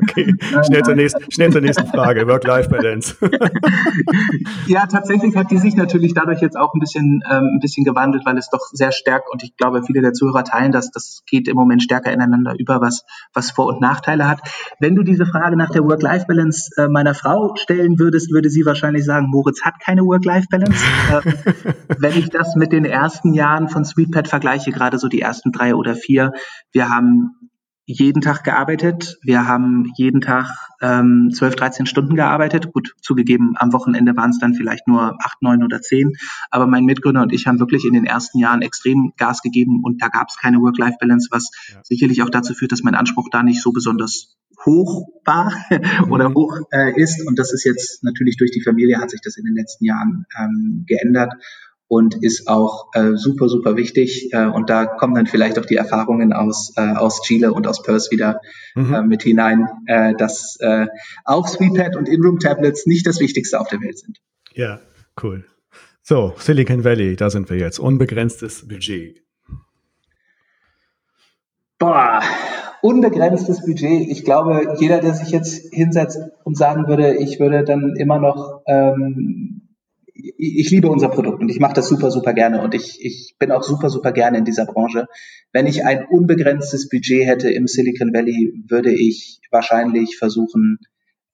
okay, 0.01 0.35
schnell 0.65 0.83
zur, 0.83 0.95
nächsten, 0.95 1.31
schnell 1.31 1.51
zur 1.51 1.61
nächsten 1.61 1.87
Frage, 1.87 2.27
Work-Life-Balance. 2.27 3.15
ja, 4.67 4.85
tatsächlich 4.87 5.35
hat 5.35 5.51
die 5.51 5.57
sich 5.57 5.75
natürlich 5.75 6.13
dadurch 6.13 6.41
jetzt 6.41 6.57
auch 6.57 6.73
ein 6.73 6.79
bisschen, 6.79 7.23
ähm, 7.29 7.55
ein 7.55 7.59
bisschen 7.59 7.83
gewandelt, 7.83 8.25
weil 8.25 8.37
es 8.37 8.49
doch 8.49 8.69
sehr 8.71 8.91
stark 8.91 9.31
und 9.31 9.43
ich 9.43 9.57
glaube, 9.57 9.83
viele 9.83 10.01
der 10.01 10.13
Zuhörer 10.13 10.43
teilen 10.43 10.71
das, 10.71 10.91
das 10.91 11.23
geht 11.25 11.47
im 11.47 11.55
Moment 11.55 11.83
stärker 11.83 12.11
ineinander 12.11 12.55
über, 12.57 12.81
was, 12.81 13.05
was 13.33 13.51
Vor- 13.51 13.67
und 13.67 13.81
Nachteile 13.81 14.27
hat. 14.27 14.39
Wenn 14.79 14.95
du 14.95 15.03
diese 15.03 15.25
Frage 15.25 15.57
nach 15.57 15.71
der 15.71 15.83
Work-Life-Balance 15.83 16.71
äh, 16.77 16.84
meiner 16.91 17.13
Frau 17.13 17.53
stellen 17.55 17.99
würdest, 17.99 18.31
würde 18.31 18.49
sie 18.49 18.65
wahrscheinlich 18.65 19.05
sagen, 19.05 19.27
Moritz 19.29 19.63
hat 19.63 19.75
keine 19.83 20.01
Work-Life-Balance. 20.01 20.85
äh, 21.11 21.33
wenn 21.99 22.17
ich 22.17 22.29
das 22.29 22.55
mit 22.55 22.71
den 22.71 22.85
ersten 22.85 23.33
Jahren 23.33 23.69
von 23.69 23.85
SweetPad 23.85 24.27
vergleiche, 24.27 24.71
gerade 24.71 24.97
so 24.97 25.07
die 25.07 25.21
ersten 25.21 25.51
drei 25.51 25.75
oder 25.75 25.95
vier, 25.95 26.31
wir 26.71 26.89
haben 26.89 27.44
jeden 27.85 28.21
Tag 28.21 28.43
gearbeitet. 28.43 29.17
Wir 29.21 29.47
haben 29.47 29.91
jeden 29.95 30.21
Tag 30.21 30.47
ähm, 30.81 31.29
12, 31.33 31.55
13 31.55 31.85
Stunden 31.85 32.15
gearbeitet. 32.15 32.73
Gut, 32.73 32.95
zugegeben, 33.01 33.53
am 33.57 33.73
Wochenende 33.73 34.15
waren 34.17 34.31
es 34.31 34.39
dann 34.39 34.55
vielleicht 34.55 34.87
nur 34.87 35.17
acht, 35.23 35.41
neun 35.41 35.63
oder 35.63 35.81
zehn. 35.81 36.13
Aber 36.49 36.65
mein 36.65 36.85
Mitgründer 36.85 37.21
und 37.21 37.31
ich 37.31 37.45
haben 37.45 37.59
wirklich 37.59 37.85
in 37.85 37.93
den 37.93 38.05
ersten 38.05 38.39
Jahren 38.39 38.61
extrem 38.61 39.13
Gas 39.17 39.41
gegeben 39.41 39.81
und 39.83 40.01
da 40.01 40.07
gab 40.07 40.29
es 40.29 40.37
keine 40.37 40.59
Work-Life-Balance, 40.59 41.29
was 41.31 41.51
ja. 41.71 41.79
sicherlich 41.83 42.23
auch 42.23 42.29
dazu 42.29 42.53
führt, 42.53 42.71
dass 42.71 42.81
mein 42.81 42.95
Anspruch 42.95 43.29
da 43.31 43.43
nicht 43.43 43.61
so 43.61 43.71
besonders 43.71 44.35
hoch 44.65 45.07
war 45.25 45.53
oder 46.09 46.29
mhm. 46.29 46.35
hoch 46.35 46.57
äh, 46.71 46.99
ist. 46.99 47.25
Und 47.27 47.37
das 47.37 47.53
ist 47.53 47.65
jetzt 47.65 48.03
natürlich 48.03 48.37
durch 48.37 48.51
die 48.51 48.61
Familie 48.61 48.99
hat 48.99 49.11
sich 49.11 49.21
das 49.21 49.37
in 49.37 49.45
den 49.45 49.55
letzten 49.55 49.85
Jahren 49.85 50.25
ähm, 50.39 50.85
geändert 50.87 51.33
und 51.87 52.23
ist 52.23 52.47
auch 52.47 52.87
äh, 52.93 53.15
super, 53.15 53.47
super 53.47 53.75
wichtig. 53.75 54.33
Äh, 54.33 54.45
und 54.47 54.69
da 54.69 54.85
kommen 54.85 55.15
dann 55.15 55.27
vielleicht 55.27 55.59
auch 55.59 55.65
die 55.65 55.75
Erfahrungen 55.75 56.33
aus, 56.33 56.73
äh, 56.75 56.93
aus 56.93 57.21
Chile 57.21 57.53
und 57.53 57.67
aus 57.67 57.83
Perth 57.83 58.11
wieder 58.11 58.41
mhm. 58.75 58.93
äh, 58.93 59.01
mit 59.03 59.23
hinein, 59.23 59.67
äh, 59.85 60.13
dass 60.15 60.57
äh, 60.59 60.87
auch 61.23 61.47
SweetPad 61.47 61.95
und 61.95 62.09
In-Room-Tablets 62.09 62.85
nicht 62.87 63.05
das 63.05 63.19
Wichtigste 63.19 63.59
auf 63.59 63.67
der 63.67 63.81
Welt 63.81 63.99
sind. 63.99 64.19
Ja, 64.53 64.79
cool. 65.21 65.45
So, 66.01 66.33
Silicon 66.37 66.83
Valley, 66.83 67.15
da 67.15 67.29
sind 67.29 67.49
wir 67.49 67.57
jetzt. 67.57 67.79
Unbegrenztes 67.79 68.67
Budget. 68.67 69.23
Boah, 71.77 72.21
unbegrenztes 72.81 73.65
Budget. 73.65 74.07
Ich 74.09 74.23
glaube, 74.23 74.75
jeder, 74.79 75.01
der 75.01 75.13
sich 75.13 75.29
jetzt 75.29 75.73
hinsetzt 75.73 76.19
und 76.43 76.57
sagen 76.57 76.87
würde, 76.87 77.15
ich 77.15 77.39
würde 77.39 77.63
dann 77.63 77.95
immer 77.97 78.19
noch, 78.19 78.61
ähm, 78.67 79.64
ich 80.15 80.71
liebe 80.71 80.89
unser 80.89 81.09
Produkt 81.09 81.41
und 81.41 81.49
ich 81.49 81.59
mache 81.59 81.73
das 81.73 81.89
super, 81.89 82.09
super 82.09 82.33
gerne 82.33 82.61
und 82.61 82.73
ich, 82.73 83.03
ich 83.03 83.35
bin 83.37 83.51
auch 83.51 83.63
super, 83.63 83.89
super 83.89 84.13
gerne 84.13 84.37
in 84.37 84.45
dieser 84.45 84.65
Branche. 84.65 85.07
Wenn 85.51 85.67
ich 85.67 85.85
ein 85.85 86.05
unbegrenztes 86.05 86.89
Budget 86.89 87.27
hätte 87.27 87.49
im 87.51 87.67
Silicon 87.67 88.13
Valley, 88.13 88.53
würde 88.67 88.93
ich 88.93 89.41
wahrscheinlich 89.51 90.17
versuchen, 90.17 90.79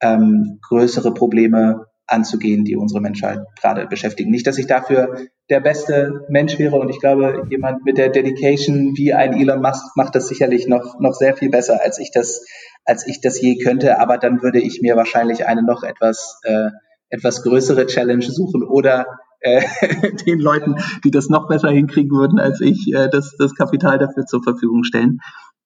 ähm, 0.01 0.59
größere 0.67 1.13
Probleme 1.13 1.85
anzugehen, 2.07 2.65
die 2.65 2.75
unsere 2.75 3.01
Menschheit 3.01 3.39
gerade 3.59 3.87
beschäftigen. 3.87 4.31
Nicht, 4.31 4.47
dass 4.47 4.57
ich 4.57 4.67
dafür 4.67 5.15
der 5.49 5.59
beste 5.59 6.25
Mensch 6.29 6.57
wäre 6.57 6.77
und 6.77 6.89
ich 6.89 6.99
glaube, 6.99 7.45
jemand 7.49 7.85
mit 7.85 7.97
der 7.97 8.09
Dedication 8.09 8.97
wie 8.97 9.13
ein 9.13 9.39
Elon 9.39 9.61
Musk 9.61 9.95
macht 9.95 10.15
das 10.15 10.27
sicherlich 10.27 10.67
noch, 10.67 10.99
noch 10.99 11.13
sehr 11.13 11.37
viel 11.37 11.49
besser, 11.49 11.79
als 11.83 11.99
ich 11.99 12.11
das, 12.11 12.43
als 12.83 13.07
ich 13.07 13.21
das 13.21 13.39
je 13.39 13.57
könnte. 13.57 13.99
Aber 13.99 14.17
dann 14.17 14.41
würde 14.41 14.59
ich 14.59 14.81
mir 14.81 14.95
wahrscheinlich 14.95 15.45
eine 15.45 15.63
noch 15.63 15.83
etwas, 15.83 16.39
äh, 16.43 16.71
etwas 17.11 17.43
größere 17.43 17.85
Challenge 17.85 18.23
suchen 18.23 18.63
oder 18.63 19.05
äh, 19.41 19.61
den 20.25 20.39
Leuten, 20.39 20.75
die 21.03 21.11
das 21.11 21.29
noch 21.29 21.47
besser 21.47 21.69
hinkriegen 21.69 22.17
würden 22.17 22.39
als 22.39 22.61
ich, 22.61 22.91
äh, 22.93 23.09
das, 23.09 23.35
das 23.37 23.53
Kapital 23.53 23.99
dafür 23.99 24.25
zur 24.25 24.41
Verfügung 24.41 24.83
stellen. 24.83 25.19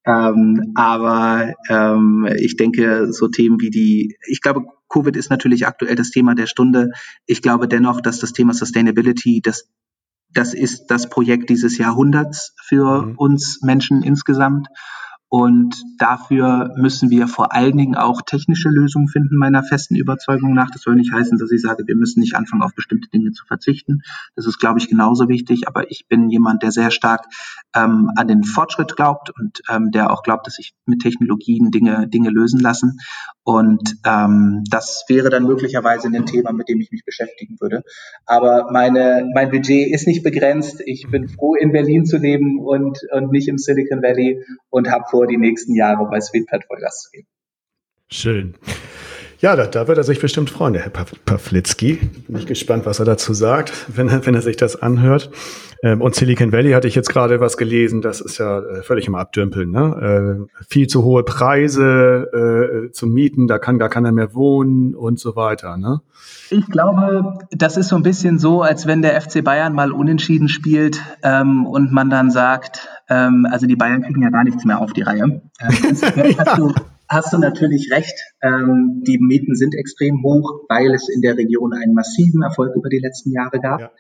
Ähm, 0.06 0.74
aber 0.76 1.54
ähm, 1.70 2.28
ich 2.38 2.58
denke, 2.58 3.12
so 3.12 3.28
Themen 3.28 3.60
wie 3.60 3.72
die, 3.72 4.18
ich 4.28 4.42
glaube, 4.42 4.62
Covid 4.88 5.16
ist 5.16 5.32
natürlich 5.32 5.66
aktuell 5.66 5.96
das 5.96 6.12
Thema 6.12 6.36
der 6.36 6.46
Stunde. 6.46 6.92
Ich 7.26 7.42
glaube 7.42 7.68
dennoch, 7.68 8.02
dass 8.02 8.20
das 8.20 8.32
Thema 8.32 8.54
Sustainability, 8.54 9.42
das, 9.44 9.68
das 10.32 10.54
ist 10.54 10.88
das 10.88 11.10
Projekt 11.10 11.50
dieses 11.50 11.78
Jahrhunderts 11.78 12.54
für 12.64 13.02
mhm. 13.04 13.16
uns 13.18 13.60
Menschen 13.64 14.04
insgesamt. 14.04 14.68
Und 15.38 15.76
dafür 15.98 16.72
müssen 16.78 17.10
wir 17.10 17.28
vor 17.28 17.54
allen 17.54 17.76
Dingen 17.76 17.96
auch 17.96 18.22
technische 18.22 18.70
Lösungen 18.70 19.10
finden, 19.10 19.36
meiner 19.36 19.64
festen 19.64 19.98
Überzeugung 19.98 20.54
nach. 20.54 20.72
Das 20.72 20.84
soll 20.84 20.96
nicht 20.96 21.12
heißen, 21.12 21.38
dass 21.38 21.52
ich 21.52 21.62
sage, 21.62 21.84
wir 21.86 21.98
müssen 21.98 22.22
nicht 22.22 22.38
anfangen, 22.38 22.62
auf 22.62 22.74
bestimmte 22.74 23.10
Dinge 23.10 23.32
zu 23.32 23.46
verzichten. 23.46 24.02
Das 24.38 24.46
ist, 24.46 24.60
glaube 24.60 24.80
ich, 24.80 24.88
genauso 24.88 25.28
wichtig. 25.28 25.68
Aber 25.68 25.92
ich 25.92 26.08
bin 26.08 26.30
jemand, 26.30 26.64
der 26.64 26.72
sehr 26.72 26.90
stark 26.90 27.26
ähm, 27.76 28.10
an 28.16 28.30
den 28.30 28.46
Fortschritt 28.46 28.96
glaubt 28.96 29.30
und 29.38 29.62
ähm, 29.70 29.92
der 29.92 30.10
auch 30.10 30.24
glaubt, 30.24 30.48
dass 30.48 30.54
sich 30.54 30.74
mit 30.86 31.02
Technologien 31.02 31.70
Dinge, 31.70 32.08
Dinge 32.08 32.30
lösen 32.30 32.62
lassen. 32.62 33.00
Und 33.44 33.98
ähm, 34.06 34.64
das 34.72 35.04
wäre 35.10 35.30
dann 35.30 35.44
möglicherweise 35.44 36.08
ein 36.08 36.26
Thema, 36.26 36.52
mit 36.52 36.70
dem 36.70 36.80
ich 36.80 36.92
mich 36.92 37.04
beschäftigen 37.06 37.58
würde. 37.60 37.84
Aber 38.26 38.72
meine, 38.72 39.30
mein 39.36 39.52
Budget 39.52 39.94
ist 39.94 40.08
nicht 40.08 40.24
begrenzt. 40.24 40.82
Ich 40.86 41.08
bin 41.12 41.28
froh, 41.28 41.56
in 41.56 41.72
Berlin 41.72 42.06
zu 42.06 42.18
leben 42.18 42.58
und, 42.60 43.02
und 43.12 43.32
nicht 43.32 43.48
im 43.48 43.58
Silicon 43.58 44.02
Valley 44.02 44.42
und 44.70 44.90
habe 44.90 45.04
vor, 45.12 45.25
die 45.26 45.38
nächsten 45.38 45.76
Jahre 45.76 46.08
bei 46.10 46.20
SweetPad 46.20 46.66
Vollgas 46.66 47.04
zu 47.04 47.12
geben. 47.12 47.28
Schön. 48.10 48.56
Ja, 49.40 49.56
da, 49.56 49.66
da 49.66 49.88
wird 49.88 49.98
er 49.98 50.04
sich 50.04 50.20
bestimmt 50.20 50.50
freuen, 50.50 50.74
der 50.74 50.84
Herr 50.84 50.92
Pawlitzki. 50.92 52.00
Bin 52.28 52.38
ich 52.38 52.46
gespannt, 52.46 52.86
was 52.86 53.00
er 53.00 53.06
dazu 53.06 53.34
sagt, 53.34 53.74
wenn 53.96 54.08
er, 54.08 54.26
wenn 54.26 54.36
er 54.36 54.42
sich 54.42 54.58
das 54.58 54.82
anhört. 54.82 55.30
Ähm, 55.84 56.02
und 56.02 56.16
Silicon 56.16 56.52
Valley 56.52 56.72
hatte 56.72 56.88
ich 56.88 56.96
jetzt 56.96 57.10
gerade 57.10 57.40
was 57.40 57.58
gelesen, 57.58 58.02
das 58.02 58.22
ist 58.22 58.38
ja 58.38 58.60
äh, 58.60 58.82
völlig 58.82 59.08
im 59.08 59.16
Abdümpeln. 59.16 59.72
Ne? 59.72 60.48
Äh, 60.50 60.64
viel 60.68 60.88
zu 60.88 61.04
hohe 61.04 61.24
Preise 61.24 62.88
äh, 62.88 62.92
zum 62.92 63.14
Mieten, 63.14 63.48
da 63.48 63.60
kann 63.60 63.78
gar 63.78 63.90
keiner 63.90 64.12
mehr 64.12 64.34
wohnen 64.34 64.96
und 64.96 65.20
so 65.20 65.36
weiter. 65.36 65.78
Ne? 65.78 66.02
Ich 66.50 66.66
glaube, 66.68 67.40
das 67.52 67.76
ist 67.78 67.90
so 67.90 67.98
ein 67.98 68.04
bisschen 68.04 68.40
so, 68.40 68.62
als 68.62 68.88
wenn 68.88 69.02
der 69.02 69.20
FC 69.22 69.44
Bayern 69.44 69.74
mal 69.74 69.92
unentschieden 69.92 70.48
spielt 70.48 71.02
ähm, 71.24 71.66
und 71.66 71.92
man 71.92 72.10
dann 72.10 72.32
sagt, 72.32 72.88
ähm, 73.10 73.46
also 73.52 73.68
die 73.68 73.76
Bayern 73.76 74.02
kriegen 74.02 74.22
ja 74.22 74.30
gar 74.30 74.46
nichts 74.46 74.64
mehr 74.64 74.80
auf 74.80 74.94
die 74.94 75.02
Reihe. 75.02 75.42
Ähm, 75.60 75.98
ja. 76.38 76.70
Hast, 77.16 77.34
du, 77.34 77.38
natürlich 77.38 77.92
recht. 77.92 78.20
Ähm, 78.42 79.02
die 79.08 79.18
Mieten 79.20 79.56
sind 79.56 79.74
extrem 79.74 80.22
hoch, 80.24 80.66
weil 80.70 80.94
es 80.94 81.10
in 81.10 81.22
der 81.22 81.38
Region 81.38 81.74
einen 81.74 81.94
massiven 81.94 82.44
Erfolg 82.44 82.76
über 82.76 82.90
die 82.90 83.00
letzten 83.00 83.32
Jahre 83.32 83.60
gab. 83.60 83.80
Ja. 83.80 83.92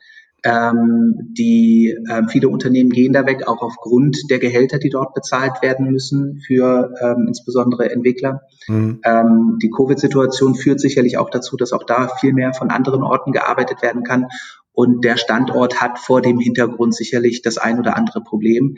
Ähm, 0.45 1.33
die 1.35 1.97
ähm, 2.07 2.29
viele 2.29 2.49
Unternehmen 2.49 2.91
gehen 2.91 3.13
da 3.13 3.25
weg, 3.25 3.47
auch 3.47 3.63
aufgrund 3.63 4.15
der 4.29 4.37
Gehälter, 4.37 4.77
die 4.77 4.89
dort 4.89 5.15
bezahlt 5.15 5.63
werden 5.63 5.89
müssen 5.89 6.39
für 6.45 6.93
ähm, 7.01 7.25
insbesondere 7.27 7.89
Entwickler. 7.89 8.41
Mhm. 8.67 8.99
Ähm, 9.03 9.57
die 9.59 9.71
Covid-Situation 9.71 10.53
führt 10.53 10.79
sicherlich 10.79 11.17
auch 11.17 11.31
dazu, 11.31 11.57
dass 11.57 11.73
auch 11.73 11.83
da 11.83 12.09
viel 12.19 12.33
mehr 12.33 12.53
von 12.53 12.69
anderen 12.69 13.01
Orten 13.01 13.31
gearbeitet 13.31 13.81
werden 13.81 14.03
kann. 14.03 14.27
Und 14.71 15.03
der 15.03 15.17
Standort 15.17 15.81
hat 15.81 15.97
vor 15.97 16.21
dem 16.21 16.39
Hintergrund 16.39 16.93
sicherlich 16.93 17.41
das 17.41 17.57
ein 17.57 17.79
oder 17.79 17.95
andere 17.95 18.21
Problem. 18.21 18.75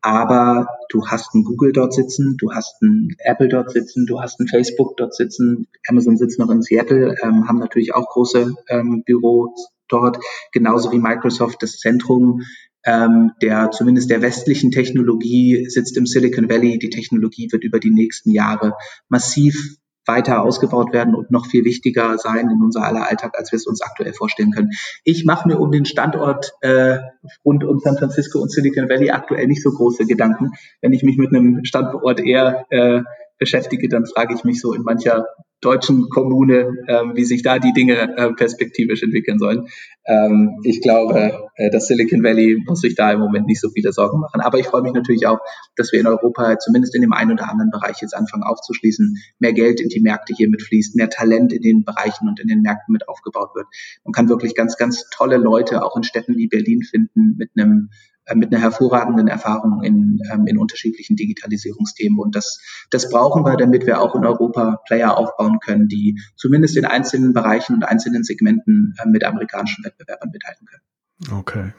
Aber 0.00 0.68
du 0.90 1.06
hast 1.06 1.34
ein 1.34 1.44
Google 1.44 1.72
dort 1.72 1.92
sitzen, 1.92 2.36
du 2.38 2.52
hast 2.52 2.80
ein 2.82 3.16
Apple 3.18 3.48
dort 3.48 3.70
sitzen, 3.70 4.06
du 4.06 4.20
hast 4.20 4.40
ein 4.40 4.48
Facebook 4.48 4.96
dort 4.96 5.14
sitzen, 5.14 5.66
Amazon 5.88 6.16
sitzt 6.16 6.38
noch 6.38 6.50
in 6.50 6.62
Seattle, 6.62 7.16
ähm, 7.22 7.48
haben 7.48 7.58
natürlich 7.58 7.94
auch 7.94 8.08
große 8.08 8.54
ähm, 8.68 9.02
Büros 9.04 9.68
dort, 9.88 10.18
genauso 10.52 10.92
wie 10.92 10.98
Microsoft 10.98 11.62
das 11.62 11.78
Zentrum 11.78 12.42
ähm, 12.84 13.32
der 13.42 13.70
zumindest 13.70 14.10
der 14.10 14.22
westlichen 14.22 14.70
Technologie 14.70 15.66
sitzt 15.68 15.96
im 15.96 16.06
Silicon 16.06 16.48
Valley. 16.48 16.78
Die 16.78 16.90
Technologie 16.90 17.48
wird 17.50 17.64
über 17.64 17.80
die 17.80 17.90
nächsten 17.90 18.30
Jahre 18.30 18.74
massiv 19.08 19.76
weiter 20.08 20.42
ausgebaut 20.42 20.92
werden 20.92 21.14
und 21.14 21.30
noch 21.30 21.46
viel 21.46 21.64
wichtiger 21.64 22.18
sein 22.18 22.50
in 22.50 22.62
unser 22.62 22.82
aller 22.82 23.08
Alltag, 23.08 23.38
als 23.38 23.52
wir 23.52 23.58
es 23.58 23.66
uns 23.66 23.82
aktuell 23.82 24.12
vorstellen 24.12 24.50
können. 24.50 24.70
Ich 25.04 25.24
mache 25.24 25.46
mir 25.46 25.60
um 25.60 25.70
den 25.70 25.84
Standort 25.84 26.54
äh, 26.62 26.98
rund 27.44 27.62
um 27.64 27.78
San 27.78 27.98
Francisco 27.98 28.40
und 28.40 28.50
Silicon 28.50 28.88
Valley 28.88 29.10
aktuell 29.10 29.46
nicht 29.46 29.62
so 29.62 29.70
große 29.70 30.06
Gedanken. 30.06 30.52
Wenn 30.80 30.92
ich 30.92 31.02
mich 31.02 31.18
mit 31.18 31.34
einem 31.34 31.64
Standort 31.64 32.20
eher 32.20 32.64
äh, 32.70 33.02
beschäftige, 33.38 33.88
dann 33.88 34.06
frage 34.06 34.34
ich 34.34 34.44
mich 34.44 34.60
so 34.60 34.72
in 34.72 34.82
mancher 34.82 35.26
deutschen 35.60 36.08
Kommune, 36.08 36.84
ähm, 36.86 37.12
wie 37.14 37.24
sich 37.24 37.42
da 37.42 37.58
die 37.58 37.72
Dinge 37.72 38.16
äh, 38.16 38.32
perspektivisch 38.32 39.02
entwickeln 39.02 39.38
sollen. 39.38 39.66
Ähm, 40.06 40.60
ich 40.62 40.80
glaube, 40.80 41.50
äh, 41.56 41.70
das 41.70 41.88
Silicon 41.88 42.22
Valley 42.22 42.62
muss 42.64 42.80
sich 42.80 42.94
da 42.94 43.12
im 43.12 43.20
Moment 43.20 43.46
nicht 43.46 43.60
so 43.60 43.68
viele 43.70 43.92
Sorgen 43.92 44.20
machen. 44.20 44.40
Aber 44.40 44.58
ich 44.58 44.66
freue 44.66 44.82
mich 44.82 44.92
natürlich 44.92 45.26
auch, 45.26 45.38
dass 45.76 45.92
wir 45.92 46.00
in 46.00 46.06
Europa 46.06 46.58
zumindest 46.58 46.94
in 46.94 47.02
dem 47.02 47.12
einen 47.12 47.32
oder 47.32 47.50
anderen 47.50 47.70
Bereich 47.70 48.00
jetzt 48.00 48.14
anfangen 48.14 48.44
aufzuschließen, 48.44 49.16
mehr 49.40 49.52
Geld 49.52 49.80
in 49.80 49.88
die 49.88 50.00
Märkte 50.00 50.32
hier 50.34 50.48
mitfließt, 50.48 50.94
mehr 50.96 51.10
Talent 51.10 51.52
in 51.52 51.62
den 51.62 51.84
Bereichen 51.84 52.28
und 52.28 52.38
in 52.38 52.46
den 52.46 52.62
Märkten 52.62 52.92
mit 52.92 53.08
aufgebaut 53.08 53.50
wird. 53.54 53.66
Man 54.04 54.12
kann 54.12 54.28
wirklich 54.28 54.54
ganz, 54.54 54.76
ganz 54.76 55.10
tolle 55.10 55.38
Leute 55.38 55.84
auch 55.84 55.96
in 55.96 56.04
Städten 56.04 56.36
wie 56.36 56.46
Berlin 56.46 56.82
finden 56.82 57.34
mit 57.36 57.50
einem 57.56 57.90
mit 58.34 58.52
einer 58.52 58.62
hervorragenden 58.62 59.28
Erfahrung 59.28 59.82
in, 59.82 60.20
ähm, 60.32 60.46
in 60.46 60.58
unterschiedlichen 60.58 61.16
Digitalisierungsthemen. 61.16 62.18
Und 62.18 62.34
das, 62.34 62.60
das 62.90 63.10
brauchen 63.10 63.44
wir, 63.44 63.56
damit 63.56 63.86
wir 63.86 64.00
auch 64.00 64.14
in 64.14 64.24
Europa 64.24 64.80
Player 64.86 65.16
aufbauen 65.16 65.58
können, 65.64 65.88
die 65.88 66.20
zumindest 66.36 66.76
in 66.76 66.84
einzelnen 66.84 67.32
Bereichen 67.32 67.74
und 67.74 67.84
einzelnen 67.84 68.24
Segmenten 68.24 68.94
äh, 68.98 69.08
mit 69.08 69.24
amerikanischen 69.24 69.84
Wettbewerbern 69.84 70.30
mithalten 70.32 70.66
können. 70.66 71.38
Okay. 71.40 71.72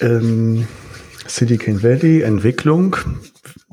Ähm, 0.00 0.66
Silicon 1.26 1.82
Valley, 1.82 2.22
Entwicklung. 2.22 2.96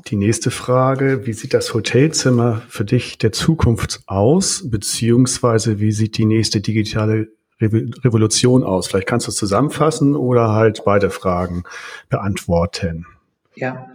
Die 0.08 0.16
nächste 0.16 0.50
Frage, 0.50 1.26
wie 1.26 1.32
sieht 1.32 1.54
das 1.54 1.72
Hotelzimmer 1.72 2.62
für 2.68 2.84
dich 2.84 3.16
der 3.16 3.32
Zukunft 3.32 4.02
aus, 4.06 4.68
beziehungsweise 4.68 5.80
wie 5.80 5.92
sieht 5.92 6.18
die 6.18 6.26
nächste 6.26 6.60
digitale 6.60 7.28
Revolution 7.60 8.64
aus? 8.64 8.86
Vielleicht 8.86 9.06
kannst 9.06 9.26
du 9.26 9.30
es 9.30 9.36
zusammenfassen 9.36 10.16
oder 10.16 10.52
halt 10.52 10.82
beide 10.84 11.10
Fragen 11.10 11.64
beantworten. 12.08 13.06
Ja, 13.54 13.88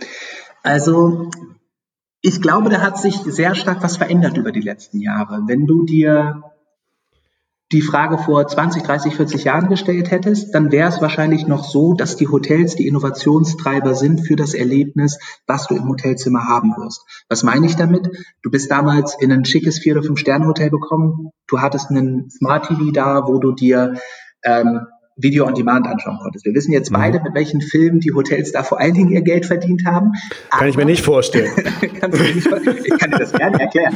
also 0.64 1.30
ich 2.22 2.42
glaube, 2.42 2.70
da 2.70 2.82
hat 2.82 2.98
sich 2.98 3.16
sehr 3.16 3.56
stark 3.56 3.82
was 3.82 3.98
verändert 3.98 4.38
über 4.38 4.52
die 4.52 4.62
letzten 4.62 5.00
Jahre. 5.00 5.42
Wenn 5.48 5.66
du 5.66 5.86
dir 5.86 6.44
die 7.72 7.82
Frage 7.82 8.18
vor 8.18 8.48
20, 8.48 8.82
30, 8.82 9.16
40 9.16 9.44
Jahren 9.44 9.70
gestellt 9.70 10.10
hättest, 10.10 10.56
dann 10.56 10.72
wäre 10.72 10.90
es 10.90 11.02
wahrscheinlich 11.02 11.46
noch 11.46 11.64
so, 11.64 11.94
dass 11.94 12.16
die 12.16 12.28
Hotels 12.28 12.76
die 12.76 12.88
Innovationstreiber 12.88 13.94
sind 13.94 14.26
für 14.26 14.36
das 14.36 14.56
Erlebnis, 14.56 15.20
was 15.46 15.68
du 15.68 15.76
im 15.76 15.88
Hotelzimmer 15.88 16.48
haben 16.48 16.72
wirst. 16.78 17.06
Was 17.30 17.44
meine 17.44 17.68
ich 17.68 17.76
damit? 17.76 18.10
Du 18.42 18.50
bist 18.50 18.72
damals 18.72 19.16
in 19.20 19.32
ein 19.32 19.46
schickes 19.46 19.78
Vier- 19.78 19.94
oder 19.94 20.04
Fünf-Sterne-Hotel 20.04 20.72
gekommen, 20.72 21.30
du 21.48 21.60
hattest 21.60 21.92
einen 21.92 22.30
Smart 22.32 22.68
TV 22.68 22.92
da, 22.92 23.28
wo 23.28 23.38
du 23.38 23.52
dir 23.52 23.94
ähm, 24.44 24.82
Video 25.22 25.46
on 25.46 25.54
Demand 25.54 25.88
anschauen 25.88 26.18
konntest. 26.22 26.46
Wir 26.46 26.54
wissen 26.54 26.72
jetzt 26.72 26.92
beide, 26.92 27.20
mhm. 27.20 27.26
mit 27.26 27.36
welchen 27.36 27.62
Filmen 27.62 28.00
die 28.00 28.14
Hotels 28.14 28.52
da 28.52 28.64
vor 28.64 28.80
allen 28.80 28.94
Dingen 28.94 29.12
ihr 29.12 29.22
Geld 29.22 29.46
verdient 29.46 29.86
haben. 29.86 30.14
Kann 30.50 30.68
ich 30.68 30.78
mir 30.78 30.86
nicht 30.86 31.04
vorstellen. 31.04 31.52
nicht 31.82 32.48
vorstellen. 32.48 32.80
Ich 32.84 32.98
kann 32.98 33.12
dir 33.12 33.20
das 33.20 33.34
gerne 33.34 33.60
erklären. 33.60 33.94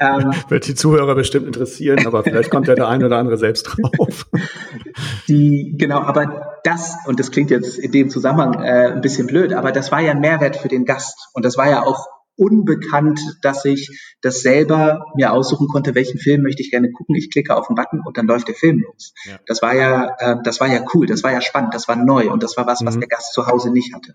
ähm, 0.00 0.32
Wird 0.48 0.66
die 0.66 0.74
Zuhörer 0.74 1.14
bestimmt 1.14 1.46
interessieren, 1.46 2.06
aber 2.06 2.22
vielleicht 2.22 2.50
kommt 2.50 2.68
ja 2.68 2.74
der 2.74 2.88
eine 2.88 3.06
oder 3.06 3.18
andere 3.18 3.38
selbst 3.38 3.64
drauf. 3.64 4.26
Die, 5.28 5.74
genau, 5.76 6.00
aber 6.00 6.58
das, 6.64 6.96
und 7.06 7.18
das 7.18 7.30
klingt 7.30 7.50
jetzt 7.50 7.78
in 7.78 7.92
dem 7.92 8.10
Zusammenhang 8.10 8.62
äh, 8.62 8.92
ein 8.92 9.00
bisschen 9.00 9.26
blöd, 9.26 9.52
aber 9.52 9.72
das 9.72 9.92
war 9.92 10.00
ja 10.00 10.12
ein 10.12 10.20
Mehrwert 10.20 10.56
für 10.56 10.68
den 10.68 10.84
Gast. 10.84 11.28
Und 11.32 11.44
das 11.44 11.56
war 11.56 11.68
ja 11.68 11.82
auch 11.82 12.06
unbekannt, 12.36 13.20
dass 13.42 13.64
ich 13.64 14.16
das 14.20 14.40
selber 14.40 15.06
mir 15.16 15.32
aussuchen 15.32 15.68
konnte, 15.68 15.94
welchen 15.94 16.18
Film 16.18 16.42
möchte 16.42 16.62
ich 16.62 16.70
gerne 16.70 16.90
gucken. 16.90 17.14
Ich 17.14 17.30
klicke 17.30 17.56
auf 17.56 17.66
den 17.66 17.74
Button 17.74 18.02
und 18.04 18.16
dann 18.16 18.26
läuft 18.26 18.48
der 18.48 18.54
Film 18.54 18.80
los. 18.80 19.14
Ja. 19.24 19.38
Das 19.46 19.62
war 19.62 19.74
ja, 19.74 20.14
äh, 20.18 20.36
das 20.44 20.60
war 20.60 20.68
ja 20.68 20.84
cool, 20.94 21.06
das 21.06 21.22
war 21.22 21.32
ja 21.32 21.40
spannend, 21.40 21.74
das 21.74 21.88
war 21.88 21.96
neu 21.96 22.30
und 22.30 22.42
das 22.42 22.56
war 22.56 22.66
was, 22.66 22.80
mhm. 22.80 22.86
was 22.86 22.98
der 22.98 23.08
Gast 23.08 23.32
zu 23.32 23.46
Hause 23.46 23.70
nicht 23.70 23.94
hatte. 23.94 24.14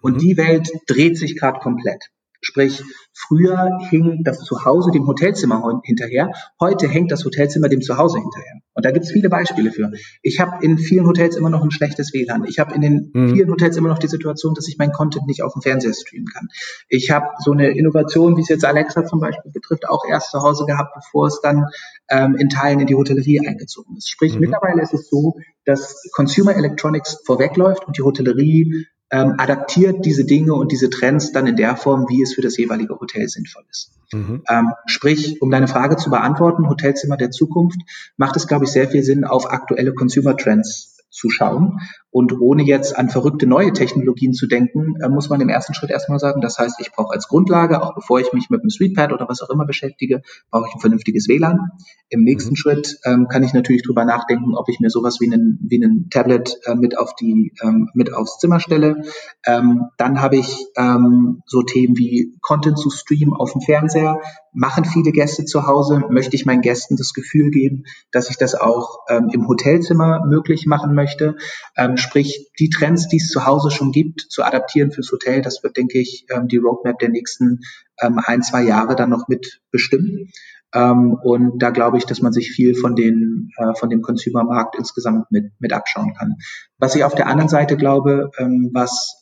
Und 0.00 0.14
mhm. 0.14 0.18
die 0.18 0.36
Welt 0.36 0.70
dreht 0.86 1.18
sich 1.18 1.36
gerade 1.36 1.60
komplett. 1.60 2.10
Sprich, 2.42 2.82
früher 3.12 3.78
hing 3.90 4.22
das 4.24 4.40
Zuhause 4.40 4.90
dem 4.90 5.06
Hotelzimmer 5.06 5.80
hinterher, 5.84 6.32
heute 6.58 6.88
hängt 6.88 7.12
das 7.12 7.24
Hotelzimmer 7.24 7.68
dem 7.68 7.82
Zuhause 7.82 8.18
hinterher. 8.18 8.60
Und 8.72 8.86
da 8.86 8.92
gibt 8.92 9.04
es 9.04 9.12
viele 9.12 9.28
Beispiele 9.28 9.72
für. 9.72 9.90
Ich 10.22 10.40
habe 10.40 10.64
in 10.64 10.78
vielen 10.78 11.06
Hotels 11.06 11.36
immer 11.36 11.50
noch 11.50 11.62
ein 11.62 11.70
schlechtes 11.70 12.14
WLAN. 12.14 12.44
Ich 12.44 12.58
habe 12.58 12.74
in 12.74 12.80
den 12.80 13.10
mhm. 13.12 13.34
vielen 13.34 13.50
Hotels 13.50 13.76
immer 13.76 13.88
noch 13.88 13.98
die 13.98 14.08
Situation, 14.08 14.54
dass 14.54 14.68
ich 14.68 14.78
mein 14.78 14.92
Content 14.92 15.26
nicht 15.26 15.42
auf 15.42 15.52
dem 15.52 15.60
Fernseher 15.60 15.92
streamen 15.92 16.28
kann. 16.28 16.48
Ich 16.88 17.10
habe 17.10 17.26
so 17.44 17.52
eine 17.52 17.76
Innovation, 17.76 18.38
wie 18.38 18.40
es 18.40 18.48
jetzt 18.48 18.64
Alexa 18.64 19.04
zum 19.04 19.20
Beispiel 19.20 19.52
betrifft, 19.52 19.86
auch 19.88 20.04
erst 20.08 20.30
zu 20.30 20.40
Hause 20.40 20.64
gehabt, 20.64 20.94
bevor 20.94 21.26
es 21.26 21.40
dann 21.42 21.66
ähm, 22.08 22.36
in 22.36 22.48
Teilen 22.48 22.80
in 22.80 22.86
die 22.86 22.94
Hotellerie 22.94 23.46
eingezogen 23.46 23.96
ist. 23.96 24.08
Sprich, 24.08 24.34
mhm. 24.34 24.40
mittlerweile 24.40 24.80
ist 24.80 24.94
es 24.94 25.10
so, 25.10 25.34
dass 25.66 26.08
Consumer 26.14 26.56
Electronics 26.56 27.22
vorwegläuft 27.26 27.86
und 27.86 27.98
die 27.98 28.02
Hotellerie 28.02 28.86
ähm, 29.10 29.34
adaptiert 29.38 30.04
diese 30.04 30.24
Dinge 30.24 30.54
und 30.54 30.72
diese 30.72 30.90
Trends 30.90 31.32
dann 31.32 31.46
in 31.46 31.56
der 31.56 31.76
Form, 31.76 32.06
wie 32.08 32.22
es 32.22 32.34
für 32.34 32.42
das 32.42 32.56
jeweilige 32.56 32.98
Hotel 32.98 33.28
sinnvoll 33.28 33.64
ist. 33.70 33.92
Mhm. 34.12 34.42
Ähm, 34.48 34.72
sprich, 34.86 35.40
um 35.40 35.50
deine 35.50 35.68
Frage 35.68 35.96
zu 35.96 36.10
beantworten, 36.10 36.68
Hotelzimmer 36.68 37.16
der 37.16 37.30
Zukunft, 37.30 37.80
macht 38.16 38.36
es, 38.36 38.46
glaube 38.46 38.64
ich, 38.64 38.70
sehr 38.70 38.88
viel 38.88 39.02
Sinn, 39.02 39.24
auf 39.24 39.50
aktuelle 39.50 39.94
Consumer 39.94 40.36
Trends 40.36 40.89
zu 41.10 41.28
schauen. 41.30 41.78
Und 42.12 42.40
ohne 42.40 42.64
jetzt 42.64 42.96
an 42.96 43.08
verrückte 43.08 43.46
neue 43.46 43.72
Technologien 43.72 44.32
zu 44.32 44.48
denken, 44.48 44.94
äh, 45.00 45.08
muss 45.08 45.28
man 45.28 45.40
im 45.40 45.48
ersten 45.48 45.74
Schritt 45.74 45.90
erstmal 45.90 46.18
sagen, 46.18 46.40
das 46.40 46.58
heißt, 46.58 46.80
ich 46.80 46.90
brauche 46.90 47.12
als 47.12 47.28
Grundlage, 47.28 47.82
auch 47.82 47.94
bevor 47.94 48.18
ich 48.18 48.32
mich 48.32 48.50
mit 48.50 48.60
einem 48.60 48.70
SweetPad 48.70 49.12
oder 49.12 49.28
was 49.28 49.42
auch 49.42 49.50
immer 49.50 49.64
beschäftige, 49.64 50.22
brauche 50.50 50.66
ich 50.68 50.74
ein 50.74 50.80
vernünftiges 50.80 51.28
WLAN. 51.28 51.70
Im 52.08 52.22
nächsten 52.22 52.50
mhm. 52.50 52.56
Schritt 52.56 52.98
ähm, 53.04 53.28
kann 53.28 53.44
ich 53.44 53.54
natürlich 53.54 53.82
drüber 53.82 54.04
nachdenken, 54.04 54.56
ob 54.56 54.68
ich 54.68 54.80
mir 54.80 54.90
sowas 54.90 55.18
wie 55.20 55.32
einen, 55.32 55.60
wie 55.62 55.82
einen 55.82 56.10
Tablet 56.10 56.58
äh, 56.64 56.74
mit 56.74 56.98
auf 56.98 57.14
die, 57.14 57.52
ähm, 57.62 57.88
mit 57.94 58.12
aufs 58.12 58.38
Zimmer 58.38 58.58
stelle. 58.58 59.02
Ähm, 59.46 59.86
dann 59.96 60.20
habe 60.20 60.36
ich 60.36 60.66
ähm, 60.76 61.42
so 61.46 61.62
Themen 61.62 61.96
wie 61.96 62.36
Content 62.40 62.78
zu 62.78 62.90
streamen 62.90 63.34
auf 63.34 63.52
dem 63.52 63.60
Fernseher. 63.60 64.20
Machen 64.52 64.84
viele 64.84 65.12
Gäste 65.12 65.44
zu 65.44 65.66
Hause? 65.66 66.02
Möchte 66.10 66.34
ich 66.36 66.46
meinen 66.46 66.60
Gästen 66.60 66.96
das 66.96 67.12
Gefühl 67.12 67.50
geben, 67.50 67.84
dass 68.10 68.30
ich 68.30 68.36
das 68.36 68.54
auch 68.54 68.98
ähm, 69.08 69.28
im 69.32 69.46
Hotelzimmer 69.46 70.24
möglich 70.26 70.66
machen 70.66 70.94
möchte? 70.94 71.36
Ähm, 71.76 71.96
sprich, 71.96 72.50
die 72.58 72.68
Trends, 72.68 73.08
die 73.08 73.18
es 73.18 73.28
zu 73.28 73.46
Hause 73.46 73.70
schon 73.70 73.92
gibt, 73.92 74.20
zu 74.28 74.42
adaptieren 74.42 74.90
fürs 74.90 75.12
Hotel, 75.12 75.42
das 75.42 75.62
wird, 75.62 75.76
denke 75.76 75.98
ich, 75.98 76.26
ähm, 76.30 76.48
die 76.48 76.56
Roadmap 76.56 76.98
der 76.98 77.10
nächsten 77.10 77.60
ähm, 78.00 78.20
ein, 78.24 78.42
zwei 78.42 78.62
Jahre 78.62 78.96
dann 78.96 79.10
noch 79.10 79.28
mit 79.28 79.60
bestimmen. 79.70 80.30
Ähm, 80.72 81.14
und 81.22 81.60
da 81.60 81.70
glaube 81.70 81.98
ich, 81.98 82.06
dass 82.06 82.22
man 82.22 82.32
sich 82.32 82.52
viel 82.52 82.74
von, 82.74 82.94
den, 82.94 83.50
äh, 83.56 83.74
von 83.78 83.90
dem 83.90 84.02
Consumer-Markt 84.02 84.76
insgesamt 84.76 85.30
mit, 85.30 85.52
mit 85.58 85.72
abschauen 85.72 86.14
kann. 86.14 86.36
Was 86.78 86.94
ich 86.94 87.04
auf 87.04 87.14
der 87.14 87.26
anderen 87.26 87.48
Seite 87.48 87.76
glaube, 87.76 88.30
ähm, 88.38 88.70
was 88.72 89.20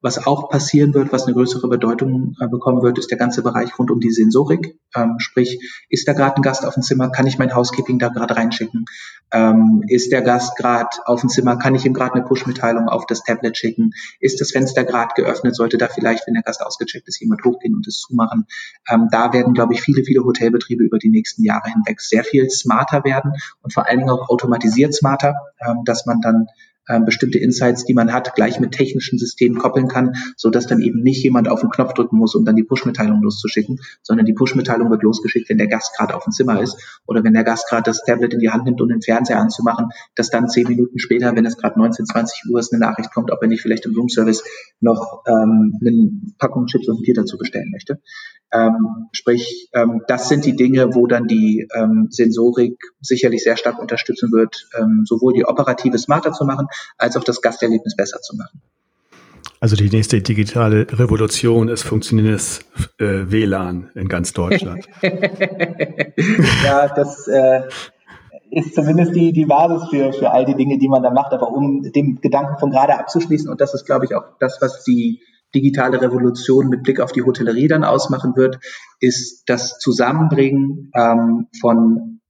was 0.00 0.26
auch 0.26 0.48
passieren 0.48 0.94
wird, 0.94 1.12
was 1.12 1.26
eine 1.26 1.34
größere 1.34 1.68
Bedeutung 1.68 2.36
äh, 2.40 2.48
bekommen 2.48 2.82
wird, 2.82 2.98
ist 2.98 3.10
der 3.10 3.18
ganze 3.18 3.42
Bereich 3.42 3.78
rund 3.78 3.90
um 3.90 4.00
die 4.00 4.10
Sensorik. 4.10 4.78
Ähm, 4.94 5.16
sprich, 5.18 5.58
ist 5.88 6.06
da 6.06 6.12
gerade 6.12 6.36
ein 6.36 6.42
Gast 6.42 6.64
auf 6.64 6.74
dem 6.74 6.82
Zimmer, 6.82 7.10
kann 7.10 7.26
ich 7.26 7.38
mein 7.38 7.54
Housekeeping 7.54 7.98
da 7.98 8.08
gerade 8.08 8.36
reinschicken? 8.36 8.84
Ähm, 9.32 9.82
ist 9.88 10.12
der 10.12 10.22
Gast 10.22 10.56
gerade 10.56 10.88
auf 11.04 11.20
dem 11.20 11.28
Zimmer, 11.28 11.56
kann 11.56 11.74
ich 11.74 11.84
ihm 11.84 11.94
gerade 11.94 12.14
eine 12.14 12.24
Push-Mitteilung 12.24 12.88
auf 12.88 13.06
das 13.06 13.24
Tablet 13.24 13.56
schicken? 13.56 13.90
Ist 14.20 14.40
das 14.40 14.52
Fenster 14.52 14.84
gerade 14.84 15.14
geöffnet? 15.16 15.56
Sollte 15.56 15.78
da 15.78 15.88
vielleicht, 15.88 16.26
wenn 16.26 16.34
der 16.34 16.44
Gast 16.44 16.64
ausgecheckt 16.64 17.08
ist, 17.08 17.20
jemand 17.20 17.44
hochgehen 17.44 17.74
und 17.74 17.86
es 17.86 17.98
zumachen? 17.98 18.46
Ähm, 18.88 19.08
da 19.10 19.32
werden, 19.32 19.52
glaube 19.52 19.74
ich, 19.74 19.82
viele, 19.82 20.04
viele 20.04 20.24
Hotelbetriebe 20.24 20.84
über 20.84 20.98
die 20.98 21.10
nächsten 21.10 21.42
Jahre 21.42 21.70
hinweg 21.70 22.00
sehr 22.00 22.24
viel 22.24 22.48
smarter 22.50 23.04
werden 23.04 23.32
und 23.62 23.74
vor 23.74 23.86
allen 23.86 23.98
Dingen 23.98 24.10
auch 24.10 24.28
automatisiert 24.28 24.94
smarter, 24.94 25.34
ähm, 25.60 25.82
dass 25.84 26.06
man 26.06 26.20
dann 26.20 26.46
äh, 26.88 27.00
bestimmte 27.00 27.38
Insights, 27.38 27.84
die 27.84 27.94
man 27.94 28.12
hat, 28.12 28.34
gleich 28.34 28.58
mit 28.60 28.72
technischen 28.72 29.18
Systemen 29.18 29.58
koppeln 29.58 29.88
kann, 29.88 30.14
so 30.36 30.50
dass 30.50 30.66
dann 30.66 30.80
eben 30.80 31.02
nicht 31.02 31.22
jemand 31.22 31.48
auf 31.48 31.60
den 31.60 31.70
Knopf 31.70 31.94
drücken 31.94 32.16
muss, 32.16 32.34
um 32.34 32.44
dann 32.44 32.56
die 32.56 32.64
Push-Mitteilung 32.64 33.22
loszuschicken, 33.22 33.80
sondern 34.02 34.26
die 34.26 34.32
Push-Mitteilung 34.32 34.90
wird 34.90 35.02
losgeschickt, 35.02 35.48
wenn 35.48 35.58
der 35.58 35.68
Gast 35.68 35.96
gerade 35.96 36.14
auf 36.14 36.24
dem 36.24 36.32
Zimmer 36.32 36.60
ist 36.60 37.00
oder 37.06 37.22
wenn 37.22 37.34
der 37.34 37.44
Gast 37.44 37.68
gerade 37.68 37.84
das 37.84 38.02
Tablet 38.04 38.34
in 38.34 38.40
die 38.40 38.50
Hand 38.50 38.64
nimmt, 38.64 38.80
um 38.80 38.88
den 38.88 39.02
Fernseher 39.02 39.38
anzumachen, 39.38 39.88
dass 40.14 40.30
dann 40.30 40.48
zehn 40.48 40.66
Minuten 40.66 40.98
später, 40.98 41.34
wenn 41.36 41.46
es 41.46 41.56
gerade 41.56 41.78
19, 41.78 42.06
20 42.06 42.50
Uhr 42.50 42.58
ist, 42.58 42.72
eine 42.72 42.80
Nachricht 42.80 43.12
kommt, 43.12 43.30
ob 43.30 43.42
er 43.42 43.48
nicht 43.48 43.62
vielleicht 43.62 43.86
im 43.86 43.94
Roomservice 43.94 44.42
noch 44.80 45.22
ähm, 45.26 45.78
eine 45.80 46.10
Packung 46.38 46.66
Chips 46.66 46.88
und 46.88 47.02
Bier 47.02 47.14
dazu 47.14 47.36
bestellen 47.36 47.70
möchte. 47.70 48.00
Ähm, 48.50 49.08
sprich, 49.12 49.68
ähm, 49.74 50.02
das 50.08 50.28
sind 50.28 50.44
die 50.44 50.56
Dinge, 50.56 50.94
wo 50.94 51.06
dann 51.06 51.26
die 51.26 51.68
ähm, 51.74 52.08
Sensorik 52.10 52.78
sicherlich 53.00 53.42
sehr 53.42 53.56
stark 53.56 53.78
unterstützen 53.78 54.32
wird, 54.32 54.68
ähm, 54.78 55.04
sowohl 55.06 55.34
die 55.34 55.44
operative 55.44 55.98
smarter 55.98 56.32
zu 56.32 56.44
machen, 56.44 56.66
als 56.96 57.16
auch 57.16 57.24
das 57.24 57.42
Gasterlebnis 57.42 57.94
besser 57.96 58.20
zu 58.22 58.36
machen. 58.36 58.62
Also 59.60 59.74
die 59.74 59.90
nächste 59.90 60.22
digitale 60.22 60.86
Revolution 60.90 61.68
ist 61.68 61.82
funktionierendes 61.82 62.60
äh, 62.98 63.30
WLAN 63.30 63.90
in 63.94 64.08
ganz 64.08 64.32
Deutschland. 64.32 64.88
ja, 66.64 66.88
das 66.94 67.26
äh, 67.26 67.62
ist 68.50 68.74
zumindest 68.74 69.16
die, 69.16 69.32
die 69.32 69.46
Basis 69.46 69.88
für, 69.90 70.12
für 70.12 70.30
all 70.30 70.44
die 70.44 70.54
Dinge, 70.54 70.78
die 70.78 70.88
man 70.88 71.02
da 71.02 71.10
macht. 71.10 71.32
Aber 71.32 71.50
um 71.52 71.82
dem 71.92 72.20
Gedanken 72.20 72.58
von 72.58 72.70
gerade 72.70 72.98
abzuschließen, 72.98 73.50
und 73.50 73.60
das 73.60 73.74
ist, 73.74 73.84
glaube 73.84 74.04
ich, 74.04 74.14
auch 74.14 74.24
das, 74.38 74.58
was 74.60 74.84
die 74.84 75.20
digitale 75.54 76.00
Revolution 76.00 76.68
mit 76.68 76.82
Blick 76.82 77.00
auf 77.00 77.12
die 77.12 77.22
Hotellerie 77.22 77.68
dann 77.68 77.84
ausmachen 77.84 78.36
wird, 78.36 78.58
ist 79.00 79.44
das 79.46 79.78
Zusammenbringen 79.78 80.90
ähm, 80.94 81.48
von, 81.60 82.20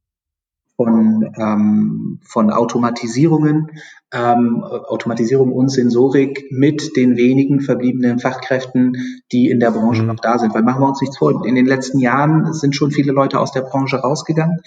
von, 0.76 1.32
ähm, 1.36 2.20
von 2.22 2.50
Automatisierungen, 2.50 3.72
ähm, 4.12 4.62
Automatisierung 4.62 5.52
und 5.52 5.70
Sensorik 5.70 6.46
mit 6.50 6.96
den 6.96 7.16
wenigen 7.16 7.60
verbliebenen 7.60 8.20
Fachkräften, 8.20 8.96
die 9.32 9.50
in 9.50 9.60
der 9.60 9.72
Branche 9.72 10.02
mhm. 10.02 10.08
noch 10.08 10.20
da 10.20 10.38
sind. 10.38 10.54
Weil 10.54 10.62
machen 10.62 10.80
wir 10.80 10.88
uns 10.88 11.00
nichts 11.00 11.18
vor, 11.18 11.44
in 11.44 11.54
den 11.54 11.66
letzten 11.66 11.98
Jahren 11.98 12.52
sind 12.52 12.76
schon 12.76 12.90
viele 12.90 13.12
Leute 13.12 13.40
aus 13.40 13.52
der 13.52 13.62
Branche 13.62 13.96
rausgegangen. 13.96 14.60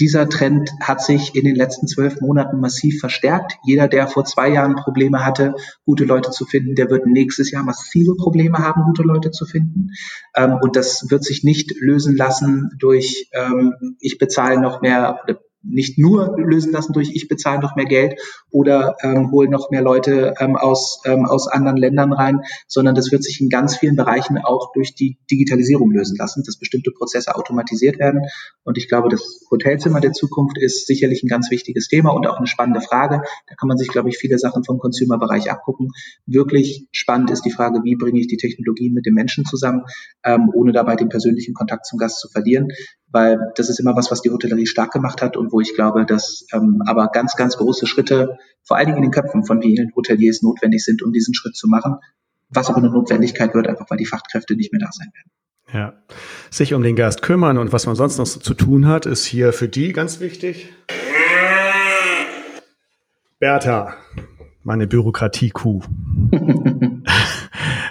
Dieser 0.00 0.28
Trend 0.28 0.70
hat 0.80 1.02
sich 1.02 1.34
in 1.34 1.44
den 1.44 1.56
letzten 1.56 1.88
zwölf 1.88 2.20
Monaten 2.20 2.60
massiv 2.60 3.00
verstärkt. 3.00 3.58
Jeder, 3.64 3.88
der 3.88 4.06
vor 4.06 4.24
zwei 4.24 4.48
Jahren 4.48 4.76
Probleme 4.76 5.24
hatte, 5.24 5.54
gute 5.84 6.04
Leute 6.04 6.30
zu 6.30 6.44
finden, 6.44 6.76
der 6.76 6.88
wird 6.88 7.06
nächstes 7.06 7.50
Jahr 7.50 7.64
massive 7.64 8.14
Probleme 8.14 8.58
haben, 8.58 8.82
gute 8.84 9.02
Leute 9.02 9.30
zu 9.30 9.44
finden. 9.44 9.90
Ähm, 10.36 10.58
und 10.60 10.76
das 10.76 11.10
wird 11.10 11.24
sich 11.24 11.42
nicht 11.42 11.74
lösen 11.80 12.16
lassen 12.16 12.70
durch, 12.78 13.28
ähm, 13.32 13.96
ich 14.00 14.18
bezahle 14.18 14.60
noch 14.60 14.82
mehr, 14.82 15.20
nicht 15.68 15.98
nur 15.98 16.36
lösen 16.38 16.72
lassen 16.72 16.92
durch 16.92 17.10
ich 17.14 17.28
bezahle 17.28 17.60
noch 17.60 17.76
mehr 17.76 17.84
Geld 17.84 18.20
oder 18.50 18.96
ähm, 19.02 19.30
hole 19.30 19.48
noch 19.48 19.70
mehr 19.70 19.82
Leute 19.82 20.34
ähm, 20.40 20.56
aus, 20.56 21.00
ähm, 21.04 21.26
aus 21.26 21.48
anderen 21.48 21.76
Ländern 21.76 22.12
rein, 22.12 22.40
sondern 22.66 22.94
das 22.94 23.12
wird 23.12 23.22
sich 23.22 23.40
in 23.40 23.48
ganz 23.48 23.76
vielen 23.76 23.96
Bereichen 23.96 24.38
auch 24.38 24.72
durch 24.72 24.94
die 24.94 25.18
Digitalisierung 25.30 25.90
lösen 25.90 26.16
lassen, 26.18 26.42
dass 26.44 26.58
bestimmte 26.58 26.90
Prozesse 26.90 27.34
automatisiert 27.34 27.98
werden. 27.98 28.22
Und 28.64 28.78
ich 28.78 28.88
glaube, 28.88 29.08
das 29.08 29.46
Hotelzimmer 29.50 30.00
der 30.00 30.12
Zukunft 30.12 30.58
ist 30.58 30.86
sicherlich 30.86 31.22
ein 31.22 31.28
ganz 31.28 31.50
wichtiges 31.50 31.88
Thema 31.88 32.10
und 32.10 32.26
auch 32.26 32.38
eine 32.38 32.46
spannende 32.46 32.80
Frage. 32.80 33.22
Da 33.48 33.54
kann 33.54 33.68
man 33.68 33.78
sich, 33.78 33.88
glaube 33.88 34.08
ich, 34.08 34.18
viele 34.18 34.38
Sachen 34.38 34.64
vom 34.64 34.78
Consumer-Bereich 34.78 35.50
abgucken. 35.50 35.90
Wirklich 36.26 36.88
spannend 36.92 37.30
ist 37.30 37.44
die 37.44 37.50
Frage, 37.50 37.80
wie 37.84 37.96
bringe 37.96 38.20
ich 38.20 38.26
die 38.26 38.36
Technologie 38.36 38.90
mit 38.90 39.06
dem 39.06 39.14
Menschen 39.14 39.44
zusammen, 39.44 39.82
ähm, 40.24 40.50
ohne 40.54 40.72
dabei 40.72 40.96
den 40.96 41.08
persönlichen 41.08 41.54
Kontakt 41.54 41.86
zum 41.86 41.98
Gast 41.98 42.20
zu 42.20 42.28
verlieren 42.28 42.68
weil 43.10 43.52
das 43.56 43.68
ist 43.68 43.80
immer 43.80 43.96
was, 43.96 44.10
was 44.10 44.22
die 44.22 44.30
Hotellerie 44.30 44.66
stark 44.66 44.92
gemacht 44.92 45.22
hat 45.22 45.36
und 45.36 45.52
wo 45.52 45.60
ich 45.60 45.74
glaube, 45.74 46.04
dass 46.04 46.46
ähm, 46.52 46.82
aber 46.86 47.08
ganz, 47.08 47.36
ganz 47.36 47.56
große 47.56 47.86
Schritte, 47.86 48.38
vor 48.62 48.76
allen 48.76 48.86
Dingen 48.86 48.98
in 48.98 49.04
den 49.04 49.10
Köpfen 49.10 49.44
von 49.44 49.62
vielen 49.62 49.92
Hoteliers 49.94 50.42
notwendig 50.42 50.84
sind, 50.84 51.02
um 51.02 51.12
diesen 51.12 51.34
Schritt 51.34 51.56
zu 51.56 51.68
machen, 51.68 51.96
was 52.50 52.68
aber 52.68 52.78
eine 52.78 52.90
Notwendigkeit 52.90 53.54
wird, 53.54 53.66
einfach 53.66 53.86
weil 53.88 53.98
die 53.98 54.06
Fachkräfte 54.06 54.56
nicht 54.56 54.72
mehr 54.72 54.80
da 54.80 54.90
sein 54.92 55.08
werden. 55.14 55.30
Ja, 55.72 55.92
sich 56.50 56.72
um 56.72 56.82
den 56.82 56.96
Gast 56.96 57.20
kümmern 57.20 57.58
und 57.58 57.72
was 57.72 57.86
man 57.86 57.94
sonst 57.94 58.16
noch 58.16 58.26
so 58.26 58.40
zu 58.40 58.54
tun 58.54 58.86
hat, 58.86 59.04
ist 59.04 59.26
hier 59.26 59.52
für 59.52 59.68
die 59.68 59.92
ganz 59.92 60.18
wichtig. 60.20 60.72
Bertha, 63.38 63.94
meine 64.62 64.86
Bürokratie-Kuh. 64.86 65.82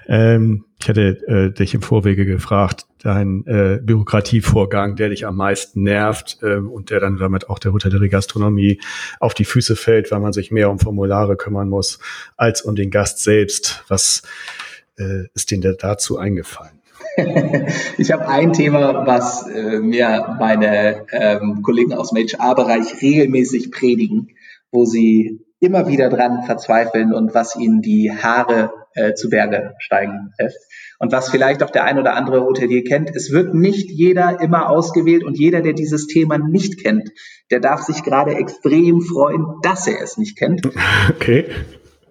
ähm, 0.07 0.65
ich 0.80 0.89
hatte 0.89 1.01
äh, 1.28 1.53
dich 1.53 1.74
im 1.74 1.82
Vorwege 1.82 2.26
gefragt, 2.26 2.86
dein 3.07 3.47
äh, 3.47 3.79
Bürokratievorgang, 3.81 4.97
der 4.97 5.09
dich 5.09 5.25
am 5.25 5.37
meisten 5.37 5.83
nervt 5.83 6.39
äh, 6.41 6.57
und 6.57 6.89
der 6.89 6.99
dann 6.99 7.17
damit 7.17 7.49
auch 7.49 7.57
der 7.57 7.71
Hotellerie 7.71 8.09
Gastronomie 8.09 8.81
auf 9.21 9.33
die 9.33 9.45
Füße 9.45 9.77
fällt, 9.77 10.11
weil 10.11 10.19
man 10.19 10.33
sich 10.33 10.51
mehr 10.51 10.69
um 10.69 10.77
Formulare 10.77 11.37
kümmern 11.37 11.69
muss 11.69 11.99
als 12.35 12.61
um 12.61 12.75
den 12.75 12.91
Gast 12.91 13.23
selbst. 13.23 13.85
Was 13.87 14.23
äh, 14.99 15.27
ist 15.33 15.51
dir 15.51 15.59
dazu 15.73 16.17
eingefallen? 16.17 16.73
Ich 17.97 18.11
habe 18.11 18.27
ein 18.27 18.53
Thema, 18.53 19.07
was 19.07 19.47
äh, 19.47 19.79
mir 19.79 20.35
meine 20.39 21.05
ähm, 21.11 21.63
Kollegen 21.63 21.93
aus 21.93 22.11
dem 22.11 22.27
HR-Bereich 22.27 23.01
regelmäßig 23.01 23.71
predigen, 23.71 24.35
wo 24.71 24.85
sie 24.85 25.39
immer 25.59 25.87
wieder 25.87 26.09
dran 26.09 26.43
verzweifeln 26.45 27.13
und 27.13 27.33
was 27.33 27.55
ihnen 27.55 27.81
die 27.81 28.11
Haare 28.11 28.71
äh, 28.93 29.13
zu 29.13 29.29
Berge 29.29 29.73
steigen 29.79 30.33
lässt. 30.37 30.59
Und 30.99 31.11
was 31.11 31.29
vielleicht 31.29 31.61
auch 31.61 31.69
der 31.69 31.83
ein 31.83 31.99
oder 31.99 32.15
andere 32.15 32.41
Hotelier 32.41 32.83
kennt, 32.83 33.11
es 33.15 33.31
wird 33.31 33.53
nicht 33.53 33.91
jeder 33.91 34.41
immer 34.41 34.69
ausgewählt 34.69 35.23
und 35.23 35.37
jeder, 35.37 35.61
der 35.61 35.73
dieses 35.73 36.07
Thema 36.07 36.37
nicht 36.37 36.81
kennt, 36.81 37.09
der 37.51 37.59
darf 37.59 37.81
sich 37.81 38.03
gerade 38.03 38.35
extrem 38.35 39.01
freuen, 39.01 39.45
dass 39.61 39.87
er 39.87 40.01
es 40.01 40.17
nicht 40.17 40.37
kennt. 40.37 40.61
Okay. 41.09 41.45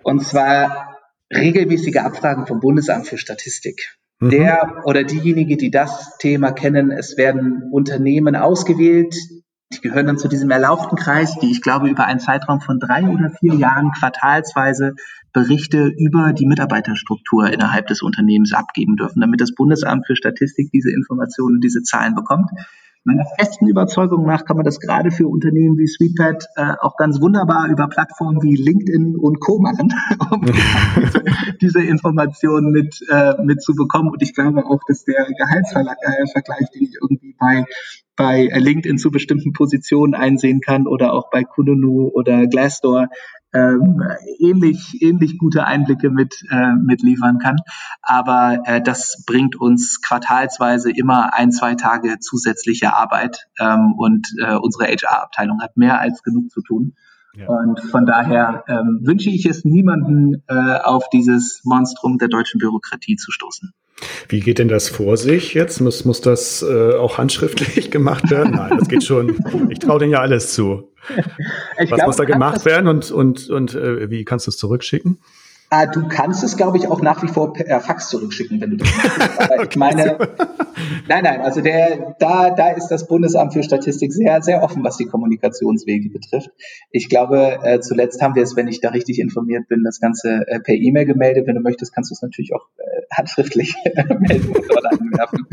Und 0.03 0.22
zwar 0.24 0.97
regelmäßige 1.34 1.97
Abfragen 1.97 2.47
vom 2.47 2.61
Bundesamt 2.61 3.07
für 3.07 3.18
Statistik. 3.18 3.97
Mhm. 4.20 4.30
Der 4.30 4.82
oder 4.84 5.05
diejenige, 5.05 5.57
die 5.57 5.70
das 5.70 6.16
Thema 6.18 6.53
kennen, 6.53 6.91
es 6.91 7.16
werden 7.16 7.68
Unternehmen 7.72 8.37
ausgewählt, 8.37 9.14
die 9.73 9.81
gehören 9.81 10.07
dann 10.07 10.19
zu 10.19 10.29
diesem 10.29 10.51
erlauchten 10.51 10.97
Kreis, 10.97 11.39
die 11.41 11.51
ich 11.51 11.61
glaube 11.61 11.89
über 11.89 12.07
einen 12.07 12.21
Zeitraum 12.21 12.61
von 12.61 12.79
drei 12.79 13.09
oder 13.09 13.31
vier 13.31 13.55
Jahren 13.55 13.91
quartalsweise 13.93 14.95
Berichte 15.33 15.93
über 15.99 16.33
die 16.33 16.47
Mitarbeiterstruktur 16.47 17.53
innerhalb 17.53 17.89
des 17.89 18.03
Unternehmens 18.03 18.53
abgeben 18.53 18.97
dürfen, 18.97 19.21
damit 19.21 19.41
das 19.41 19.55
Bundesamt 19.55 20.07
für 20.07 20.17
Statistik 20.17 20.71
diese 20.73 20.93
Informationen, 20.93 21.61
diese 21.61 21.83
Zahlen 21.83 22.14
bekommt. 22.14 22.51
Meiner 23.07 23.25
festen 23.39 23.69
Überzeugung 23.69 24.27
nach 24.27 24.45
kann 24.45 24.57
man 24.57 24.65
das 24.65 24.81
gerade 24.81 25.13
für 25.13 25.29
Unternehmen 25.29 25.79
wie 25.79 25.87
Sweetpad 25.87 26.45
äh, 26.57 26.73
auch 26.81 26.97
ganz 26.97 27.21
wunderbar 27.21 27.69
über 27.69 27.87
Plattformen 27.87 28.43
wie 28.43 28.57
LinkedIn 28.57 29.15
und 29.15 29.39
Co. 29.39 29.61
machen, 29.61 29.95
um 30.33 30.45
diese, 31.61 31.85
Informationen 31.85 32.73
mit, 32.73 33.01
äh, 33.09 33.41
mitzubekommen. 33.41 34.11
Und 34.11 34.23
ich 34.23 34.35
glaube 34.35 34.67
auch, 34.67 34.81
dass 34.89 35.05
der 35.05 35.25
Gehaltsvergleich, 35.25 36.69
den 36.75 36.83
ich 36.83 36.99
irgendwie 37.01 37.37
bei 37.39 37.65
bei 38.17 38.49
LinkedIn 38.53 38.97
zu 38.97 39.11
bestimmten 39.11 39.53
Positionen 39.53 40.15
einsehen 40.15 40.61
kann 40.61 40.87
oder 40.87 41.13
auch 41.13 41.31
bei 41.31 41.45
Kununu 41.45 42.09
oder 42.09 42.47
Glassdoor 42.47 43.09
ähm, 43.53 44.03
ähnlich, 44.38 45.01
ähnlich 45.01 45.38
gute 45.38 45.64
Einblicke 45.64 46.11
mit, 46.11 46.44
äh, 46.51 46.72
mitliefern 46.72 47.38
kann. 47.38 47.57
Aber 48.03 48.59
äh, 48.64 48.82
das 48.82 49.24
bringt 49.26 49.57
uns 49.57 50.03
quartalsweise 50.03 50.90
immer 50.90 51.34
ein, 51.34 51.53
zwei 51.53 51.74
Tage 51.74 52.18
zusätzliche 52.20 52.94
Arbeit 52.94 53.49
ähm, 53.59 53.94
und 53.97 54.28
äh, 54.38 54.57
unsere 54.57 54.86
HR-Abteilung 54.86 55.61
hat 55.62 55.76
mehr 55.76 56.01
als 56.01 56.22
genug 56.22 56.51
zu 56.51 56.61
tun. 56.62 56.94
Ja. 57.34 57.49
Und 57.49 57.80
von 57.80 58.07
daher 58.07 58.64
ähm, 58.66 59.01
wünsche 59.03 59.28
ich 59.28 59.44
es 59.47 59.64
niemanden, 59.64 60.42
äh, 60.47 60.78
auf 60.78 61.09
dieses 61.11 61.61
Monstrum 61.64 62.18
der 62.18 62.28
deutschen 62.28 62.59
Bürokratie 62.59 63.16
zu 63.16 63.30
stoßen. 63.30 63.72
Wie 64.28 64.40
geht 64.40 64.59
denn 64.59 64.68
das 64.68 64.88
vor 64.88 65.16
sich 65.16 65.55
jetzt? 65.55 65.80
Muss, 65.80 66.05
muss 66.05 66.20
das 66.20 66.62
äh, 66.62 66.94
auch 66.94 67.18
handschriftlich 67.18 67.90
gemacht 67.90 68.30
werden? 68.30 68.53
Nein, 68.53 68.76
das 68.78 68.88
geht 68.88 69.05
schon. 69.05 69.36
Ich 69.70 69.78
traue 69.78 70.01
denen 70.01 70.12
ja 70.12 70.20
alles 70.20 70.53
zu. 70.53 70.92
Ich 71.78 71.90
Was 71.90 71.99
glaub, 71.99 72.07
muss 72.09 72.16
da 72.16 72.24
gemacht 72.24 72.64
werden 72.64 72.88
und, 72.88 73.11
und, 73.11 73.49
und 73.49 73.74
äh, 73.74 74.11
wie 74.11 74.24
kannst 74.24 74.47
du 74.47 74.51
es 74.51 74.59
zurückschicken? 74.59 75.18
Ah, 75.69 75.87
du 75.87 76.07
kannst 76.07 76.45
es, 76.45 76.57
glaube 76.57 76.79
ich, 76.79 76.87
auch 76.87 77.03
nach 77.03 77.23
wie 77.23 77.29
vor 77.29 77.53
per 77.53 77.81
Fax 77.81 78.09
zurückschicken, 78.09 78.61
wenn 78.61 78.71
du 78.71 78.77
das 78.77 78.89
möchtest. 78.97 79.41
Aber 79.41 79.55
okay, 79.55 79.69
ich 79.71 79.77
meine, 79.77 80.19
nein, 81.09 81.25
nein, 81.25 81.41
also 81.41 81.61
der, 81.61 82.14
da, 82.21 82.51
da 82.51 82.71
ist 82.71 82.89
das 82.89 83.09
Bundesamt 83.09 83.53
für 83.53 83.62
Statistik 83.64 84.12
sehr, 84.12 84.41
sehr 84.43 84.62
offen, 84.62 84.85
was 84.85 84.97
die 84.97 85.07
Kommunikationswege 85.07 86.11
betrifft. 86.11 86.51
Ich 86.91 87.09
glaube, 87.09 87.59
äh, 87.62 87.81
zuletzt 87.81 88.23
haben 88.23 88.37
wir 88.37 88.45
es, 88.45 88.55
wenn 88.55 88.69
ich 88.69 88.81
da 88.81 88.91
richtig 88.91 89.19
informiert 89.19 89.67
bin, 89.69 89.83
das 89.83 89.99
Ganze 89.99 90.47
äh, 90.47 90.61
per 90.61 90.77
E-Mail 90.77 91.07
gemeldet. 91.07 91.49
Wenn 91.49 91.57
du 91.57 91.62
möchtest, 91.62 91.93
kannst 91.93 92.11
du 92.11 92.14
es 92.14 92.23
natürlich 92.23 92.55
auch 92.55 92.67
äh, 92.79 93.03
handschriftlich 93.12 93.75
melden 94.21 94.55
oder 94.71 94.93
anwerfen. 94.93 95.47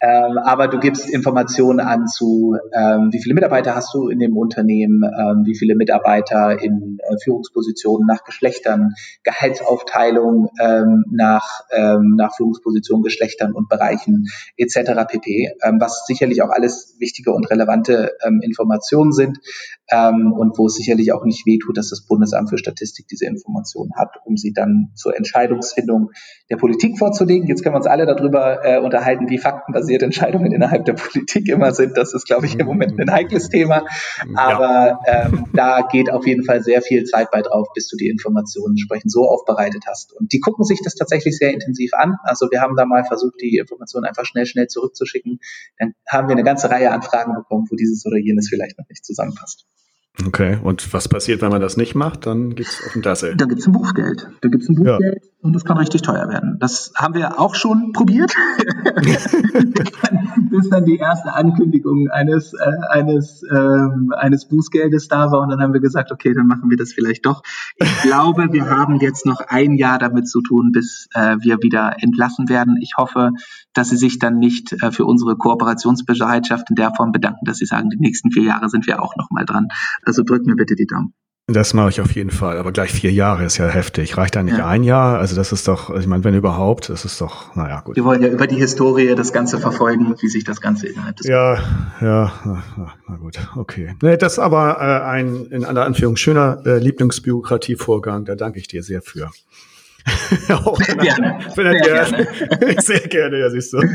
Ähm, 0.00 0.38
aber 0.38 0.68
du 0.68 0.78
gibst 0.78 1.10
Informationen 1.10 1.78
an 1.78 2.06
zu, 2.06 2.56
ähm, 2.72 3.10
wie 3.12 3.22
viele 3.22 3.34
Mitarbeiter 3.34 3.74
hast 3.74 3.92
du 3.92 4.08
in 4.08 4.18
dem 4.18 4.36
Unternehmen, 4.36 5.02
ähm, 5.02 5.42
wie 5.44 5.54
viele 5.54 5.74
Mitarbeiter 5.76 6.58
in 6.58 6.98
äh, 7.00 7.16
Führungspositionen 7.22 8.06
nach 8.06 8.24
Geschlechtern, 8.24 8.94
Gehaltsaufteilung 9.24 10.48
ähm, 10.58 11.04
nach, 11.10 11.60
ähm, 11.70 12.14
nach 12.16 12.34
Führungspositionen, 12.34 13.02
Geschlechtern 13.02 13.52
und 13.52 13.68
Bereichen 13.68 14.28
etc. 14.56 14.92
pp. 15.06 15.52
Ähm, 15.62 15.80
was 15.80 16.06
sicherlich 16.06 16.42
auch 16.42 16.50
alles 16.50 16.96
wichtige 16.98 17.32
und 17.32 17.50
relevante 17.50 18.12
Informationen 18.42 19.12
sind 19.12 19.38
und 19.92 20.56
wo 20.56 20.66
es 20.66 20.74
sicherlich 20.74 21.12
auch 21.12 21.24
nicht 21.24 21.46
wehtut, 21.46 21.76
dass 21.76 21.90
das 21.90 22.06
Bundesamt 22.06 22.50
für 22.50 22.58
Statistik 22.58 23.08
diese 23.08 23.26
Informationen 23.26 23.92
hat, 23.96 24.16
um 24.24 24.36
sie 24.36 24.52
dann 24.52 24.90
zur 24.94 25.16
Entscheidungsfindung 25.16 26.10
der 26.50 26.56
Politik 26.56 26.98
vorzulegen. 26.98 27.48
Jetzt 27.48 27.62
können 27.62 27.74
wir 27.74 27.78
uns 27.78 27.86
alle 27.86 28.06
darüber 28.06 28.64
äh, 28.64 28.78
unterhalten, 28.78 29.28
wie 29.30 29.38
faktenbasiert 29.38 29.89
börsenbasierte 29.90 30.04
Entscheidungen 30.04 30.52
innerhalb 30.52 30.84
der 30.84 30.94
Politik 30.94 31.48
immer 31.48 31.72
sind. 31.72 31.96
Das 31.96 32.14
ist, 32.14 32.26
glaube 32.26 32.46
ich, 32.46 32.58
im 32.58 32.66
Moment 32.66 32.98
ein 32.98 33.10
heikles 33.10 33.48
Thema. 33.48 33.84
Aber 34.36 35.00
ja. 35.06 35.26
ähm, 35.26 35.46
da 35.52 35.82
geht 35.90 36.10
auf 36.12 36.26
jeden 36.26 36.44
Fall 36.44 36.62
sehr 36.62 36.82
viel 36.82 37.04
Zeit 37.04 37.30
bei 37.30 37.42
drauf, 37.42 37.68
bis 37.74 37.88
du 37.88 37.96
die 37.96 38.08
Informationen 38.08 38.72
entsprechend 38.72 39.10
so 39.10 39.28
aufbereitet 39.28 39.84
hast. 39.88 40.12
Und 40.12 40.32
die 40.32 40.40
gucken 40.40 40.64
sich 40.64 40.80
das 40.82 40.94
tatsächlich 40.94 41.36
sehr 41.36 41.52
intensiv 41.52 41.92
an. 41.94 42.16
Also 42.22 42.48
wir 42.50 42.60
haben 42.60 42.76
da 42.76 42.84
mal 42.84 43.04
versucht, 43.04 43.40
die 43.40 43.56
Informationen 43.56 44.06
einfach 44.06 44.24
schnell, 44.24 44.46
schnell 44.46 44.68
zurückzuschicken. 44.68 45.40
Dann 45.78 45.94
haben 46.08 46.28
wir 46.28 46.36
eine 46.36 46.44
ganze 46.44 46.70
Reihe 46.70 46.90
an 46.90 47.02
Fragen 47.02 47.34
bekommen, 47.34 47.66
wo 47.70 47.76
dieses 47.76 48.06
oder 48.06 48.16
jenes 48.18 48.48
vielleicht 48.48 48.78
noch 48.78 48.88
nicht 48.88 49.04
zusammenpasst. 49.04 49.66
Okay, 50.26 50.58
und 50.62 50.92
was 50.92 51.08
passiert, 51.08 51.40
wenn 51.40 51.50
man 51.50 51.60
das 51.60 51.76
nicht 51.76 51.94
macht? 51.94 52.26
Dann 52.26 52.54
gibt 52.54 52.68
es 52.68 52.84
auf 52.84 52.92
dem 52.92 53.02
Dassel. 53.02 53.36
Da 53.36 53.46
gibt 53.46 53.60
es 53.60 53.66
ein 53.66 53.72
Buchgeld. 53.72 54.28
Da 54.40 54.48
gibt 54.48 54.64
es 54.64 54.68
ein 54.68 54.74
Buchgeld 54.74 55.22
ja. 55.22 55.30
und 55.40 55.54
das 55.54 55.64
kann 55.64 55.78
richtig 55.78 56.02
teuer 56.02 56.28
werden. 56.28 56.58
Das 56.58 56.92
haben 56.96 57.14
wir 57.14 57.40
auch 57.40 57.54
schon 57.54 57.92
probiert, 57.92 58.34
bis 60.50 60.68
dann 60.68 60.84
die 60.84 60.96
erste 60.96 61.32
Ankündigung 61.32 62.08
eines, 62.10 62.52
äh, 62.54 62.72
eines, 62.90 63.42
ähm, 63.50 64.12
eines 64.16 64.46
Bußgeldes 64.48 65.08
da 65.08 65.30
war. 65.30 65.40
Und 65.40 65.50
dann 65.50 65.60
haben 65.60 65.72
wir 65.72 65.80
gesagt, 65.80 66.12
okay, 66.12 66.34
dann 66.34 66.48
machen 66.48 66.68
wir 66.70 66.76
das 66.76 66.92
vielleicht 66.92 67.24
doch. 67.24 67.42
Ich 67.76 68.02
glaube, 68.02 68.48
wir 68.52 68.68
haben 68.68 68.96
jetzt 69.00 69.24
noch 69.26 69.40
ein 69.40 69.76
Jahr 69.76 69.98
damit 69.98 70.28
zu 70.28 70.42
tun, 70.42 70.72
bis 70.72 71.08
äh, 71.14 71.36
wir 71.40 71.62
wieder 71.62 71.94
entlassen 72.00 72.48
werden. 72.48 72.76
Ich 72.82 72.94
hoffe, 72.98 73.30
dass 73.74 73.90
Sie 73.90 73.96
sich 73.96 74.18
dann 74.18 74.38
nicht 74.38 74.72
äh, 74.82 74.92
für 74.92 75.04
unsere 75.04 75.36
Kooperationsbereitschaft 75.36 76.70
in 76.70 76.76
der 76.76 76.92
Form 76.94 77.12
bedanken, 77.12 77.44
dass 77.44 77.58
Sie 77.58 77.66
sagen, 77.66 77.90
die 77.90 77.98
nächsten 77.98 78.30
vier 78.30 78.44
Jahre 78.44 78.68
sind 78.68 78.86
wir 78.86 79.02
auch 79.02 79.16
noch 79.16 79.30
mal 79.30 79.44
dran. 79.44 79.68
Also 80.02 80.22
drückt 80.22 80.46
mir 80.46 80.56
bitte 80.56 80.74
die 80.74 80.86
Daumen. 80.86 81.14
Das 81.52 81.74
mache 81.74 81.88
ich 81.88 82.00
auf 82.00 82.12
jeden 82.12 82.30
Fall. 82.30 82.58
Aber 82.58 82.70
gleich 82.72 82.92
vier 82.92 83.10
Jahre 83.10 83.44
ist 83.44 83.58
ja 83.58 83.66
heftig. 83.66 84.16
Reicht 84.16 84.36
da 84.36 84.42
nicht 84.42 84.58
ja. 84.58 84.66
ein 84.66 84.84
Jahr? 84.84 85.18
Also 85.18 85.34
das 85.34 85.52
ist 85.52 85.66
doch, 85.66 85.90
ich 85.96 86.06
meine, 86.06 86.22
wenn 86.22 86.34
überhaupt, 86.34 86.88
das 86.88 87.04
ist 87.04 87.20
doch, 87.20 87.56
naja, 87.56 87.80
gut. 87.80 87.96
Wir 87.96 88.04
wollen 88.04 88.22
ja 88.22 88.28
über 88.28 88.46
die 88.46 88.56
Historie 88.56 89.14
das 89.16 89.32
Ganze 89.32 89.58
verfolgen, 89.58 90.14
wie 90.20 90.28
sich 90.28 90.44
das 90.44 90.60
Ganze 90.60 90.86
innerhalb 90.86 91.16
des 91.16 91.26
Ja, 91.26 91.58
ja, 92.00 92.32
na, 92.44 92.62
na, 93.08 93.16
gut, 93.16 93.38
okay. 93.56 93.96
Nee, 94.00 94.16
das 94.16 94.34
ist 94.34 94.38
aber 94.38 94.76
äh, 94.80 95.04
ein, 95.08 95.46
in 95.46 95.64
aller 95.64 95.84
Anführung, 95.84 96.16
schöner 96.16 96.62
äh, 96.64 96.78
Lieblingsbürokratievorgang. 96.78 98.24
Da 98.24 98.36
danke 98.36 98.60
ich 98.60 98.68
dir 98.68 98.82
sehr 98.82 99.02
für. 99.02 99.30
Sehr 100.38 100.96
gerne. 100.96 101.38
Sehr 101.54 101.74
gerne. 101.80 102.26
gerne. 102.26 102.80
sehr 102.82 103.00
gerne, 103.00 103.38
ja, 103.40 103.50
siehst 103.50 103.72
du. 103.72 103.78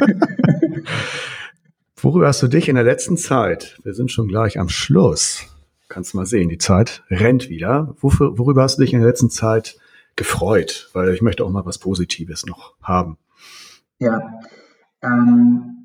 Worüber 1.98 2.28
hast 2.28 2.44
du 2.44 2.48
dich 2.48 2.70
in 2.70 2.76
der 2.76 2.84
letzten 2.84 3.18
Zeit, 3.18 3.80
wir 3.84 3.94
sind 3.94 4.12
schon 4.12 4.28
gleich 4.28 4.60
am 4.60 4.70
Schluss, 4.70 5.44
kannst 5.90 6.14
mal 6.14 6.26
sehen, 6.26 6.50
die 6.50 6.58
Zeit 6.58 7.04
rennt 7.10 7.50
wieder. 7.50 7.96
Wofür, 8.00 8.38
worüber 8.38 8.64
hast 8.64 8.78
du 8.78 8.84
dich 8.84 8.94
in 8.94 9.00
der 9.00 9.08
letzten 9.08 9.30
Zeit 9.30 9.78
gefreut? 10.16 10.90
Weil 10.94 11.14
ich 11.14 11.22
möchte 11.22 11.44
auch 11.44 11.50
mal 11.50 11.66
was 11.66 11.80
Positives 11.80 12.46
noch 12.46 12.76
haben. 12.82 13.18
Ja, 13.98 14.22
ähm, 15.02 15.85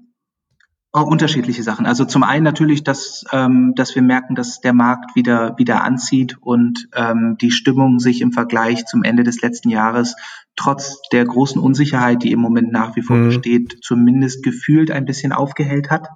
Oh, 0.93 1.03
unterschiedliche 1.03 1.63
Sachen. 1.63 1.87
Also 1.87 2.05
zum 2.05 2.25
einen 2.25 2.43
natürlich, 2.43 2.83
dass, 2.83 3.25
ähm, 3.31 3.75
dass 3.77 3.95
wir 3.95 4.03
merken, 4.03 4.35
dass 4.35 4.61
der 4.61 4.73
Markt 4.73 5.15
wieder, 5.15 5.57
wieder 5.57 5.85
anzieht 5.85 6.39
und 6.41 6.89
ähm, 6.97 7.37
die 7.41 7.53
Stimmung 7.53 8.01
sich 8.01 8.21
im 8.21 8.33
Vergleich 8.33 8.87
zum 8.87 9.05
Ende 9.05 9.23
des 9.23 9.41
letzten 9.41 9.71
Jahres 9.71 10.17
trotz 10.57 11.01
der 11.13 11.25
großen 11.25 11.61
Unsicherheit, 11.61 12.25
die 12.25 12.33
im 12.33 12.41
Moment 12.41 12.73
nach 12.73 12.97
wie 12.97 13.03
vor 13.03 13.17
mhm. 13.17 13.27
besteht, 13.27 13.79
zumindest 13.83 14.43
gefühlt 14.43 14.91
ein 14.91 15.05
bisschen 15.05 15.33
aufgehellt 15.33 15.93
hat. 15.93 16.09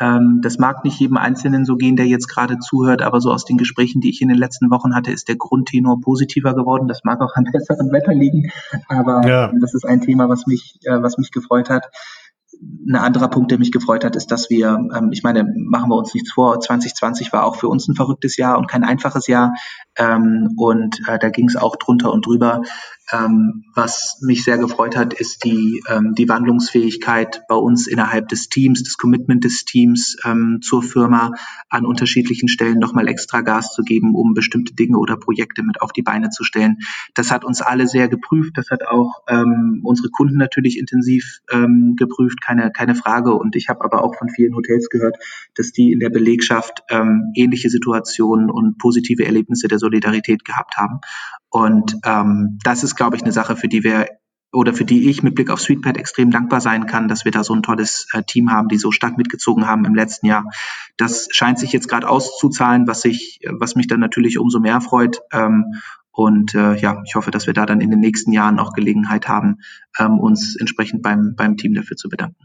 Ähm, 0.00 0.40
das 0.42 0.58
mag 0.58 0.82
nicht 0.82 0.98
jedem 0.98 1.16
Einzelnen 1.16 1.64
so 1.64 1.76
gehen, 1.76 1.94
der 1.94 2.06
jetzt 2.06 2.26
gerade 2.26 2.58
zuhört, 2.58 3.02
aber 3.02 3.20
so 3.20 3.30
aus 3.30 3.44
den 3.44 3.56
Gesprächen, 3.56 4.00
die 4.00 4.10
ich 4.10 4.20
in 4.20 4.28
den 4.28 4.38
letzten 4.38 4.68
Wochen 4.72 4.96
hatte, 4.96 5.12
ist 5.12 5.28
der 5.28 5.36
Grundtenor 5.36 6.00
positiver 6.00 6.56
geworden. 6.56 6.88
Das 6.88 7.04
mag 7.04 7.20
auch 7.20 7.36
am 7.36 7.44
besseren 7.52 7.92
Wetter 7.92 8.14
liegen, 8.14 8.50
aber 8.88 9.24
ja. 9.28 9.52
das 9.60 9.74
ist 9.74 9.86
ein 9.86 10.00
Thema, 10.00 10.28
was 10.28 10.48
mich, 10.48 10.80
äh, 10.82 11.00
was 11.00 11.18
mich 11.18 11.30
gefreut 11.30 11.70
hat 11.70 11.86
ein 12.60 12.96
anderer 12.96 13.28
Punkt, 13.28 13.50
der 13.50 13.58
mich 13.58 13.72
gefreut 13.72 14.04
hat, 14.04 14.16
ist, 14.16 14.28
dass 14.28 14.50
wir, 14.50 14.78
ähm, 14.94 15.10
ich 15.12 15.22
meine, 15.22 15.44
machen 15.44 15.90
wir 15.90 15.96
uns 15.96 16.14
nichts 16.14 16.32
vor, 16.32 16.58
2020 16.58 17.32
war 17.32 17.44
auch 17.44 17.56
für 17.56 17.68
uns 17.68 17.86
ein 17.88 17.94
verrücktes 17.94 18.36
Jahr 18.36 18.58
und 18.58 18.68
kein 18.68 18.84
einfaches 18.84 19.26
Jahr. 19.26 19.54
Ähm, 19.96 20.54
und 20.56 21.00
äh, 21.08 21.18
da 21.18 21.28
ging 21.28 21.48
es 21.48 21.56
auch 21.56 21.76
drunter 21.76 22.12
und 22.12 22.26
drüber. 22.26 22.62
Ähm, 23.10 23.64
was 23.74 24.18
mich 24.20 24.44
sehr 24.44 24.58
gefreut 24.58 24.96
hat, 24.96 25.14
ist 25.14 25.44
die, 25.44 25.82
ähm, 25.88 26.14
die 26.14 26.28
Wandlungsfähigkeit 26.28 27.42
bei 27.48 27.54
uns 27.54 27.86
innerhalb 27.86 28.28
des 28.28 28.48
Teams, 28.48 28.82
das 28.82 28.98
Commitment 28.98 29.44
des 29.44 29.64
Teams 29.64 30.16
ähm, 30.24 30.58
zur 30.62 30.82
Firma 30.82 31.32
an 31.70 31.86
unterschiedlichen 31.86 32.48
Stellen 32.48 32.78
nochmal 32.78 33.08
extra 33.08 33.40
Gas 33.40 33.72
zu 33.72 33.82
geben, 33.82 34.14
um 34.14 34.34
bestimmte 34.34 34.74
Dinge 34.74 34.98
oder 34.98 35.16
Projekte 35.16 35.62
mit 35.62 35.80
auf 35.80 35.92
die 35.92 36.02
Beine 36.02 36.28
zu 36.28 36.44
stellen. 36.44 36.78
Das 37.14 37.30
hat 37.30 37.44
uns 37.44 37.62
alle 37.62 37.88
sehr 37.88 38.08
geprüft. 38.08 38.52
Das 38.56 38.70
hat 38.70 38.86
auch 38.86 39.22
ähm, 39.26 39.80
unsere 39.84 40.10
Kunden 40.10 40.36
natürlich 40.36 40.78
intensiv 40.78 41.40
geprüft, 41.96 42.40
keine, 42.48 42.72
keine 42.72 42.94
Frage. 42.94 43.34
Und 43.34 43.56
ich 43.56 43.68
habe 43.68 43.84
aber 43.84 44.02
auch 44.02 44.16
von 44.16 44.28
vielen 44.28 44.54
Hotels 44.54 44.88
gehört, 44.88 45.16
dass 45.54 45.72
die 45.72 45.92
in 45.92 46.00
der 46.00 46.10
Belegschaft 46.10 46.82
ähm, 46.88 47.32
ähnliche 47.34 47.68
Situationen 47.68 48.50
und 48.50 48.78
positive 48.78 49.24
Erlebnisse 49.24 49.68
der 49.68 49.78
Solidarität 49.78 50.44
gehabt 50.44 50.76
haben. 50.76 51.00
Und 51.50 51.96
ähm, 52.04 52.58
das 52.64 52.82
ist, 52.82 52.96
glaube 52.96 53.16
ich, 53.16 53.22
eine 53.22 53.32
Sache, 53.32 53.56
für 53.56 53.68
die 53.68 53.84
wir 53.84 54.06
oder 54.50 54.72
für 54.72 54.86
die 54.86 55.10
ich 55.10 55.22
mit 55.22 55.34
Blick 55.34 55.50
auf 55.50 55.60
SweetPad 55.60 55.98
extrem 55.98 56.30
dankbar 56.30 56.62
sein 56.62 56.86
kann, 56.86 57.06
dass 57.06 57.26
wir 57.26 57.32
da 57.32 57.44
so 57.44 57.52
ein 57.52 57.62
tolles 57.62 58.06
äh, 58.14 58.22
Team 58.22 58.50
haben, 58.50 58.68
die 58.68 58.78
so 58.78 58.90
stark 58.90 59.18
mitgezogen 59.18 59.66
haben 59.66 59.84
im 59.84 59.94
letzten 59.94 60.26
Jahr. 60.26 60.44
Das 60.96 61.28
scheint 61.32 61.58
sich 61.58 61.72
jetzt 61.72 61.86
gerade 61.86 62.08
auszuzahlen, 62.08 62.86
was 62.86 63.02
sich, 63.02 63.40
was 63.58 63.76
mich 63.76 63.88
dann 63.88 64.00
natürlich 64.00 64.38
umso 64.38 64.58
mehr 64.58 64.80
freut. 64.80 65.20
Ähm, 65.32 65.74
und 66.18 66.52
äh, 66.56 66.74
ja, 66.74 67.00
ich 67.06 67.14
hoffe, 67.14 67.30
dass 67.30 67.46
wir 67.46 67.54
da 67.54 67.64
dann 67.64 67.80
in 67.80 67.90
den 67.90 68.00
nächsten 68.00 68.32
Jahren 68.32 68.58
auch 68.58 68.72
Gelegenheit 68.72 69.28
haben, 69.28 69.58
ähm, 70.00 70.18
uns 70.18 70.56
entsprechend 70.58 71.00
beim, 71.00 71.36
beim 71.36 71.56
Team 71.56 71.74
dafür 71.74 71.96
zu 71.96 72.08
bedanken. 72.08 72.44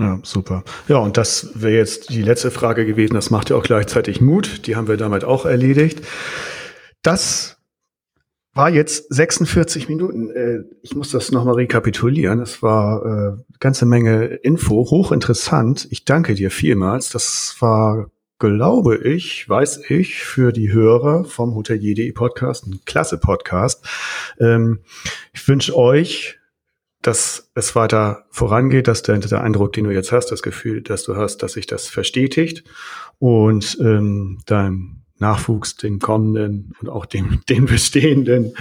Ja, 0.00 0.18
super. 0.24 0.64
Ja, 0.88 0.96
und 0.96 1.16
das 1.16 1.52
wäre 1.54 1.76
jetzt 1.76 2.10
die 2.10 2.22
letzte 2.22 2.50
Frage 2.50 2.86
gewesen. 2.86 3.14
Das 3.14 3.30
macht 3.30 3.50
ja 3.50 3.56
auch 3.56 3.62
gleichzeitig 3.62 4.20
Mut. 4.20 4.66
Die 4.66 4.74
haben 4.74 4.88
wir 4.88 4.96
damit 4.96 5.22
auch 5.22 5.46
erledigt. 5.46 6.04
Das 7.02 7.58
war 8.52 8.68
jetzt 8.68 9.14
46 9.14 9.88
Minuten. 9.88 10.30
Äh, 10.30 10.64
ich 10.82 10.96
muss 10.96 11.12
das 11.12 11.30
nochmal 11.30 11.54
rekapitulieren. 11.54 12.40
Es 12.40 12.64
war 12.64 13.04
äh, 13.38 13.42
ganze 13.60 13.86
Menge 13.86 14.24
Info, 14.24 14.74
hochinteressant. 14.90 15.86
Ich 15.90 16.04
danke 16.04 16.34
dir 16.34 16.50
vielmals. 16.50 17.10
Das 17.10 17.54
war, 17.60 18.10
glaube 18.38 18.96
ich, 18.96 19.48
weiß 19.48 19.90
ich, 19.90 20.22
für 20.22 20.52
die 20.52 20.72
Hörer 20.72 21.24
vom 21.24 21.54
Hotelier.de 21.54 22.12
Podcast 22.12 22.66
ein 22.66 22.80
klasse 22.84 23.18
Podcast. 23.18 23.84
Ähm, 24.38 24.80
ich 25.32 25.46
wünsche 25.48 25.76
euch, 25.76 26.38
dass 27.02 27.50
es 27.54 27.74
weiter 27.74 28.24
vorangeht, 28.30 28.88
dass 28.88 29.02
der, 29.02 29.18
der 29.18 29.42
Eindruck, 29.42 29.72
den 29.72 29.84
du 29.84 29.90
jetzt 29.90 30.12
hast, 30.12 30.26
das 30.26 30.42
Gefühl, 30.42 30.82
dass 30.82 31.04
du 31.04 31.16
hast, 31.16 31.38
dass 31.38 31.52
sich 31.52 31.66
das 31.66 31.88
verstetigt 31.88 32.64
und 33.18 33.78
ähm, 33.80 34.40
dein 34.46 35.02
Nachwuchs, 35.18 35.76
den 35.76 35.98
kommenden 35.98 36.74
und 36.80 36.88
auch 36.88 37.06
dem, 37.06 37.40
den 37.48 37.66
bestehenden. 37.66 38.54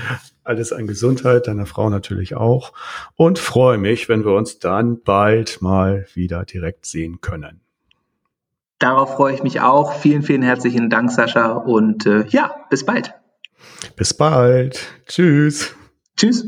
Alles 0.43 0.71
an 0.71 0.88
Gesundheit, 0.88 1.47
deiner 1.47 1.65
Frau 1.65 1.89
natürlich 1.89 2.36
auch. 2.36 2.73
Und 3.15 3.38
freue 3.38 3.78
mich, 3.78 4.07
wenn 4.09 4.23
wir 4.23 4.34
uns 4.34 4.59
dann 4.59 5.01
bald 5.03 5.61
mal 5.61 6.07
wieder 6.13 6.45
direkt 6.45 6.86
sehen 6.86 7.19
können. 7.21 7.61
Darauf 8.80 9.15
freue 9.15 9.34
ich 9.34 9.43
mich 9.43 9.61
auch. 9.61 9.93
Vielen, 9.93 10.21
vielen 10.21 10.43
herzlichen 10.43 10.89
Dank, 10.89 11.11
Sascha. 11.11 11.53
Und 11.53 12.05
äh, 12.05 12.25
ja, 12.30 12.55
bis 12.69 12.86
bald. 12.86 13.13
Bis 13.95 14.13
bald. 14.13 14.80
Tschüss. 15.07 15.73
Tschüss. 16.15 16.45